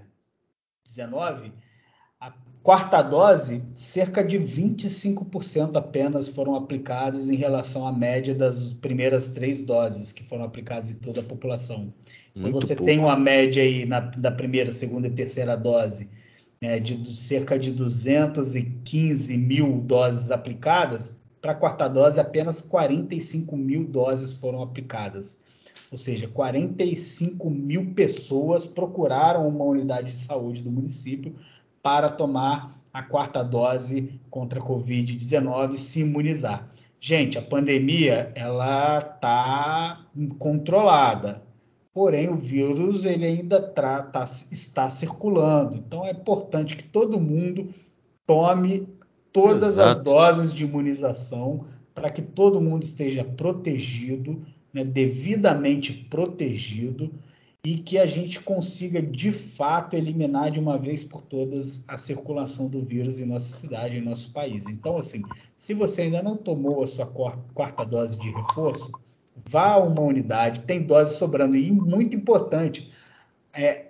a 2.20 2.30
quarta 2.62 3.00
dose, 3.00 3.66
cerca 3.74 4.22
de 4.22 4.38
25% 4.38 5.74
apenas 5.76 6.28
foram 6.28 6.55
aplicadas 6.55 7.30
em 7.30 7.36
relação 7.36 7.86
à 7.86 7.92
média 7.92 8.34
das 8.34 8.74
primeiras 8.74 9.32
três 9.32 9.64
doses 9.64 10.12
que 10.12 10.22
foram 10.22 10.44
aplicadas 10.44 10.90
em 10.90 10.96
toda 10.96 11.20
a 11.20 11.24
população. 11.24 11.94
Então 12.36 12.53
Muito 12.53 12.61
você 12.61 12.76
pouco. 12.76 12.84
tem 12.84 12.98
uma 12.98 13.16
média 13.16 13.62
aí 13.62 13.86
na, 13.86 14.00
da 14.00 14.30
primeira, 14.30 14.70
segunda 14.70 15.09
e 15.09 15.11
terceira 15.11 15.57
dose 15.57 16.20
né, 16.63 16.79
de 16.79 17.17
cerca 17.17 17.59
de 17.59 17.73
215 17.73 19.37
mil 19.37 19.81
doses 19.81 20.31
aplicadas. 20.31 21.25
Para 21.41 21.51
a 21.51 21.57
quarta 21.57 21.89
dose, 21.89 22.21
apenas 22.21 22.61
45 22.61 23.57
mil 23.57 23.85
doses 23.85 24.35
foram 24.35 24.63
aplicadas. 24.63 25.43
Ou 25.91 25.99
seja, 25.99 26.29
45 26.29 27.51
mil 27.51 27.93
pessoas 27.95 28.65
procuraram 28.65 29.49
uma 29.49 29.65
unidade 29.65 30.13
de 30.13 30.17
saúde 30.17 30.63
do 30.63 30.71
município 30.71 31.35
para 31.83 32.09
tomar 32.09 32.81
a 32.93 33.03
quarta 33.03 33.43
dose 33.43 34.21
contra 34.31 34.61
a 34.61 34.63
Covid-19 34.63 35.77
se 35.77 36.03
imunizar. 36.03 36.71
Gente, 37.01 37.37
a 37.37 37.43
pandemia 37.43 38.31
ela 38.37 38.99
está 39.01 40.07
controlada, 40.39 41.43
porém 41.93 42.28
o 42.28 42.36
vírus 42.36 43.05
ele 43.05 43.26
ainda 43.26 43.61
tá, 43.61 44.11
está 44.51 44.88
circulando. 44.90 45.76
Então 45.76 46.05
é 46.05 46.11
importante 46.11 46.76
que 46.76 46.84
todo 46.84 47.20
mundo 47.20 47.68
tome 48.26 48.88
todas 49.32 49.74
Exato. 49.74 49.99
as 49.99 50.05
doses 50.05 50.55
de 50.55 50.64
imunização 50.64 51.64
para 51.95 52.11
que 52.11 52.22
todo 52.22 52.61
mundo 52.61 52.82
esteja 52.82 53.24
protegido, 53.24 54.43
né, 54.72 54.84
devidamente 54.84 55.93
protegido 55.93 57.12
e 57.64 57.76
que 57.76 57.97
a 57.97 58.07
gente 58.07 58.40
consiga 58.40 59.01
de 59.01 59.30
fato 59.30 59.95
eliminar 59.95 60.51
de 60.51 60.59
uma 60.59 60.76
vez 60.76 61.05
por 61.05 61.22
todas 61.22 61.88
a 61.88 61.97
circulação 61.97 62.68
do 62.68 62.82
vírus 62.82 63.20
em 63.20 63.24
nossa 63.24 63.53
cidade, 63.57 63.99
em 63.99 64.05
nosso 64.05 64.32
país. 64.32 64.66
Então, 64.66 64.97
assim, 64.97 65.22
se 65.57 65.72
você 65.72 66.03
ainda 66.03 66.22
não 66.22 66.36
tomou 66.36 66.82
a 66.82 66.86
sua 66.88 67.07
quarta 67.07 67.84
dose 67.84 68.18
de 68.18 68.30
reforço, 68.30 68.90
vá 69.49 69.72
a 69.72 69.78
uma 69.78 70.03
unidade, 70.03 70.61
tem 70.61 70.83
dose 70.83 71.16
sobrando. 71.16 71.57
E 71.57 71.70
muito 71.70 72.16
importante, 72.16 72.93
é, 73.53 73.87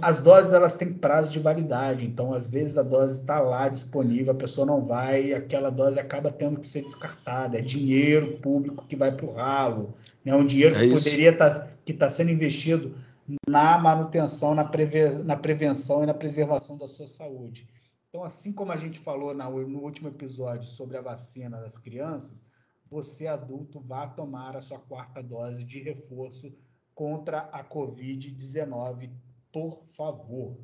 as 0.00 0.18
doses 0.18 0.52
elas 0.52 0.76
têm 0.76 0.94
prazo 0.94 1.32
de 1.32 1.38
validade, 1.38 2.06
então 2.06 2.32
às 2.32 2.48
vezes 2.48 2.78
a 2.78 2.82
dose 2.82 3.20
está 3.20 3.40
lá 3.40 3.68
disponível, 3.68 4.32
a 4.32 4.36
pessoa 4.36 4.66
não 4.66 4.82
vai, 4.82 5.34
aquela 5.34 5.70
dose 5.70 6.00
acaba 6.00 6.30
tendo 6.30 6.58
que 6.58 6.66
ser 6.66 6.82
descartada. 6.82 7.58
É 7.58 7.62
dinheiro 7.62 8.38
público 8.38 8.86
que 8.86 8.96
vai 8.96 9.12
para 9.12 9.26
o 9.26 9.34
ralo, 9.34 9.92
né? 10.24 10.34
um 10.34 10.46
dinheiro 10.46 10.76
é 10.76 10.80
que 10.80 10.94
poderia 10.94 11.30
estar 11.30 11.50
tá, 11.50 11.68
que 11.84 11.92
está 11.92 12.08
sendo 12.08 12.30
investido 12.30 12.94
na 13.46 13.76
manutenção, 13.76 14.54
na, 14.54 14.64
preve, 14.64 15.08
na 15.24 15.36
prevenção 15.36 16.02
e 16.02 16.06
na 16.06 16.14
preservação 16.14 16.78
da 16.78 16.88
sua 16.88 17.06
saúde. 17.06 17.68
Então, 18.08 18.24
assim 18.24 18.52
como 18.52 18.72
a 18.72 18.76
gente 18.76 18.98
falou 18.98 19.34
no 19.34 19.80
último 19.80 20.08
episódio 20.08 20.64
sobre 20.64 20.96
a 20.96 21.02
vacina 21.02 21.58
das 21.58 21.76
crianças, 21.76 22.45
você 22.88 23.26
adulto 23.26 23.80
vá 23.80 24.08
tomar 24.08 24.56
a 24.56 24.60
sua 24.60 24.78
quarta 24.78 25.22
dose 25.22 25.64
de 25.64 25.80
reforço 25.80 26.56
contra 26.94 27.40
a 27.40 27.64
Covid-19 27.64 29.12
por 29.52 29.86
favor. 29.88 30.58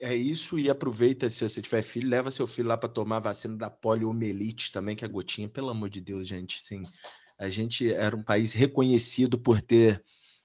É 0.00 0.14
isso, 0.14 0.58
e 0.58 0.70
aproveita 0.70 1.28
se 1.28 1.46
você 1.46 1.60
tiver 1.60 1.82
filho, 1.82 2.08
leva 2.08 2.30
seu 2.30 2.46
filho 2.46 2.68
lá 2.68 2.76
para 2.78 2.88
tomar 2.88 3.18
a 3.18 3.20
vacina 3.20 3.54
da 3.54 3.68
poliomielite 3.68 4.72
também, 4.72 4.96
que 4.96 5.04
é 5.04 5.08
gotinha, 5.08 5.46
pelo 5.46 5.68
amor 5.68 5.90
de 5.90 6.00
Deus, 6.00 6.26
gente. 6.26 6.60
Sim, 6.62 6.82
a 7.38 7.50
gente 7.50 7.92
era 7.92 8.16
um 8.16 8.22
país 8.22 8.54
reconhecido 8.54 9.38
por 9.38 9.60
ter 9.60 10.02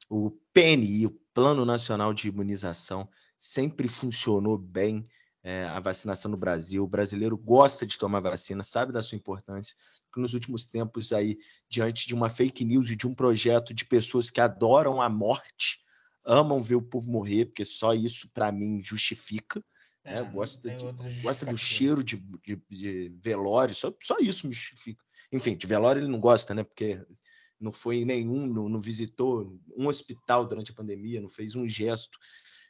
o 0.10 0.32
PNI, 0.54 1.06
o 1.06 1.20
Plano 1.34 1.64
Nacional 1.64 2.14
de 2.14 2.28
Imunização, 2.28 3.08
sempre 3.38 3.88
funcionou 3.88 4.58
bem 4.58 5.08
é, 5.46 5.64
a 5.66 5.80
vacinação 5.80 6.32
no 6.32 6.38
Brasil. 6.38 6.84
O 6.84 6.88
brasileiro 6.88 7.38
gosta 7.38 7.86
de 7.86 8.00
tomar 8.00 8.20
vacina, 8.20 8.64
sabe 8.64 8.92
da 8.92 9.04
sua 9.04 9.16
importância. 9.16 9.76
Que 10.12 10.20
nos 10.20 10.34
últimos 10.34 10.66
tempos 10.66 11.14
aí, 11.14 11.38
diante 11.70 12.08
de 12.08 12.16
uma 12.16 12.30
fake 12.30 12.66
news 12.66 12.90
e 12.90 12.96
de 12.96 13.06
um 13.06 13.14
projeto 13.14 13.72
de 13.72 13.86
pessoas 13.86 14.32
que 14.32 14.42
adoram 14.42 15.00
a 15.00 15.08
morte, 15.08 15.80
amam 16.26 16.64
ver 16.64 16.74
o 16.74 16.82
povo 16.82 17.12
morrer, 17.12 17.46
porque 17.46 17.64
só 17.64 17.94
isso, 17.94 18.28
para 18.34 18.52
mim, 18.52 18.82
justifica. 18.82 19.64
Né? 20.04 20.18
É, 20.18 20.24
né? 20.24 20.32
gosta, 20.32 20.68
de, 20.68 21.22
gosta 21.22 21.46
do 21.46 21.58
cheiro 21.58 22.04
de, 22.04 22.18
de, 22.44 22.60
de, 22.68 23.16
velório, 23.22 23.76
só, 23.76 23.94
só 24.02 24.18
isso 24.18 24.48
me 24.48 24.54
justifica. 24.54 25.04
Enfim, 25.32 25.56
de 25.56 25.68
velório 25.68 26.02
ele 26.02 26.12
não 26.12 26.20
gosta, 26.20 26.56
né? 26.56 26.64
Porque 26.64 27.00
não 27.60 27.72
foi 27.72 28.04
nenhum, 28.04 28.48
não, 28.48 28.68
não 28.68 28.82
visitou 28.82 29.60
um 29.78 29.88
hospital 29.88 30.48
durante 30.48 30.72
a 30.72 30.76
pandemia, 30.76 31.22
não 31.22 31.30
fez 31.30 31.54
um 31.54 31.68
gesto 31.68 32.18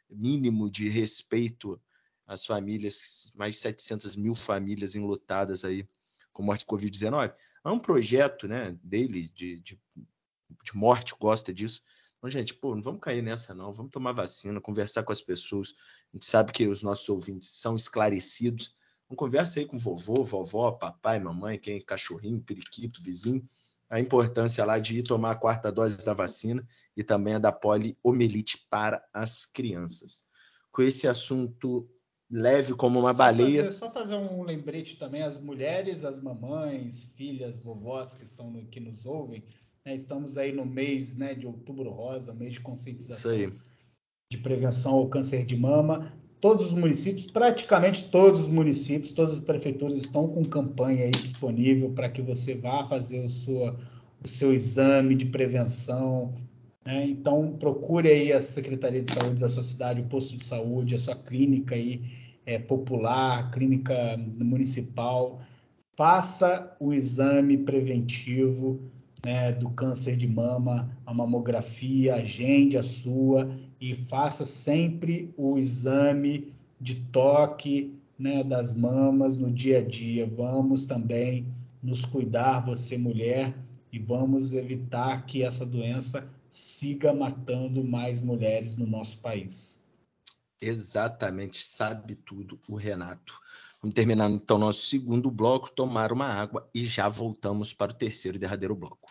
mínimo 0.09 0.69
de 0.69 0.89
respeito 0.89 1.79
às 2.27 2.45
famílias, 2.45 3.31
mais 3.35 3.57
700 3.57 4.15
mil 4.15 4.35
famílias 4.35 4.95
enlutadas 4.95 5.63
aí 5.63 5.87
com 6.33 6.43
morte 6.43 6.61
de 6.61 6.65
Covid-19. 6.65 7.33
Há 7.63 7.71
um 7.71 7.79
projeto 7.79 8.47
né, 8.47 8.77
dele 8.83 9.29
de, 9.33 9.59
de, 9.61 9.79
de 9.95 10.75
morte, 10.75 11.15
gosta 11.19 11.53
disso, 11.53 11.81
então, 12.25 12.39
gente, 12.39 12.55
pô, 12.55 12.73
não 12.73 12.81
vamos 12.81 13.01
cair 13.01 13.21
nessa, 13.21 13.53
não. 13.53 13.71
Vamos 13.71 13.91
tomar 13.91 14.11
vacina, 14.11 14.59
conversar 14.59 15.03
com 15.03 15.11
as 15.11 15.21
pessoas. 15.21 15.75
A 16.11 16.17
gente 16.17 16.25
sabe 16.25 16.51
que 16.51 16.67
os 16.67 16.81
nossos 16.81 17.07
ouvintes 17.07 17.49
são 17.49 17.75
esclarecidos. 17.75 18.73
Então, 19.05 19.15
conversa 19.15 19.59
aí 19.59 19.65
com 19.67 19.77
vovô, 19.77 20.23
vovó, 20.23 20.71
papai, 20.71 21.19
mamãe, 21.19 21.59
quem, 21.59 21.79
cachorrinho, 21.79 22.41
periquito, 22.41 23.03
vizinho. 23.03 23.45
A 23.87 23.99
importância 23.99 24.65
lá 24.65 24.79
de 24.79 24.97
ir 24.97 25.03
tomar 25.03 25.31
a 25.31 25.35
quarta 25.35 25.71
dose 25.71 26.03
da 26.03 26.15
vacina 26.15 26.67
e 26.97 27.03
também 27.03 27.35
a 27.35 27.39
da 27.39 27.51
poliomielite 27.51 28.65
para 28.71 29.07
as 29.13 29.45
crianças. 29.45 30.23
Com 30.71 30.81
esse 30.81 31.07
assunto 31.07 31.87
leve 32.29 32.73
como 32.73 32.99
uma 32.99 33.11
só 33.11 33.17
baleia. 33.17 33.65
Fazer, 33.65 33.77
só 33.77 33.91
fazer 33.91 34.15
um 34.15 34.43
lembrete 34.43 34.97
também 34.97 35.21
às 35.21 35.39
mulheres, 35.39 36.03
às 36.03 36.21
mamães, 36.21 37.13
filhas, 37.15 37.57
vovós 37.57 38.13
que 38.13 38.23
estão 38.23 38.51
no, 38.51 38.65
que 38.65 38.79
nos 38.79 39.05
ouvem 39.05 39.43
né? 39.85 39.93
Estamos 39.93 40.37
aí 40.37 40.51
no 40.51 40.65
mês 40.65 41.15
né, 41.15 41.35
de 41.35 41.45
outubro 41.45 41.89
rosa, 41.91 42.33
mês 42.33 42.53
de 42.53 42.59
conscientização 42.59 43.31
de 44.31 44.39
prevenção 44.39 44.93
ao 44.93 45.07
câncer 45.07 45.45
de 45.45 45.55
mama. 45.55 46.11
Todos 46.41 46.67
os 46.67 46.73
municípios, 46.73 47.27
praticamente 47.27 48.09
todos 48.09 48.41
os 48.41 48.47
municípios, 48.47 49.13
todas 49.13 49.33
as 49.33 49.39
prefeituras 49.39 49.95
estão 49.95 50.27
com 50.27 50.43
campanha 50.43 51.05
aí 51.05 51.11
disponível 51.11 51.91
para 51.91 52.09
que 52.09 52.21
você 52.21 52.55
vá 52.55 52.87
fazer 52.87 53.23
o, 53.23 53.29
sua, 53.29 53.77
o 54.23 54.27
seu 54.27 54.51
exame 54.53 55.15
de 55.15 55.25
prevenção. 55.25 56.33
Né? 56.85 57.07
Então, 57.07 57.55
procure 57.57 58.09
aí 58.09 58.31
a 58.31 58.41
Secretaria 58.41 59.01
de 59.01 59.11
Saúde 59.11 59.39
da 59.39 59.49
sua 59.49 59.63
cidade, 59.63 60.01
o 60.01 60.05
posto 60.05 60.35
de 60.35 60.43
saúde, 60.43 60.95
a 60.95 60.99
sua 60.99 61.15
clínica 61.15 61.73
aí, 61.73 62.03
é, 62.45 62.59
popular, 62.59 63.49
clínica 63.49 63.95
municipal. 64.17 65.39
Faça 65.97 66.75
o 66.79 66.93
exame 66.93 67.57
preventivo 67.57 68.79
né, 69.25 69.53
do 69.53 69.69
câncer 69.71 70.15
de 70.15 70.27
mama, 70.27 70.95
a 71.05 71.13
mamografia, 71.13 72.15
agende 72.15 72.77
a 72.77 72.83
sua 72.83 73.49
e 73.81 73.95
faça 73.95 74.45
sempre 74.45 75.33
o 75.35 75.57
exame 75.57 76.53
de 76.79 76.95
toque 76.95 77.97
né, 78.19 78.43
das 78.43 78.75
mamas 78.75 79.37
no 79.37 79.51
dia 79.51 79.79
a 79.79 79.81
dia. 79.81 80.27
Vamos 80.27 80.85
também 80.85 81.47
nos 81.81 82.05
cuidar, 82.05 82.65
você 82.65 82.97
mulher, 82.97 83.55
e 83.91 83.97
vamos 83.97 84.53
evitar 84.53 85.25
que 85.25 85.43
essa 85.43 85.65
doença 85.65 86.34
siga 86.55 87.13
matando 87.13 87.83
mais 87.83 88.21
mulheres 88.21 88.77
no 88.77 88.87
nosso 88.87 89.17
país. 89.19 89.93
Exatamente, 90.61 91.65
sabe 91.65 92.15
tudo 92.15 92.59
o 92.69 92.77
Renato. 92.77 93.37
Vamos 93.81 93.93
terminar 93.93 94.31
então 94.31 94.57
nosso 94.57 94.85
segundo 94.85 95.29
bloco, 95.29 95.69
tomar 95.69 96.13
uma 96.13 96.27
água 96.27 96.67
e 96.73 96.85
já 96.85 97.09
voltamos 97.09 97.73
para 97.73 97.91
o 97.91 97.95
terceiro 97.95 98.39
derradeiro 98.39 98.73
bloco. 98.73 99.04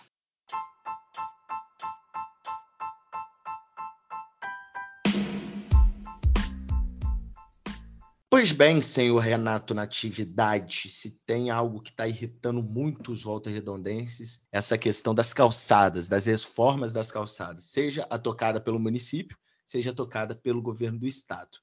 Pois 8.37 8.51
bem, 8.51 8.83
senhor 8.83 9.21
Renato 9.21 9.77
Natividade, 9.77 10.89
se 10.89 11.21
tem 11.25 11.51
algo 11.51 11.81
que 11.81 11.91
está 11.91 12.09
irritando 12.09 12.65
muito 12.65 13.13
os 13.13 13.23
volta-redondenses, 13.23 14.45
essa 14.51 14.77
questão 14.77 15.15
das 15.15 15.33
calçadas, 15.33 16.09
das 16.09 16.25
reformas 16.25 16.93
das 16.93 17.13
calçadas, 17.13 17.67
seja 17.67 18.05
a 18.11 18.19
tocada 18.19 18.61
pelo 18.61 18.81
município, 18.81 19.39
seja 19.65 19.93
a 19.93 19.95
tocada 19.95 20.35
pelo 20.35 20.61
governo 20.61 20.99
do 20.99 21.07
estado. 21.07 21.59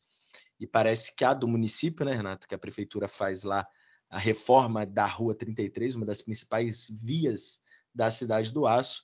E 0.57 0.65
parece 0.65 1.13
que 1.13 1.25
a 1.25 1.33
do 1.33 1.45
município, 1.45 2.05
né, 2.05 2.15
Renato, 2.15 2.47
que 2.47 2.55
a 2.55 2.57
prefeitura 2.57 3.09
faz 3.09 3.43
lá 3.43 3.67
a 4.09 4.17
reforma 4.17 4.85
da 4.85 5.05
Rua 5.05 5.35
33, 5.35 5.97
uma 5.97 6.05
das 6.05 6.21
principais 6.21 6.87
vias 7.03 7.59
da 7.93 8.09
cidade 8.09 8.53
do 8.53 8.65
Aço, 8.65 9.03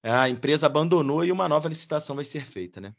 a 0.00 0.28
empresa 0.28 0.66
abandonou 0.66 1.24
e 1.24 1.32
uma 1.32 1.48
nova 1.48 1.68
licitação 1.68 2.14
vai 2.14 2.24
ser 2.24 2.44
feita, 2.44 2.80
né? 2.80 2.94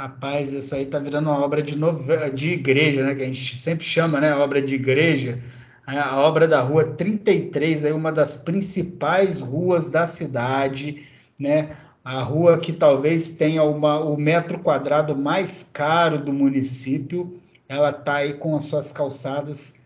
Rapaz, 0.00 0.54
isso 0.54 0.74
aí 0.74 0.86
tá 0.86 0.98
virando 0.98 1.28
uma 1.28 1.44
obra 1.44 1.62
de, 1.62 1.76
novela, 1.76 2.30
de 2.30 2.52
igreja, 2.52 3.04
né? 3.04 3.14
Que 3.14 3.22
a 3.22 3.26
gente 3.26 3.60
sempre 3.60 3.84
chama, 3.84 4.18
né? 4.18 4.34
Obra 4.34 4.62
de 4.62 4.74
igreja. 4.74 5.38
A 5.86 6.22
obra 6.22 6.48
da 6.48 6.62
rua 6.62 6.86
33 6.86 7.84
é 7.84 7.92
uma 7.92 8.10
das 8.10 8.36
principais 8.36 9.42
ruas 9.42 9.90
da 9.90 10.06
cidade, 10.06 11.06
né? 11.38 11.76
A 12.02 12.22
rua 12.22 12.58
que 12.58 12.72
talvez 12.72 13.32
tenha 13.32 13.62
uma, 13.62 14.02
o 14.02 14.16
metro 14.16 14.60
quadrado 14.60 15.14
mais 15.14 15.64
caro 15.70 16.18
do 16.18 16.32
município. 16.32 17.38
Ela 17.68 17.92
tá 17.92 18.14
aí 18.14 18.32
com 18.32 18.56
as 18.56 18.64
suas 18.64 18.92
calçadas 18.92 19.80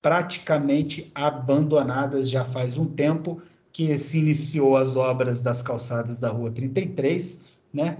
praticamente 0.00 1.12
abandonadas 1.14 2.30
já 2.30 2.42
faz 2.42 2.78
um 2.78 2.86
tempo 2.86 3.42
que 3.70 3.98
se 3.98 4.18
iniciou 4.18 4.78
as 4.78 4.96
obras 4.96 5.42
das 5.42 5.60
calçadas 5.60 6.18
da 6.18 6.30
rua 6.30 6.50
33, 6.50 7.48
né? 7.70 7.98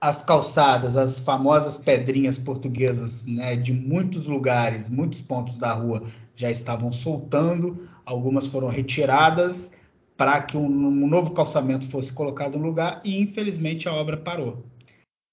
As 0.00 0.22
calçadas, 0.22 0.96
as 0.96 1.18
famosas 1.18 1.78
pedrinhas 1.78 2.38
portuguesas, 2.38 3.26
né, 3.26 3.56
de 3.56 3.72
muitos 3.72 4.26
lugares, 4.26 4.90
muitos 4.90 5.20
pontos 5.20 5.56
da 5.56 5.72
rua 5.72 6.02
já 6.36 6.50
estavam 6.50 6.92
soltando, 6.92 7.88
algumas 8.06 8.46
foram 8.46 8.68
retiradas 8.68 9.88
para 10.16 10.40
que 10.42 10.56
um, 10.56 10.66
um, 10.66 11.06
novo 11.06 11.32
calçamento 11.32 11.88
fosse 11.88 12.12
colocado 12.12 12.58
no 12.58 12.66
lugar 12.66 13.00
e 13.04 13.20
infelizmente 13.20 13.88
a 13.88 13.94
obra 13.94 14.16
parou. 14.16 14.64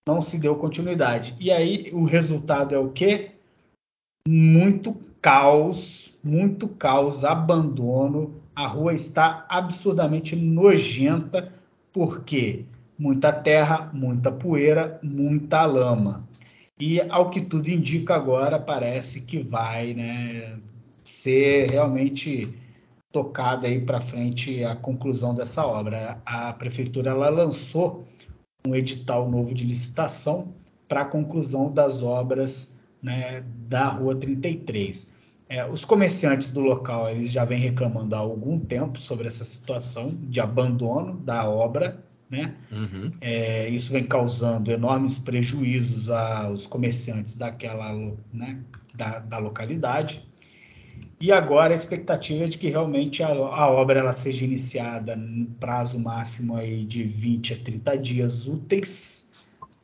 Não 0.07 0.21
se 0.21 0.39
deu 0.39 0.55
continuidade. 0.55 1.35
E 1.39 1.51
aí 1.51 1.89
o 1.91 2.05
resultado 2.05 2.75
é 2.75 2.77
o 2.77 2.91
quê? 2.91 3.31
Muito 4.27 4.95
caos, 5.21 6.13
muito 6.23 6.67
caos, 6.67 7.25
abandono. 7.25 8.35
A 8.55 8.67
rua 8.67 8.93
está 8.93 9.45
absurdamente 9.49 10.35
nojenta 10.35 11.51
porque 11.91 12.65
muita 12.97 13.31
terra, 13.31 13.89
muita 13.93 14.31
poeira, 14.31 14.99
muita 15.03 15.65
lama. 15.65 16.27
E 16.79 16.99
ao 17.09 17.29
que 17.29 17.41
tudo 17.41 17.69
indica 17.69 18.15
agora, 18.15 18.59
parece 18.59 19.21
que 19.21 19.39
vai 19.41 19.93
né, 19.93 20.59
ser 21.03 21.69
realmente 21.69 22.53
tocada 23.11 23.67
aí 23.67 23.79
para 23.79 24.01
frente 24.01 24.63
a 24.63 24.75
conclusão 24.75 25.33
dessa 25.33 25.65
obra. 25.65 26.21
A 26.25 26.51
prefeitura 26.53 27.11
ela 27.11 27.29
lançou 27.29 28.05
um 28.67 28.75
edital 28.75 29.29
novo 29.29 29.53
de 29.53 29.65
licitação 29.65 30.53
para 30.87 31.01
a 31.01 31.05
conclusão 31.05 31.71
das 31.71 32.01
obras 32.01 32.89
né, 33.01 33.45
da 33.69 33.87
Rua 33.87 34.15
33. 34.15 35.23
É, 35.47 35.65
os 35.65 35.85
comerciantes 35.85 36.49
do 36.49 36.59
local 36.59 37.09
eles 37.09 37.31
já 37.31 37.45
vêm 37.45 37.59
reclamando 37.59 38.15
há 38.15 38.19
algum 38.19 38.59
tempo 38.59 38.99
sobre 38.99 39.27
essa 39.27 39.45
situação 39.45 40.09
de 40.23 40.41
abandono 40.41 41.13
da 41.19 41.47
obra 41.47 42.03
né? 42.35 42.53
Uhum. 42.71 43.11
É, 43.21 43.69
isso 43.69 43.93
vem 43.93 44.03
causando 44.03 44.71
enormes 44.71 45.17
prejuízos 45.19 46.09
aos 46.09 46.67
comerciantes 46.67 47.35
daquela, 47.35 47.93
né, 48.33 48.59
da, 48.93 49.19
da 49.19 49.37
localidade. 49.37 50.27
E 51.19 51.31
agora 51.31 51.73
a 51.73 51.77
expectativa 51.77 52.43
é 52.43 52.47
de 52.47 52.57
que 52.57 52.67
realmente 52.67 53.23
a, 53.23 53.29
a, 53.29 53.69
obra 53.69 53.99
ela 53.99 54.13
seja 54.13 54.43
iniciada 54.43 55.15
no 55.15 55.45
prazo 55.45 55.97
máximo 55.97 56.55
aí 56.55 56.83
de 56.85 57.03
20 57.03 57.53
a 57.53 57.57
30 57.57 57.97
dias 57.97 58.47
úteis 58.47 59.35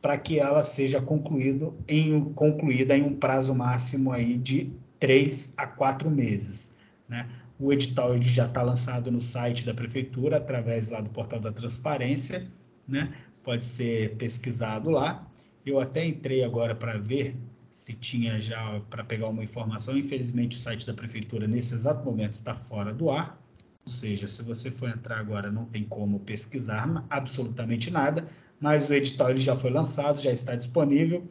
para 0.01 0.17
que 0.17 0.39
ela 0.39 0.63
seja 0.63 0.99
concluído 0.99 1.75
em, 1.87 2.33
concluída 2.33 2.97
em 2.97 3.03
um 3.03 3.15
prazo 3.15 3.55
máximo 3.55 4.11
aí 4.11 4.35
de 4.37 4.73
3 4.99 5.53
a 5.57 5.67
4 5.67 6.09
meses. 6.09 6.79
Né? 7.07 7.27
O 7.61 7.71
edital 7.71 8.15
ele 8.15 8.25
já 8.25 8.47
está 8.47 8.63
lançado 8.63 9.11
no 9.11 9.21
site 9.21 9.67
da 9.67 9.71
prefeitura 9.71 10.37
através 10.37 10.89
lá 10.89 10.99
do 10.99 11.11
portal 11.11 11.39
da 11.39 11.51
transparência, 11.51 12.51
né? 12.87 13.13
Pode 13.43 13.63
ser 13.63 14.15
pesquisado 14.15 14.89
lá. 14.89 15.31
Eu 15.63 15.79
até 15.79 16.03
entrei 16.03 16.43
agora 16.43 16.73
para 16.73 16.97
ver 16.97 17.37
se 17.69 17.93
tinha 17.93 18.41
já 18.41 18.81
para 18.89 19.03
pegar 19.03 19.27
uma 19.27 19.43
informação. 19.43 19.95
Infelizmente 19.95 20.57
o 20.57 20.59
site 20.59 20.87
da 20.87 20.93
prefeitura 20.95 21.47
nesse 21.47 21.75
exato 21.75 22.03
momento 22.03 22.33
está 22.33 22.55
fora 22.55 22.91
do 22.91 23.11
ar. 23.11 23.39
Ou 23.85 23.93
seja, 23.93 24.25
se 24.25 24.41
você 24.41 24.71
for 24.71 24.89
entrar 24.89 25.19
agora 25.19 25.51
não 25.51 25.65
tem 25.65 25.83
como 25.83 26.19
pesquisar 26.19 27.05
absolutamente 27.11 27.91
nada, 27.91 28.25
mas 28.59 28.89
o 28.89 28.93
edital 28.95 29.29
ele 29.29 29.39
já 29.39 29.55
foi 29.55 29.69
lançado, 29.69 30.19
já 30.19 30.31
está 30.31 30.55
disponível. 30.55 31.29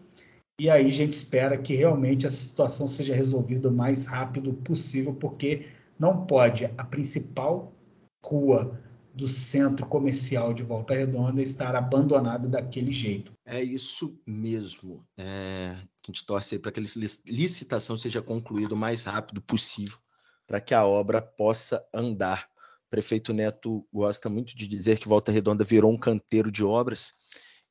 E 0.61 0.71
aí 0.71 0.87
a 0.87 0.93
gente 0.93 1.13
espera 1.13 1.59
que 1.59 1.75
realmente 1.75 2.25
a 2.25 2.31
situação 2.31 2.87
seja 2.87 3.17
resolvida 3.17 3.69
o 3.69 3.73
mais 3.73 4.07
rápido 4.07 4.53
possível, 4.53 5.15
porque 5.15 5.67
não 6.01 6.25
pode 6.25 6.65
a 6.79 6.85
principal 6.85 7.77
rua 8.25 8.83
do 9.15 9.29
centro 9.29 9.87
comercial 9.87 10.55
de 10.55 10.63
Volta 10.63 10.95
Redonda 10.95 11.43
estar 11.43 11.77
abandonada 11.77 12.49
daquele 12.49 12.91
jeito. 12.91 13.35
É 13.45 13.63
isso 13.63 14.19
mesmo. 14.27 15.07
É, 15.19 15.77
a 15.77 16.07
gente 16.07 16.25
torce 16.25 16.59
para 16.59 16.73
que 16.73 16.81
a 16.81 16.83
licitação 17.27 17.99
seja 17.99 18.23
concluída 18.23 18.73
o 18.73 18.79
mais 18.79 19.05
rápido 19.05 19.43
possível, 19.43 19.99
para 20.47 20.59
que 20.59 20.73
a 20.73 20.87
obra 20.87 21.21
possa 21.21 21.85
andar. 21.93 22.49
O 22.87 22.91
prefeito 22.91 23.35
Neto 23.35 23.87
gosta 23.93 24.31
muito 24.31 24.57
de 24.57 24.67
dizer 24.67 24.99
que 24.99 25.09
Volta 25.09 25.31
Redonda 25.31 25.65
virou 25.65 25.93
um 25.93 25.99
canteiro 25.99 26.51
de 26.51 26.65
obras. 26.65 27.15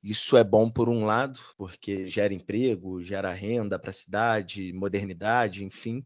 Isso 0.04 0.38
é 0.38 0.44
bom 0.44 0.70
por 0.70 0.88
um 0.88 1.04
lado, 1.04 1.40
porque 1.58 2.08
gera 2.08 2.34
emprego, 2.34 3.02
gera 3.02 3.34
renda 3.34 3.80
para 3.80 3.90
a 3.90 3.94
cidade, 3.94 4.72
modernidade, 4.72 5.64
enfim 5.64 6.06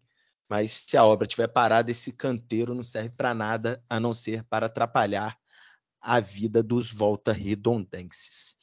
mas 0.53 0.83
se 0.85 0.95
a 0.95 1.03
obra 1.03 1.25
estiver 1.25 1.47
parada, 1.47 1.89
esse 1.89 2.13
canteiro 2.13 2.75
não 2.75 2.83
serve 2.83 3.09
para 3.09 3.33
nada 3.33 3.83
a 3.89 3.99
não 3.99 4.13
ser 4.13 4.43
para 4.43 4.67
atrapalhar 4.67 5.35
a 5.99 6.19
vida 6.19 6.61
dos 6.61 6.91
volta-redondenses. 6.91 8.55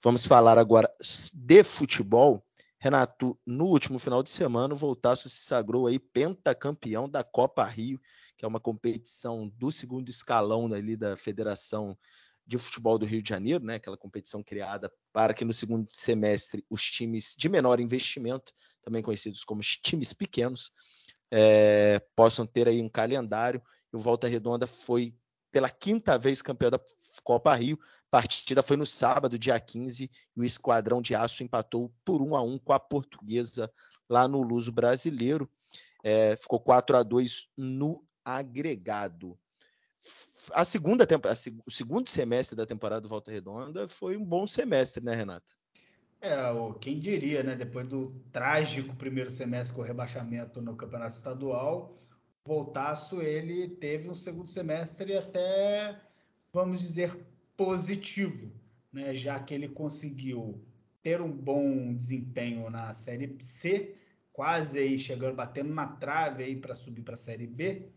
Vamos 0.00 0.24
falar 0.24 0.56
agora 0.56 0.88
de 1.34 1.64
futebol. 1.64 2.46
Renato, 2.78 3.36
no 3.44 3.64
último 3.64 3.98
final 3.98 4.22
de 4.22 4.30
semana, 4.30 4.72
o 4.72 4.76
Voltaço 4.76 5.28
se 5.28 5.38
sagrou 5.38 5.88
aí 5.88 5.98
pentacampeão 5.98 7.08
da 7.08 7.24
Copa 7.24 7.64
Rio, 7.64 8.00
que 8.36 8.44
é 8.44 8.48
uma 8.48 8.60
competição 8.60 9.48
do 9.48 9.72
segundo 9.72 10.08
escalão 10.08 10.72
ali 10.72 10.96
da 10.96 11.16
Federação 11.16 11.98
de 12.46 12.56
Futebol 12.56 12.98
do 12.98 13.04
Rio 13.04 13.20
de 13.20 13.30
Janeiro, 13.30 13.64
né? 13.64 13.74
Aquela 13.74 13.96
competição 13.96 14.44
criada 14.44 14.92
para 15.12 15.34
que 15.34 15.44
no 15.44 15.52
segundo 15.52 15.88
semestre 15.92 16.64
os 16.70 16.84
times 16.84 17.34
de 17.36 17.48
menor 17.48 17.80
investimento, 17.80 18.52
também 18.80 19.02
conhecidos 19.02 19.42
como 19.42 19.60
times 19.60 20.12
pequenos, 20.12 20.70
é, 21.30 22.00
possam 22.14 22.46
ter 22.46 22.68
aí 22.68 22.80
um 22.80 22.88
calendário. 22.88 23.62
O 23.92 23.98
Volta 23.98 24.28
Redonda 24.28 24.66
foi 24.66 25.14
pela 25.50 25.70
quinta 25.70 26.18
vez 26.18 26.42
campeão 26.42 26.70
da 26.70 26.80
Copa 27.24 27.54
Rio. 27.54 27.78
A 27.80 28.10
partida 28.10 28.62
foi 28.62 28.76
no 28.76 28.86
sábado, 28.86 29.38
dia 29.38 29.58
15, 29.58 30.10
e 30.36 30.40
o 30.40 30.44
Esquadrão 30.44 31.00
de 31.00 31.14
Aço 31.14 31.42
empatou 31.42 31.92
por 32.04 32.22
1 32.22 32.36
a 32.36 32.42
1 32.42 32.58
com 32.58 32.72
a 32.72 32.80
Portuguesa 32.80 33.72
lá 34.08 34.28
no 34.28 34.42
Luso 34.42 34.70
Brasileiro. 34.70 35.50
É, 36.04 36.36
ficou 36.36 36.60
4 36.60 36.96
a 36.96 37.02
2 37.02 37.48
no 37.56 38.04
agregado. 38.24 39.38
A 40.52 40.64
segunda 40.64 41.06
temporada, 41.06 41.38
o 41.66 41.70
segundo 41.70 42.08
semestre 42.08 42.56
da 42.56 42.64
temporada 42.64 43.00
do 43.00 43.08
Volta 43.08 43.32
Redonda 43.32 43.88
foi 43.88 44.16
um 44.16 44.24
bom 44.24 44.46
semestre, 44.46 45.02
né, 45.02 45.14
Renato? 45.14 45.52
É, 46.20 46.34
quem 46.80 46.98
diria, 46.98 47.42
né? 47.42 47.54
Depois 47.54 47.86
do 47.86 48.08
trágico 48.32 48.96
primeiro 48.96 49.30
semestre 49.30 49.74
com 49.74 49.82
o 49.82 49.84
rebaixamento 49.84 50.62
no 50.62 50.76
Campeonato 50.76 51.14
Estadual, 51.14 51.96
o 52.44 52.48
Voltaço 52.48 53.20
ele 53.20 53.68
teve 53.68 54.08
um 54.08 54.14
segundo 54.14 54.48
semestre 54.48 55.16
até, 55.16 56.00
vamos 56.52 56.80
dizer, 56.80 57.14
positivo, 57.56 58.50
né? 58.92 59.14
Já 59.14 59.38
que 59.40 59.54
ele 59.54 59.68
conseguiu 59.68 60.60
ter 61.02 61.20
um 61.20 61.30
bom 61.30 61.94
desempenho 61.94 62.68
na 62.70 62.92
Série 62.94 63.36
C, 63.40 63.94
quase 64.32 64.78
aí 64.78 64.98
chegando, 64.98 65.36
batendo 65.36 65.72
na 65.72 65.86
trave 65.86 66.42
aí 66.44 66.56
para 66.56 66.74
subir 66.74 67.02
para 67.02 67.14
a 67.14 67.18
Série 67.18 67.46
B, 67.46 67.88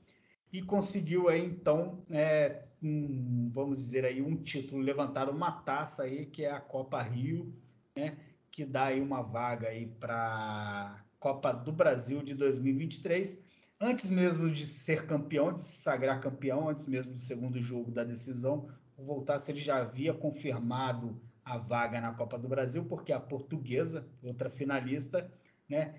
e 0.51 0.61
conseguiu 0.61 1.29
aí 1.29 1.43
então, 1.43 2.03
é, 2.09 2.65
um, 2.81 3.49
vamos 3.51 3.79
dizer 3.79 4.05
aí, 4.05 4.21
um 4.21 4.35
título, 4.35 4.81
levantar 4.81 5.29
uma 5.29 5.51
taça 5.51 6.03
aí 6.03 6.25
que 6.25 6.43
é 6.43 6.51
a 6.51 6.59
Copa 6.59 7.01
Rio 7.01 7.53
né, 7.99 8.17
que 8.51 8.65
dá 8.65 8.85
aí 8.85 9.01
uma 9.01 9.21
vaga 9.21 9.67
aí 9.67 9.87
para 9.87 11.03
Copa 11.19 11.51
do 11.51 11.71
Brasil 11.71 12.23
de 12.23 12.33
2023. 12.33 13.49
Antes 13.79 14.09
mesmo 14.09 14.49
de 14.49 14.65
ser 14.65 15.05
campeão, 15.05 15.53
de 15.53 15.61
se 15.61 15.81
sagrar 15.81 16.19
campeão, 16.19 16.69
antes 16.69 16.87
mesmo 16.87 17.11
do 17.11 17.19
segundo 17.19 17.61
jogo 17.61 17.91
da 17.91 18.03
decisão, 18.03 18.69
o 18.97 19.03
Voltaço 19.03 19.51
ele 19.51 19.61
já 19.61 19.77
havia 19.77 20.13
confirmado 20.13 21.21
a 21.43 21.57
vaga 21.57 22.01
na 22.01 22.13
Copa 22.13 22.37
do 22.37 22.47
Brasil, 22.47 22.85
porque 22.85 23.11
a 23.11 23.19
portuguesa, 23.19 24.09
outra 24.21 24.49
finalista, 24.49 25.31
né, 25.67 25.95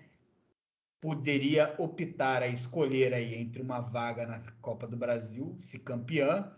poderia 1.01 1.75
optar 1.79 2.43
a 2.43 2.49
escolher 2.49 3.15
aí 3.15 3.35
entre 3.35 3.63
uma 3.63 3.81
vaga 3.81 4.27
na 4.27 4.39
Copa 4.61 4.87
do 4.87 4.97
Brasil, 4.97 5.55
se 5.59 5.79
campeã, 5.79 6.53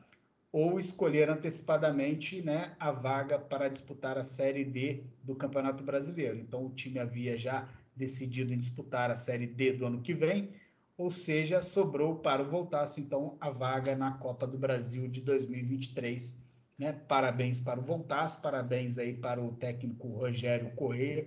ou 0.53 0.79
escolher 0.79 1.31
antecipadamente 1.31 2.43
né, 2.43 2.77
a 2.79 2.93
vaga 2.93 3.39
para 3.39 3.69
disputar 3.69 4.19
a 4.19 4.23
Série 4.23 4.65
D 4.65 5.03
do 5.23 5.35
Campeonato 5.35 5.83
Brasileiro. 5.83 6.37
Então, 6.37 6.67
o 6.67 6.71
time 6.71 6.99
havia 6.99 7.39
já 7.39 7.67
decidido 7.97 8.53
em 8.53 8.59
disputar 8.59 9.11
a 9.11 9.17
Série 9.17 9.47
D 9.47 9.73
do 9.73 9.87
ano 9.87 10.03
que 10.03 10.13
vem, 10.13 10.51
ou 10.97 11.11
seja, 11.11 11.63
sobrou 11.63 12.17
para 12.17 12.43
o 12.43 12.45
Voltaço, 12.45 13.01
então, 13.01 13.37
a 13.41 13.49
vaga 13.49 13.97
na 13.97 14.13
Copa 14.13 14.47
do 14.47 14.59
Brasil 14.59 15.09
de 15.09 15.23
2023. 15.23 16.43
Né? 16.79 16.93
Parabéns 16.93 17.59
para 17.59 17.81
o 17.81 17.83
Voltaço, 17.83 18.43
parabéns 18.43 18.99
aí 18.99 19.15
para 19.15 19.43
o 19.43 19.53
técnico 19.53 20.09
Rogério 20.09 20.71
Corrêa, 20.73 21.27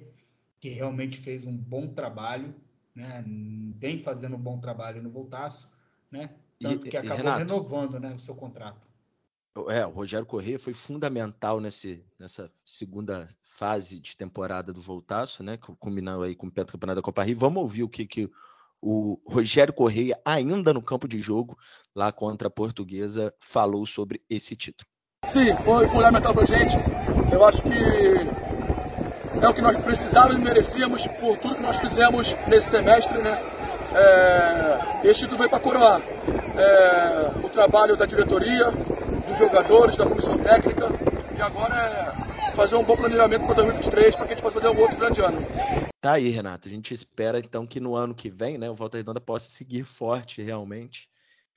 que 0.60 0.70
realmente 0.70 1.18
fez 1.18 1.46
um 1.48 1.58
bom 1.58 1.88
trabalho, 1.88 2.54
né? 2.94 3.24
vem 3.76 3.98
fazendo 3.98 4.36
um 4.36 4.40
bom 4.40 4.60
trabalho 4.60 5.02
no 5.02 5.10
Voltaço, 5.10 5.68
né? 6.12 6.30
tanto 6.60 6.88
que 6.88 6.96
acabou 6.96 7.18
Renato, 7.18 7.40
renovando 7.40 8.00
né, 8.00 8.14
o 8.14 8.20
seu 8.20 8.36
contrato. 8.36 8.88
É, 9.70 9.86
o 9.86 9.90
Rogério 9.90 10.26
Corrêa 10.26 10.60
foi 10.60 10.74
fundamental 10.74 11.62
nesse, 11.62 12.04
nessa 12.20 12.52
segunda 12.66 13.26
fase 13.42 14.00
de 14.00 14.18
temporada 14.18 14.74
do 14.74 14.82
Voltaço, 14.82 15.44
né? 15.44 15.58
Combinando 15.80 16.24
aí 16.24 16.36
com 16.36 16.48
o 16.48 16.52
Campeonato 16.52 16.98
da 16.98 17.02
Copa 17.02 17.24
Rio. 17.24 17.38
Vamos 17.40 17.62
ouvir 17.64 17.84
o 17.84 17.90
que, 17.90 18.06
que 18.06 18.30
o 18.82 19.18
Rogério 19.26 19.74
Correia, 19.74 20.20
ainda 20.26 20.74
no 20.74 20.82
campo 20.82 21.08
de 21.08 21.18
jogo, 21.20 21.58
lá 21.96 22.12
contra 22.12 22.50
a 22.50 22.52
Portuguesa, 22.52 23.34
falou 23.40 23.86
sobre 23.86 24.22
esse 24.30 24.56
título. 24.58 24.88
Sim, 25.30 25.56
foi 25.64 25.88
fundamental 25.88 26.34
para 26.34 26.44
a 26.44 26.46
gente. 26.46 26.76
Eu 27.32 27.46
acho 27.46 27.64
que 27.64 27.70
é 29.42 29.48
o 29.48 29.54
que 29.54 29.62
nós 29.62 29.78
precisávamos 29.78 30.36
e 30.36 30.40
merecíamos 30.40 31.08
por 31.08 31.38
tudo 31.38 31.56
que 31.56 31.62
nós 31.62 31.78
fizemos 31.78 32.36
nesse 32.48 32.70
semestre, 32.70 33.18
né? 33.22 33.32
É, 33.96 35.08
esse 35.08 35.22
título 35.22 35.38
veio 35.38 35.50
para 35.50 35.60
coroar 35.60 36.02
é, 36.02 37.46
o 37.46 37.50
trabalho 37.50 37.96
da 37.96 38.06
diretoria, 38.06 38.72
dos 39.36 39.40
jogadores, 39.40 39.98
da 39.98 40.06
comissão 40.06 40.38
técnica. 40.38 40.88
E 41.38 41.42
agora 41.42 41.76
é 41.76 42.52
fazer 42.56 42.76
um 42.76 42.84
bom 42.84 42.96
planejamento 42.96 43.46
para 43.46 43.56
2023 43.56 44.16
para 44.16 44.26
que 44.26 44.32
a 44.32 44.36
gente 44.36 44.42
possa 44.44 44.62
fazer 44.62 44.70
um 44.74 44.80
outro 44.80 44.96
grande 44.96 45.22
ano. 45.22 45.40
Tá 46.00 46.14
aí, 46.14 46.30
Renato. 46.30 46.70
A 46.70 46.72
gente 46.72 46.94
espera 46.94 47.38
então 47.40 47.68
que 47.68 47.82
no 47.82 47.96
ano 47.96 48.16
que 48.16 48.30
vem, 48.30 48.58
né, 48.58 48.70
o 48.70 48.74
Volta 48.74 48.96
Redonda 48.96 49.20
possa 49.20 49.50
seguir 49.50 49.84
forte 49.84 50.42
realmente 50.42 51.10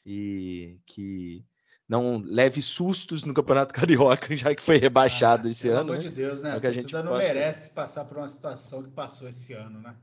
e 0.04 0.80
que 0.86 1.44
não 1.88 2.20
leve 2.26 2.60
sustos 2.60 3.22
no 3.22 3.32
Campeonato 3.32 3.72
Carioca, 3.72 4.34
já 4.36 4.54
que 4.54 4.62
foi 4.62 4.78
rebaixado 4.78 5.46
ah, 5.46 5.50
esse 5.50 5.68
pelo 5.68 5.74
ano. 5.74 5.84
Pelo 5.84 5.98
amor 5.98 6.04
né? 6.04 6.10
de 6.10 6.16
Deus, 6.16 6.42
né? 6.42 6.50
É 6.50 6.52
a, 6.54 6.56
a 6.56 6.60
torcida 6.60 7.02
não 7.02 7.12
possa... 7.12 7.22
merece 7.22 7.74
passar 7.74 8.04
por 8.06 8.16
uma 8.18 8.28
situação 8.28 8.82
que 8.82 8.90
passou 8.90 9.28
esse 9.28 9.52
ano, 9.52 9.80
né? 9.80 9.94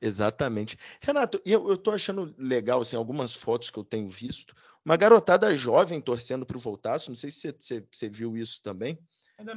Exatamente. 0.00 0.78
Renato, 1.00 1.40
eu, 1.44 1.68
eu 1.68 1.76
tô 1.76 1.90
achando 1.90 2.34
legal, 2.38 2.80
assim, 2.80 2.96
algumas 2.96 3.34
fotos 3.34 3.68
que 3.68 3.78
eu 3.78 3.84
tenho 3.84 4.06
visto, 4.06 4.54
uma 4.88 4.96
garotada 4.96 5.54
jovem 5.54 6.00
torcendo 6.00 6.46
para 6.46 6.56
o 6.56 6.60
Voltaço, 6.60 7.10
não 7.10 7.14
sei 7.14 7.30
se 7.30 7.54
você, 7.58 7.86
você 7.92 8.08
viu 8.08 8.34
isso 8.38 8.62
também, 8.62 8.98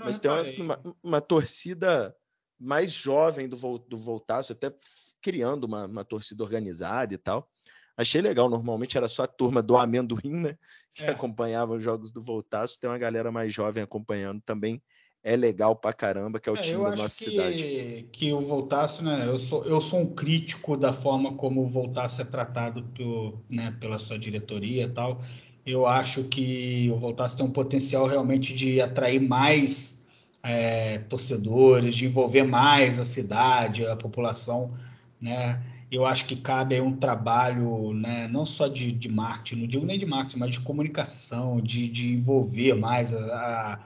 mas 0.03 0.19
reparei. 0.19 0.55
tem 0.55 0.61
uma, 0.61 0.77
uma, 0.77 0.95
uma, 1.01 1.21
torcida 1.21 2.13
mais 2.59 2.91
jovem 2.91 3.47
do, 3.47 3.55
do 3.77 3.97
Voltaço, 3.97 4.51
até 4.51 4.75
criando 5.21 5.63
uma, 5.63 5.85
uma 5.85 6.03
torcida 6.03 6.43
organizada 6.43 7.13
e 7.13 7.17
tal. 7.17 7.49
Achei 7.95 8.21
legal, 8.21 8.49
normalmente 8.49 8.97
era 8.97 9.07
só 9.07 9.23
a 9.23 9.27
turma 9.27 9.61
do 9.61 9.77
amendoim, 9.77 10.33
né? 10.35 10.57
Que 10.93 11.03
é. 11.03 11.11
acompanhava 11.11 11.75
os 11.75 11.83
jogos 11.83 12.11
do 12.11 12.21
Voltaço. 12.21 12.77
Tem 12.77 12.89
uma 12.89 12.97
galera 12.97 13.31
mais 13.31 13.53
jovem 13.53 13.81
acompanhando 13.83 14.41
também. 14.41 14.83
É 15.23 15.35
legal 15.35 15.75
pra 15.75 15.93
caramba, 15.93 16.39
que 16.39 16.49
é 16.49 16.51
o 16.51 16.55
é, 16.55 16.61
time 16.61 16.83
da 16.83 16.95
nossa 16.95 17.23
que, 17.23 17.29
cidade. 17.29 18.07
Que 18.11 18.33
o 18.33 18.41
Voltaço, 18.41 19.03
né? 19.03 19.23
Eu 19.25 19.37
sou, 19.37 19.63
eu 19.65 19.79
sou 19.79 19.99
um 19.99 20.15
crítico 20.15 20.75
da 20.75 20.91
forma 20.91 21.33
como 21.33 21.61
o 21.63 21.67
Voltaço 21.67 22.21
é 22.21 22.25
tratado 22.25 22.83
por, 22.95 23.39
né, 23.47 23.75
pela 23.79 23.99
sua 23.99 24.17
diretoria 24.17 24.83
e 24.83 24.89
tal. 24.89 25.21
Eu 25.63 25.85
acho 25.85 26.23
que 26.23 26.89
o 26.91 26.97
Voltaço 26.97 27.37
tem 27.37 27.45
um 27.45 27.51
potencial 27.51 28.07
realmente 28.07 28.53
de 28.55 28.81
atrair 28.81 29.21
mais 29.21 30.07
é, 30.43 30.97
torcedores, 30.99 31.95
de 31.95 32.05
envolver 32.05 32.43
mais 32.43 32.99
a 32.99 33.05
cidade, 33.05 33.85
a 33.85 33.95
população, 33.95 34.73
né? 35.19 35.61
Eu 35.91 36.05
acho 36.05 36.25
que 36.25 36.37
cabe 36.37 36.75
aí 36.75 36.81
um 36.81 36.95
trabalho, 36.95 37.93
né, 37.93 38.25
não 38.29 38.45
só 38.45 38.69
de, 38.69 38.93
de 38.93 39.09
marketing, 39.09 39.61
não 39.61 39.67
digo 39.67 39.85
nem 39.85 39.99
de 39.99 40.05
marketing, 40.05 40.39
mas 40.39 40.51
de 40.51 40.61
comunicação, 40.61 41.59
de, 41.59 41.85
de 41.89 42.13
envolver 42.13 42.75
mais 42.75 43.13
a, 43.13 43.19
a, 43.19 43.79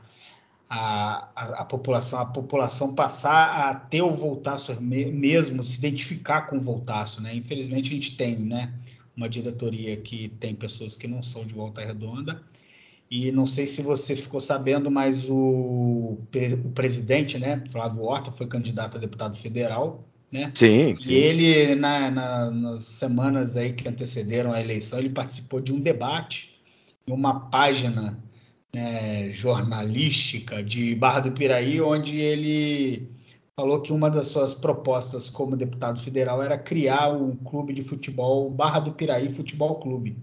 a, 0.70 1.62
a, 1.62 1.66
população, 1.66 2.20
a 2.20 2.26
população 2.26 2.96
passar 2.96 3.70
a 3.70 3.76
ter 3.76 4.02
o 4.02 4.12
Voltaço 4.12 4.76
mesmo, 4.82 5.64
se 5.64 5.78
identificar 5.78 6.44
com 6.44 6.58
o 6.58 6.62
Voltaço, 6.62 7.22
né? 7.22 7.36
Infelizmente 7.36 7.92
a 7.92 7.96
gente 7.96 8.16
tem, 8.16 8.38
né, 8.38 8.74
uma 9.16 9.30
diretoria 9.30 9.96
que 9.98 10.30
tem 10.30 10.56
pessoas 10.56 10.98
que 10.98 11.08
não 11.08 11.22
são 11.22 11.46
de 11.46 11.54
Volta 11.54 11.82
Redonda, 11.82 12.42
e 13.10 13.32
não 13.32 13.46
sei 13.46 13.68
se 13.68 13.84
você 13.84 14.16
ficou 14.16 14.42
sabendo, 14.42 14.90
mas 14.90 15.30
o, 15.30 16.18
o 16.18 16.72
presidente, 16.74 17.38
né, 17.38 17.64
Flávio 17.72 18.04
Horta, 18.04 18.32
foi 18.32 18.48
candidato 18.48 18.98
a 18.98 19.00
deputado 19.00 19.38
federal, 19.38 20.04
né? 20.32 20.52
Sim, 20.56 20.98
sim. 21.00 21.12
E 21.12 21.14
ele, 21.14 21.76
na, 21.76 22.10
na, 22.10 22.52
nas 22.52 22.84
semanas 22.84 23.56
aí 23.56 23.74
que 23.74 23.88
antecederam 23.88 24.52
a 24.52 24.60
eleição, 24.60 24.98
ele 24.98 25.10
participou 25.10 25.62
de 25.62 25.72
um 25.72 25.80
debate 25.80 26.58
em 27.08 27.14
uma 27.14 27.52
página 27.52 28.18
né, 28.76 29.32
jornalística 29.32 30.62
de 30.62 30.94
Barra 30.96 31.22
do 31.22 31.32
Piraí, 31.32 31.80
onde 31.80 32.20
ele 32.20 33.10
falou 33.58 33.82
que 33.82 33.94
uma 33.94 34.10
das 34.10 34.28
suas 34.28 34.54
propostas 34.54 35.30
como 35.30 35.56
deputado 35.56 35.98
federal 35.98 36.44
era 36.44 36.58
criar 36.58 37.14
um 37.14 37.38
clube 37.38 37.74
de 37.74 37.82
futebol, 37.82 38.50
Barra 38.50 38.82
do 38.82 38.92
Piraí 38.92 39.30
Futebol 39.30 39.80
Clube. 39.80 40.18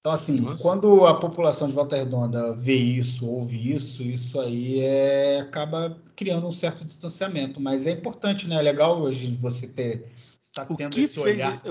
Então, 0.00 0.12
assim, 0.12 0.40
Nossa. 0.40 0.62
quando 0.62 1.04
a 1.06 1.18
população 1.18 1.68
de 1.68 1.74
Volta 1.74 1.96
Redonda 1.96 2.56
vê 2.56 2.76
isso, 2.76 3.26
ouve 3.26 3.74
isso, 3.74 4.02
isso 4.02 4.40
aí 4.40 4.80
é, 4.80 5.40
acaba 5.40 6.00
criando 6.16 6.46
um 6.46 6.52
certo 6.52 6.82
distanciamento. 6.82 7.60
Mas 7.60 7.86
é 7.86 7.90
importante, 7.90 8.46
né? 8.46 8.56
É 8.56 8.62
legal 8.62 9.00
hoje 9.00 9.34
você 9.36 9.68
ter 9.68 10.06
estar 10.40 10.70
o 10.70 10.76
tendo 10.76 10.98
esse 10.98 11.20
fez, 11.20 11.36
olhar. 11.36 11.62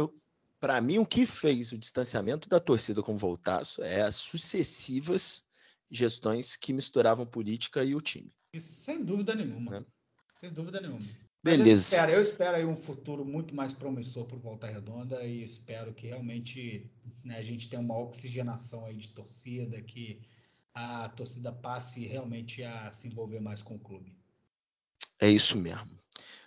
Para 0.60 0.82
mim, 0.82 0.98
o 1.00 1.06
que 1.06 1.26
fez 1.26 1.72
o 1.72 1.78
distanciamento 1.78 2.48
da 2.48 2.60
torcida 2.60 3.02
com 3.02 3.14
o 3.14 3.18
Voltaço 3.18 3.84
é 3.84 4.02
as 4.02 4.16
sucessivas 4.16 5.44
gestões 5.90 6.56
que 6.56 6.74
misturavam 6.74 7.26
política 7.26 7.84
e 7.84 7.96
o 7.96 8.02
time. 8.02 8.34
Isso, 8.54 8.82
sem 8.82 9.04
dúvida 9.04 9.36
nenhuma. 9.36 9.80
Né? 9.80 9.86
Sem 10.40 10.52
dúvida 10.52 10.80
nenhuma. 10.80 11.00
Beleza. 11.44 11.70
Eu 11.70 11.74
espero, 11.74 12.12
eu 12.14 12.22
espero 12.22 12.58
aí 12.58 12.66
um 12.66 12.76
futuro 12.76 13.26
muito 13.26 13.54
mais 13.54 13.74
promissor 13.74 14.26
para 14.26 14.38
Volta 14.38 14.68
Redonda 14.68 15.24
e 15.26 15.44
espero 15.44 15.94
que 15.94 16.08
realmente 16.08 16.90
né, 17.24 17.38
a 17.38 17.44
gente 17.44 17.70
tenha 17.70 17.82
uma 17.82 17.98
oxigenação 17.98 18.86
aí 18.86 18.96
de 18.96 19.10
torcida, 19.10 19.82
que 19.82 20.22
a 20.74 21.10
torcida 21.10 21.52
passe 21.52 22.08
realmente 22.08 22.64
a 22.64 22.92
se 22.92 23.08
envolver 23.08 23.42
mais 23.42 23.62
com 23.62 23.76
o 23.76 23.80
clube. 23.80 24.16
É 25.20 25.30
isso 25.30 25.58
mesmo. 25.58 26.00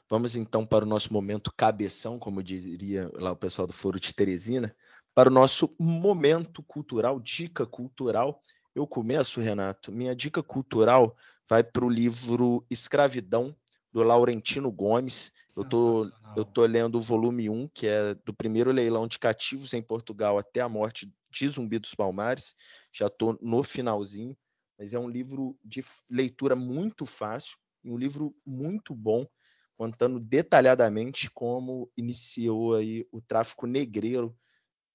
Vamos 0.08 0.36
então 0.36 0.64
para 0.64 0.84
o 0.84 0.88
nosso 0.88 1.12
momento 1.12 1.52
cabeção, 1.54 2.18
como 2.18 2.42
diria 2.42 3.10
lá 3.14 3.32
o 3.32 3.36
pessoal 3.36 3.66
do 3.66 3.72
Foro 3.72 3.98
de 3.98 4.14
Teresina, 4.14 4.74
para 5.14 5.28
o 5.28 5.32
nosso 5.32 5.74
momento 5.78 6.62
cultural, 6.62 7.18
dica 7.18 7.66
cultural. 7.66 8.40
Eu 8.76 8.86
começo, 8.86 9.40
Renato. 9.40 9.90
Minha 9.90 10.14
dica 10.14 10.42
cultural 10.42 11.16
vai 11.48 11.64
para 11.64 11.82
o 11.82 11.88
livro 11.88 12.62
Escravidão, 12.68 13.56
do 13.90 14.02
Laurentino 14.02 14.70
Gomes. 14.70 15.32
Eu 15.56 15.66
tô, 15.66 16.10
eu 16.36 16.44
tô 16.44 16.66
lendo 16.66 16.98
o 16.98 17.00
volume 17.00 17.48
1, 17.48 17.68
que 17.68 17.86
é 17.86 18.14
do 18.16 18.34
primeiro 18.34 18.70
leilão 18.70 19.08
de 19.08 19.18
cativos 19.18 19.72
em 19.72 19.80
Portugal 19.80 20.36
até 20.36 20.60
a 20.60 20.68
morte 20.68 21.10
de 21.30 21.48
Zumbi 21.48 21.78
dos 21.78 21.94
Palmares. 21.94 22.54
Já 22.92 23.06
estou 23.06 23.38
no 23.40 23.62
finalzinho, 23.62 24.36
mas 24.78 24.92
é 24.92 24.98
um 24.98 25.08
livro 25.08 25.58
de 25.64 25.82
leitura 26.10 26.54
muito 26.54 27.06
fácil, 27.06 27.56
um 27.82 27.96
livro 27.96 28.36
muito 28.44 28.94
bom, 28.94 29.26
contando 29.74 30.20
detalhadamente 30.20 31.30
como 31.30 31.90
iniciou 31.96 32.74
aí 32.74 33.08
o 33.10 33.22
tráfico 33.22 33.66
negreiro 33.66 34.36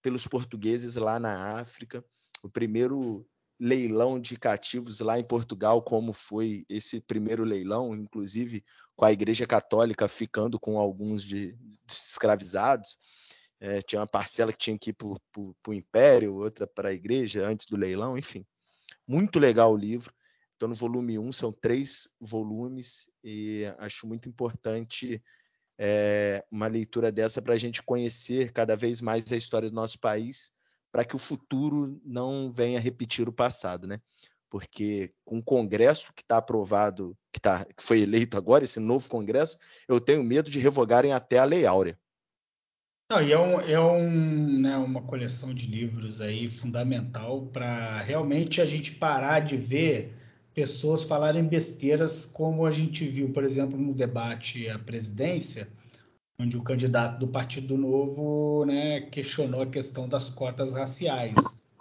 pelos 0.04 0.28
portugueses 0.28 0.94
lá 0.98 1.20
na 1.20 1.60
África. 1.60 2.06
O 2.44 2.50
primeiro 2.50 3.28
leilão 3.62 4.20
de 4.20 4.36
cativos 4.38 5.02
lá 5.02 5.20
em 5.20 5.24
Portugal, 5.24 5.84
como 5.84 6.14
foi 6.14 6.66
esse 6.68 7.00
primeiro 7.00 7.44
leilão, 7.44 7.96
inclusive 7.96 8.66
com 8.96 9.06
a 9.06 9.12
Igreja 9.12 9.46
Católica 9.46 10.08
ficando 10.08 10.60
com 10.60 10.80
alguns 10.80 11.24
de, 11.24 11.54
de 11.54 11.94
escravizados. 11.94 12.98
É, 13.60 13.80
tinha 13.84 14.00
uma 14.02 14.08
parcela 14.08 14.52
que 14.52 14.58
tinha 14.58 14.80
que 14.80 14.90
ir 14.90 14.94
para 14.94 15.08
o 15.08 15.74
Império, 15.74 16.34
outra 16.34 16.66
para 16.66 16.90
a 16.90 16.94
Igreja 16.94 17.48
antes 17.48 17.68
do 17.68 17.78
leilão, 17.78 18.18
enfim. 18.18 18.44
Muito 19.08 19.38
legal 19.38 19.72
o 19.72 19.78
livro. 19.78 20.12
Estou 20.54 20.68
no 20.68 20.74
volume 20.74 21.20
1, 21.20 21.32
são 21.32 21.52
três 21.52 22.08
volumes, 22.20 23.12
e 23.24 23.66
acho 23.78 24.08
muito 24.08 24.28
importante 24.28 25.22
é, 25.80 26.44
uma 26.50 26.66
leitura 26.66 27.12
dessa 27.12 27.44
para 27.44 27.54
a 27.54 27.58
gente 27.58 27.84
conhecer 27.84 28.52
cada 28.52 28.76
vez 28.76 29.02
mais 29.02 29.32
a 29.32 29.38
história 29.38 29.70
do 29.70 29.76
nosso 29.76 30.00
país 30.00 30.52
para 30.92 31.06
que 31.06 31.16
o 31.16 31.20
futuro 31.20 32.00
não 32.06 32.50
venha 32.50 32.80
repetir 32.80 33.28
o 33.28 33.34
passado, 33.34 33.88
né? 33.88 34.00
Porque 34.50 35.14
com 35.24 35.38
o 35.38 35.44
Congresso 35.44 36.12
que 36.14 36.22
está 36.22 36.38
aprovado, 36.38 37.18
que, 37.32 37.40
tá, 37.40 37.66
que 37.66 37.82
foi 37.82 38.02
eleito 38.02 38.38
agora, 38.38 38.66
esse 38.66 38.80
novo 38.80 39.10
Congresso, 39.10 39.58
eu 39.88 40.02
tenho 40.02 40.24
medo 40.24 40.52
de 40.52 40.60
revogarem 40.60 41.14
até 41.14 41.40
a 41.40 41.46
Lei 41.46 41.66
Áurea. 41.66 41.98
Não, 43.10 43.22
e 43.22 43.34
é, 43.34 43.40
um, 43.40 43.60
é 43.60 43.80
um, 43.80 44.60
né, 44.60 44.78
uma 44.78 45.02
coleção 45.02 45.54
de 45.54 45.66
livros 45.66 46.22
aí 46.22 46.50
fundamental 46.50 47.46
para 47.48 48.00
realmente 48.02 48.62
a 48.62 48.66
gente 48.66 48.92
parar 48.92 49.42
de 49.42 49.58
ver 49.58 50.14
pessoas 50.54 51.04
falarem 51.04 51.44
besteiras 51.44 52.26
como 52.26 52.66
a 52.66 52.72
gente 52.72 53.06
viu, 53.06 53.32
por 53.32 53.44
exemplo, 53.44 53.78
no 53.78 53.94
debate 53.94 54.70
à 54.70 54.80
presidência, 54.80 55.68
onde 56.42 56.58
o 56.58 56.64
candidato 56.64 57.20
do 57.20 57.28
Partido 57.28 57.78
Novo 57.78 58.66
né, 58.66 59.02
questionou 59.02 59.62
a 59.62 59.68
questão 59.68 60.08
das 60.08 60.30
cotas 60.30 60.74
raciais. 60.74 61.36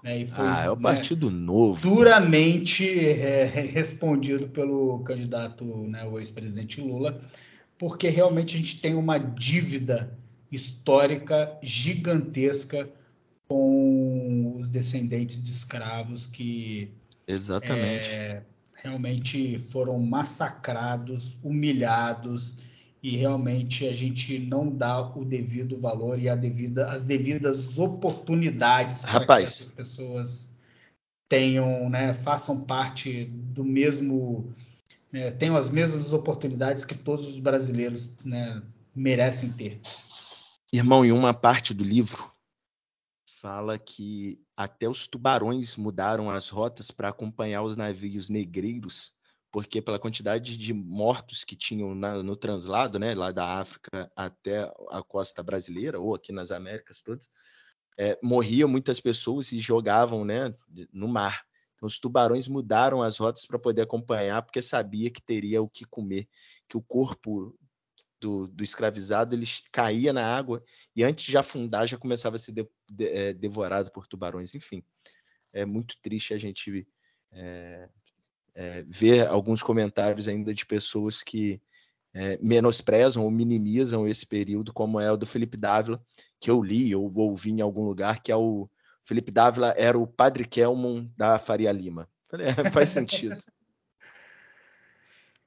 Né, 0.05 0.21
e 0.21 0.27
foi, 0.27 0.47
ah, 0.47 0.63
é 0.65 0.71
o 0.71 0.77
né, 0.77 0.83
Partido 0.83 1.31
Novo. 1.31 1.81
Duramente 1.81 2.99
é, 2.99 3.45
respondido 3.45 4.49
pelo 4.49 5.01
candidato, 5.01 5.65
né, 5.89 6.05
o 6.05 6.19
ex-presidente 6.19 6.81
Lula, 6.81 7.21
porque 7.79 8.09
realmente 8.09 8.57
a 8.57 8.59
gente 8.59 8.81
tem 8.81 8.95
uma 8.95 9.19
dívida 9.19 10.17
histórica 10.53 11.59
gigantesca 11.63 12.89
com 13.49 14.53
os 14.55 14.69
descendentes 14.69 15.43
de 15.43 15.51
escravos 15.51 16.27
que 16.27 16.93
Exatamente. 17.27 17.81
É, 17.81 18.43
realmente 18.83 19.59
foram 19.59 19.99
massacrados, 19.99 21.39
humilhados 21.43 22.59
e 23.03 23.17
realmente 23.17 23.87
a 23.87 23.93
gente 23.93 24.39
não 24.39 24.69
dá 24.69 25.01
o 25.17 25.25
devido 25.25 25.79
valor 25.81 26.19
e 26.19 26.29
a 26.29 26.35
devida, 26.35 26.91
as 26.91 27.05
devidas 27.05 27.79
oportunidades 27.79 29.03
para 29.03 29.27
que 29.27 29.45
essas 29.45 29.69
pessoas 29.71 30.59
tenham, 31.29 31.89
né, 31.89 32.13
façam 32.13 32.61
parte 32.63 33.25
do 33.25 33.65
mesmo, 33.65 34.53
né, 35.13 35.31
tenham 35.31 35.57
as 35.57 35.71
mesmas 35.71 36.13
oportunidades 36.13 36.85
que 36.85 36.95
todos 36.95 37.27
os 37.27 37.39
brasileiros 37.39 38.19
né, 38.25 38.63
merecem 38.95 39.53
ter. 39.53 39.81
Irmão, 40.73 41.05
em 41.05 41.13
uma 41.13 41.33
parte 41.33 41.73
do 41.73 41.83
livro 41.83 42.31
fala 43.41 43.79
que 43.79 44.39
até 44.55 44.87
os 44.87 45.07
tubarões 45.07 45.75
mudaram 45.75 46.31
as 46.31 46.51
rotas 46.51 46.91
para 46.91 47.09
acompanhar 47.09 47.63
os 47.63 47.75
navios 47.75 48.29
negreiros 48.29 49.15
porque 49.53 49.83
pela 49.83 49.99
quantidade 49.99 50.57
de 50.57 50.73
mortos 50.73 51.43
que 51.45 51.57
tinham 51.57 51.95
na, 51.95 52.23
no 52.23 52.37
translado, 52.37 52.99
né, 52.99 53.15
lá 53.15 53.33
da 53.33 53.59
África 53.59 54.11
até 54.15 54.63
a 54.91 55.03
costa 55.03 55.43
brasileira 55.43 55.99
ou 55.99 56.15
aqui 56.15 56.33
nas 56.33 56.51
Américas 56.51 57.03
todas, 57.03 57.29
é, 57.99 58.19
morriam 58.23 58.69
muitas 58.69 59.01
pessoas 59.01 59.53
e 59.53 59.59
jogavam, 59.59 60.25
né, 60.25 60.55
no 60.93 61.09
mar. 61.09 61.45
Então 61.75 61.87
os 61.87 61.99
tubarões 61.99 62.47
mudaram 62.47 63.03
as 63.03 63.17
rotas 63.19 63.45
para 63.45 63.59
poder 63.59 63.83
acompanhar, 63.83 64.43
porque 64.43 64.63
sabia 64.63 65.11
que 65.11 65.23
teria 65.23 65.63
o 65.63 65.69
que 65.69 65.85
comer, 65.85 66.29
que 66.69 66.77
o 66.77 66.83
corpo 66.83 67.59
do, 68.21 68.47
do, 68.49 68.63
escravizado 68.63 69.35
ele 69.35 69.47
caía 69.73 70.13
na 70.13 70.25
água 70.25 70.63
e 70.95 71.03
antes 71.03 71.25
de 71.25 71.39
afundar 71.39 71.89
já 71.89 71.97
começava 71.97 72.37
a 72.37 72.39
ser 72.39 72.53
de, 72.53 72.69
de, 72.89 73.09
é, 73.09 73.33
devorado 73.33 73.91
por 73.91 74.07
tubarões. 74.07 74.55
Enfim, 74.55 74.85
é 75.53 75.65
muito 75.65 75.97
triste 76.03 76.35
a 76.35 76.39
gente 76.39 76.87
é, 77.33 77.89
é, 78.61 78.85
ver 78.87 79.27
alguns 79.27 79.63
comentários 79.63 80.29
ainda 80.29 80.53
de 80.53 80.67
pessoas 80.67 81.23
que 81.23 81.63
é, 82.13 82.39
menosprezam 82.43 83.25
ou 83.25 83.31
minimizam 83.31 84.07
esse 84.07 84.27
período, 84.27 84.71
como 84.71 85.01
é 85.01 85.11
o 85.11 85.17
do 85.17 85.25
Felipe 85.25 85.57
Dávila, 85.57 85.99
que 86.39 86.51
eu 86.51 86.63
li 86.63 86.95
ou 86.95 87.11
ouvi 87.17 87.53
em 87.53 87.63
algum 87.63 87.87
lugar, 87.87 88.23
que 88.23 88.31
é 88.31 88.37
o 88.37 88.69
Felipe 89.03 89.33
Dávila 89.33 89.75
era 89.79 89.99
o 89.99 90.07
Padre 90.07 90.45
Kelmon 90.45 91.09
da 91.17 91.39
Faria 91.39 91.73
Lima. 91.73 92.07
Falei, 92.29 92.49
é, 92.49 92.71
faz 92.71 92.91
sentido. 92.93 93.43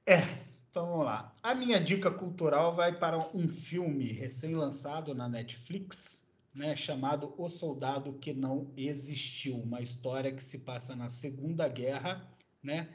é, 0.04 0.20
então 0.68 0.84
vamos 0.88 1.04
lá. 1.06 1.32
A 1.40 1.54
minha 1.54 1.78
dica 1.78 2.10
cultural 2.10 2.74
vai 2.74 2.98
para 2.98 3.16
um 3.32 3.48
filme 3.48 4.06
recém-lançado 4.06 5.14
na 5.14 5.28
Netflix, 5.28 6.32
né, 6.52 6.74
chamado 6.74 7.32
O 7.38 7.48
Soldado 7.48 8.12
que 8.14 8.32
Não 8.32 8.72
Existiu, 8.76 9.54
uma 9.54 9.80
história 9.80 10.32
que 10.32 10.42
se 10.42 10.64
passa 10.64 10.96
na 10.96 11.08
Segunda 11.08 11.68
Guerra, 11.68 12.28
né, 12.60 12.88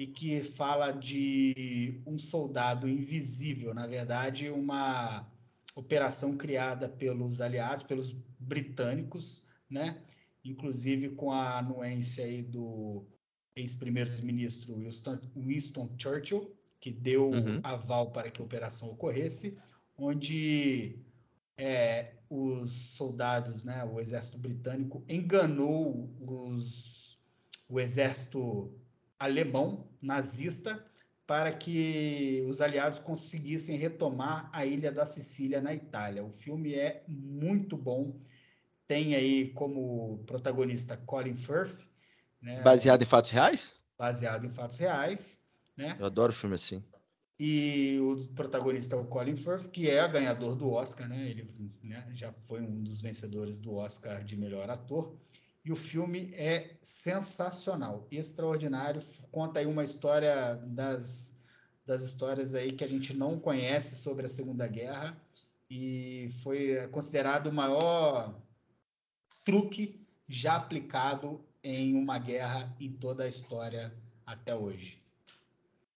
e 0.00 0.06
que 0.06 0.40
fala 0.40 0.92
de 0.92 2.00
um 2.06 2.16
soldado 2.16 2.88
invisível, 2.88 3.74
na 3.74 3.86
verdade, 3.86 4.48
uma 4.48 5.30
operação 5.76 6.38
criada 6.38 6.88
pelos 6.88 7.38
aliados, 7.38 7.82
pelos 7.82 8.16
britânicos, 8.38 9.42
né, 9.68 10.00
inclusive 10.42 11.10
com 11.10 11.30
a 11.30 11.58
anuência 11.58 12.24
aí 12.24 12.42
do 12.42 13.04
ex-primeiro-ministro 13.54 14.74
Winston, 14.74 15.18
Winston 15.36 15.94
Churchill, 15.98 16.50
que 16.80 16.90
deu 16.90 17.28
uhum. 17.28 17.60
aval 17.62 18.10
para 18.10 18.30
que 18.30 18.40
a 18.40 18.44
operação 18.44 18.88
ocorresse, 18.90 19.60
onde 19.98 20.98
é, 21.58 22.14
os 22.30 22.70
soldados, 22.70 23.64
né, 23.64 23.84
o 23.84 24.00
exército 24.00 24.38
britânico 24.38 25.04
enganou 25.10 26.10
os, 26.22 27.18
o 27.68 27.78
exército 27.78 28.79
alemão 29.20 29.86
nazista 30.02 30.82
para 31.26 31.52
que 31.52 32.44
os 32.50 32.60
aliados 32.60 32.98
conseguissem 32.98 33.76
retomar 33.76 34.50
a 34.52 34.66
ilha 34.66 34.90
da 34.90 35.06
Sicília 35.06 35.60
na 35.60 35.72
Itália. 35.72 36.24
O 36.24 36.30
filme 36.32 36.74
é 36.74 37.04
muito 37.06 37.76
bom. 37.76 38.18
Tem 38.88 39.14
aí 39.14 39.52
como 39.52 40.24
protagonista 40.26 40.96
Colin 40.96 41.36
Firth. 41.36 41.86
Né, 42.42 42.60
baseado 42.62 43.02
em 43.02 43.06
fatos 43.06 43.30
reais? 43.30 43.76
Baseado 43.96 44.44
em 44.44 44.50
fatos 44.50 44.78
reais. 44.78 45.44
Né? 45.76 45.96
Eu 46.00 46.06
adoro 46.06 46.32
filme 46.32 46.56
assim. 46.56 46.82
E 47.38 47.98
o 48.00 48.26
protagonista 48.34 48.96
é 48.96 48.98
o 48.98 49.06
Colin 49.06 49.36
Firth, 49.36 49.68
que 49.68 49.88
é 49.88 50.06
ganhador 50.08 50.56
do 50.56 50.70
Oscar, 50.70 51.08
né? 51.08 51.30
Ele 51.30 51.48
né, 51.82 52.06
já 52.12 52.32
foi 52.32 52.60
um 52.60 52.82
dos 52.82 53.00
vencedores 53.00 53.60
do 53.60 53.76
Oscar 53.76 54.24
de 54.24 54.36
melhor 54.36 54.68
ator. 54.68 55.16
E 55.64 55.70
o 55.70 55.76
filme 55.76 56.32
é 56.34 56.76
sensacional, 56.80 58.06
extraordinário. 58.10 59.02
Conta 59.30 59.60
aí 59.60 59.66
uma 59.66 59.84
história 59.84 60.56
das, 60.66 61.44
das 61.86 62.02
histórias 62.02 62.54
aí 62.54 62.72
que 62.72 62.84
a 62.84 62.88
gente 62.88 63.12
não 63.12 63.38
conhece 63.38 63.96
sobre 63.96 64.26
a 64.26 64.30
Segunda 64.30 64.66
Guerra 64.66 65.20
e 65.68 66.28
foi 66.42 66.88
considerado 66.88 67.48
o 67.48 67.52
maior 67.52 68.34
truque 69.44 70.06
já 70.28 70.56
aplicado 70.56 71.44
em 71.62 71.94
uma 71.94 72.18
guerra 72.18 72.74
em 72.80 72.90
toda 72.90 73.24
a 73.24 73.28
história 73.28 73.92
até 74.24 74.54
hoje. 74.54 75.00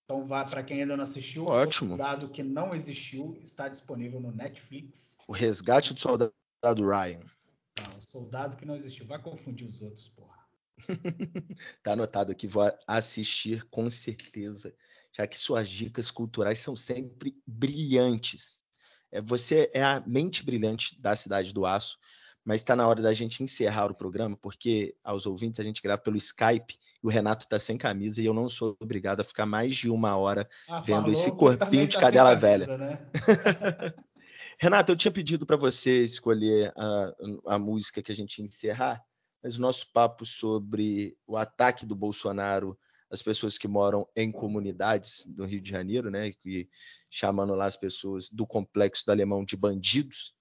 Então 0.04 0.26
vá 0.26 0.44
para 0.44 0.62
quem 0.62 0.82
ainda 0.82 0.96
não 0.96 1.04
assistiu. 1.04 1.46
Ótimo. 1.46 1.94
O 1.94 1.96
Soldado 1.96 2.28
que 2.28 2.42
não 2.42 2.74
existiu 2.74 3.38
está 3.42 3.68
disponível 3.68 4.20
no 4.20 4.30
Netflix. 4.30 5.18
O 5.26 5.32
Resgate 5.32 5.94
do 5.94 6.00
Soldado 6.00 6.32
Ryan. 6.62 7.22
Soldado 8.14 8.56
que 8.56 8.64
não 8.64 8.76
existiu. 8.76 9.04
Vai 9.06 9.20
confundir 9.20 9.66
os 9.66 9.82
outros, 9.82 10.08
porra. 10.08 10.38
tá 11.82 11.94
anotado 11.94 12.30
aqui, 12.30 12.46
vou 12.46 12.72
assistir 12.86 13.66
com 13.70 13.90
certeza, 13.90 14.72
já 15.12 15.26
que 15.26 15.36
suas 15.36 15.68
dicas 15.68 16.12
culturais 16.12 16.60
são 16.60 16.76
sempre 16.76 17.36
brilhantes. 17.44 18.60
É, 19.10 19.20
você 19.20 19.68
é 19.74 19.82
a 19.82 20.00
mente 20.06 20.44
brilhante 20.44 21.00
da 21.00 21.16
Cidade 21.16 21.52
do 21.52 21.66
Aço 21.66 21.98
mas 22.44 22.60
está 22.60 22.76
na 22.76 22.86
hora 22.86 23.00
da 23.00 23.14
gente 23.14 23.42
encerrar 23.42 23.90
o 23.90 23.94
programa, 23.94 24.36
porque 24.36 24.94
aos 25.02 25.24
ouvintes 25.24 25.58
a 25.58 25.64
gente 25.64 25.80
grava 25.80 26.02
pelo 26.02 26.18
Skype 26.18 26.78
e 27.02 27.06
o 27.06 27.08
Renato 27.08 27.44
está 27.44 27.58
sem 27.58 27.78
camisa 27.78 28.20
e 28.20 28.26
eu 28.26 28.34
não 28.34 28.50
sou 28.50 28.76
obrigado 28.78 29.20
a 29.20 29.24
ficar 29.24 29.46
mais 29.46 29.74
de 29.74 29.88
uma 29.88 30.14
hora 30.16 30.46
ah, 30.68 30.80
vendo 30.80 31.10
esse 31.10 31.30
corpinho 31.30 31.88
de 31.88 31.94
tá 31.94 32.02
cadela 32.02 32.38
camisa, 32.38 32.66
velha. 32.66 32.78
Né? 32.78 33.94
Renato, 34.58 34.92
eu 34.92 34.96
tinha 34.96 35.12
pedido 35.12 35.44
para 35.44 35.56
você 35.56 36.02
escolher 36.02 36.72
a, 36.76 37.14
a 37.54 37.58
música 37.58 38.02
que 38.02 38.12
a 38.12 38.14
gente 38.14 38.38
ia 38.38 38.44
encerrar, 38.44 39.02
mas 39.42 39.56
o 39.56 39.60
nosso 39.60 39.90
papo 39.92 40.24
sobre 40.24 41.16
o 41.26 41.36
ataque 41.36 41.84
do 41.84 41.94
Bolsonaro 41.94 42.78
às 43.10 43.22
pessoas 43.22 43.58
que 43.58 43.68
moram 43.68 44.08
em 44.16 44.32
comunidades 44.32 45.24
do 45.26 45.44
Rio 45.44 45.60
de 45.60 45.70
Janeiro, 45.70 46.10
né, 46.10 46.32
e 46.44 46.68
chamando 47.10 47.54
lá 47.54 47.66
as 47.66 47.76
pessoas 47.76 48.30
do 48.30 48.46
complexo 48.46 49.04
do 49.06 49.12
Alemão 49.12 49.44
de 49.44 49.56
bandidos, 49.56 50.34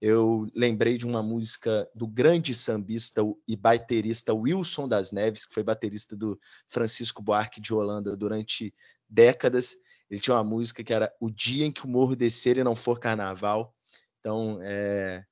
eu 0.00 0.46
lembrei 0.54 0.98
de 0.98 1.06
uma 1.06 1.22
música 1.22 1.88
do 1.94 2.06
grande 2.06 2.54
sambista 2.54 3.22
e 3.48 3.56
baterista 3.56 4.34
Wilson 4.34 4.86
das 4.86 5.10
Neves, 5.12 5.46
que 5.46 5.54
foi 5.54 5.62
baterista 5.62 6.14
do 6.14 6.38
Francisco 6.68 7.22
Buarque 7.22 7.60
de 7.60 7.72
Holanda 7.72 8.14
durante 8.14 8.74
décadas. 9.08 9.74
Ele 10.10 10.20
tinha 10.20 10.36
uma 10.36 10.44
música 10.44 10.84
que 10.84 10.92
era 10.92 11.12
O 11.20 11.30
Dia 11.30 11.66
em 11.66 11.72
que 11.72 11.84
o 11.84 11.88
Morro 11.88 12.14
Descer 12.14 12.58
e 12.58 12.64
Não 12.64 12.76
For 12.76 12.98
Carnaval. 12.98 13.74
Então, 14.20 14.58
é, 14.62 15.24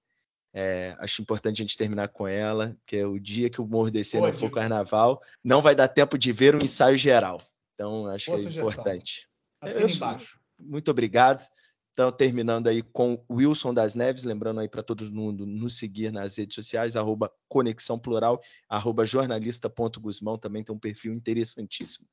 é, 0.52 0.94
acho 0.98 1.22
importante 1.22 1.62
a 1.62 1.64
gente 1.64 1.76
terminar 1.76 2.08
com 2.08 2.28
ela, 2.28 2.76
que 2.86 2.96
é 2.96 3.06
o 3.06 3.18
dia 3.18 3.48
que 3.48 3.60
o 3.60 3.66
Morro 3.66 3.90
Descer 3.90 4.20
e 4.20 4.26
Não 4.26 4.32
For 4.32 4.50
Carnaval. 4.50 5.22
Não 5.42 5.62
vai 5.62 5.74
dar 5.74 5.88
tempo 5.88 6.18
de 6.18 6.32
ver 6.32 6.54
um 6.54 6.64
ensaio 6.64 6.96
geral. 6.96 7.38
Então, 7.74 8.06
acho 8.06 8.26
Boa 8.26 8.38
que 8.38 8.44
é 8.44 8.48
sugestão. 8.48 8.70
importante. 8.70 9.28
Assina 9.60 9.90
embaixo. 9.90 10.40
Muito 10.58 10.90
obrigado. 10.90 11.44
Então, 11.92 12.10
terminando 12.10 12.68
aí 12.68 12.82
com 12.82 13.22
Wilson 13.30 13.74
das 13.74 13.94
Neves, 13.94 14.24
lembrando 14.24 14.60
aí 14.60 14.68
para 14.68 14.82
todo 14.82 15.10
mundo 15.12 15.44
nos 15.44 15.76
seguir 15.76 16.10
nas 16.10 16.36
redes 16.36 16.54
sociais, 16.54 16.96
arroba 16.96 17.30
Conexão 17.48 17.98
Plural, 17.98 18.40
arroba 18.66 19.04
jornalista.guzmão, 19.04 20.38
também 20.38 20.64
tem 20.64 20.74
um 20.74 20.78
perfil 20.78 21.12
interessantíssimo. 21.12 22.08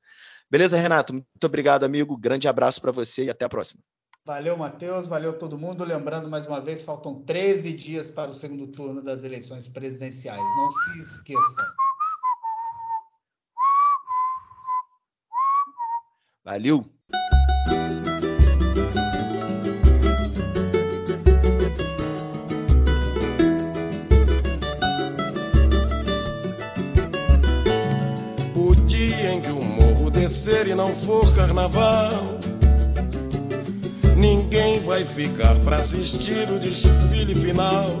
Beleza, 0.50 0.76
Renato? 0.76 1.12
Muito 1.12 1.44
obrigado, 1.44 1.84
amigo. 1.84 2.16
Grande 2.16 2.48
abraço 2.48 2.80
para 2.80 2.90
você 2.90 3.24
e 3.24 3.30
até 3.30 3.44
a 3.44 3.48
próxima. 3.48 3.80
Valeu, 4.26 4.56
Matheus. 4.56 5.06
Valeu 5.06 5.38
todo 5.38 5.58
mundo. 5.58 5.84
Lembrando 5.84 6.28
mais 6.28 6.46
uma 6.46 6.60
vez, 6.60 6.82
faltam 6.82 7.22
13 7.22 7.72
dias 7.72 8.10
para 8.10 8.30
o 8.30 8.34
segundo 8.34 8.66
turno 8.66 9.02
das 9.02 9.22
eleições 9.22 9.68
presidenciais. 9.68 10.42
Não 10.56 10.70
se 10.70 10.98
esqueçam. 10.98 11.64
Valeu! 16.44 16.99
E 30.66 30.74
não 30.74 30.94
for 30.94 31.32
carnaval, 31.34 32.38
ninguém 34.16 34.80
vai 34.80 35.04
ficar 35.04 35.54
para 35.60 35.76
assistir 35.76 36.50
o 36.50 36.58
desfile 36.58 37.34
final. 37.34 37.98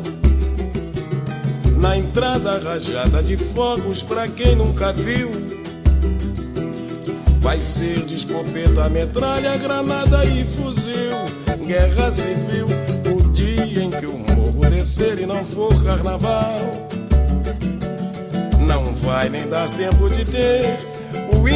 Na 1.78 1.96
entrada 1.96 2.58
rajada 2.58 3.22
de 3.22 3.38
fogos, 3.38 4.02
pra 4.02 4.28
quem 4.28 4.56
nunca 4.56 4.92
viu, 4.92 5.30
vai 7.40 7.60
ser 7.62 8.04
de 8.04 8.16
escopeta, 8.16 8.90
metralha, 8.90 9.56
granada 9.56 10.26
e 10.26 10.44
fuzil. 10.44 11.16
Guerra 11.66 12.12
civil, 12.12 12.66
o 13.10 13.28
dia 13.32 13.82
em 13.82 13.90
que 13.90 14.06
o 14.06 14.18
morro 14.18 14.68
descer 14.68 15.18
e 15.18 15.24
não 15.24 15.44
for 15.44 15.82
carnaval. 15.82 16.60
Não 18.58 18.94
vai 18.96 19.30
nem 19.30 19.48
dar 19.48 19.68
tempo 19.70 20.10
de 20.10 20.24
ter 20.26 20.78
o 21.32 21.48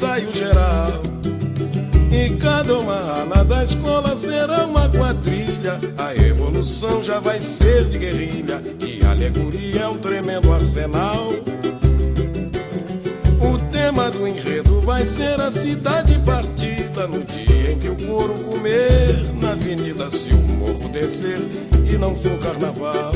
ensaio 0.00 0.32
geral. 0.32 1.02
E 2.10 2.30
cada 2.36 2.78
uma 2.78 3.20
ala 3.20 3.44
da 3.44 3.62
escola 3.62 4.16
será 4.16 4.64
uma 4.64 4.88
quadrilha. 4.88 5.78
A 5.98 6.14
evolução 6.16 7.02
já 7.02 7.20
vai 7.20 7.38
ser 7.42 7.84
de 7.84 7.98
guerrilha. 7.98 8.62
E 8.80 9.04
a 9.04 9.10
alegoria 9.10 9.82
é 9.82 9.86
um 9.86 9.98
tremendo 9.98 10.50
arsenal. 10.52 11.32
O 13.42 13.58
tema 13.70 14.10
do 14.10 14.26
enredo 14.26 14.80
vai 14.80 15.06
ser 15.06 15.38
a 15.38 15.52
cidade 15.52 16.18
partida. 16.20 17.06
No 17.06 17.22
dia 17.22 17.72
em 17.72 17.78
que 17.78 17.88
o 17.90 17.96
couro 18.06 18.34
comer 18.42 19.34
na 19.34 19.52
avenida, 19.52 20.10
se 20.10 20.32
o 20.32 20.38
morro 20.38 20.88
descer 20.88 21.38
e 21.86 21.98
não 21.98 22.16
for 22.16 22.38
carnaval. 22.38 23.12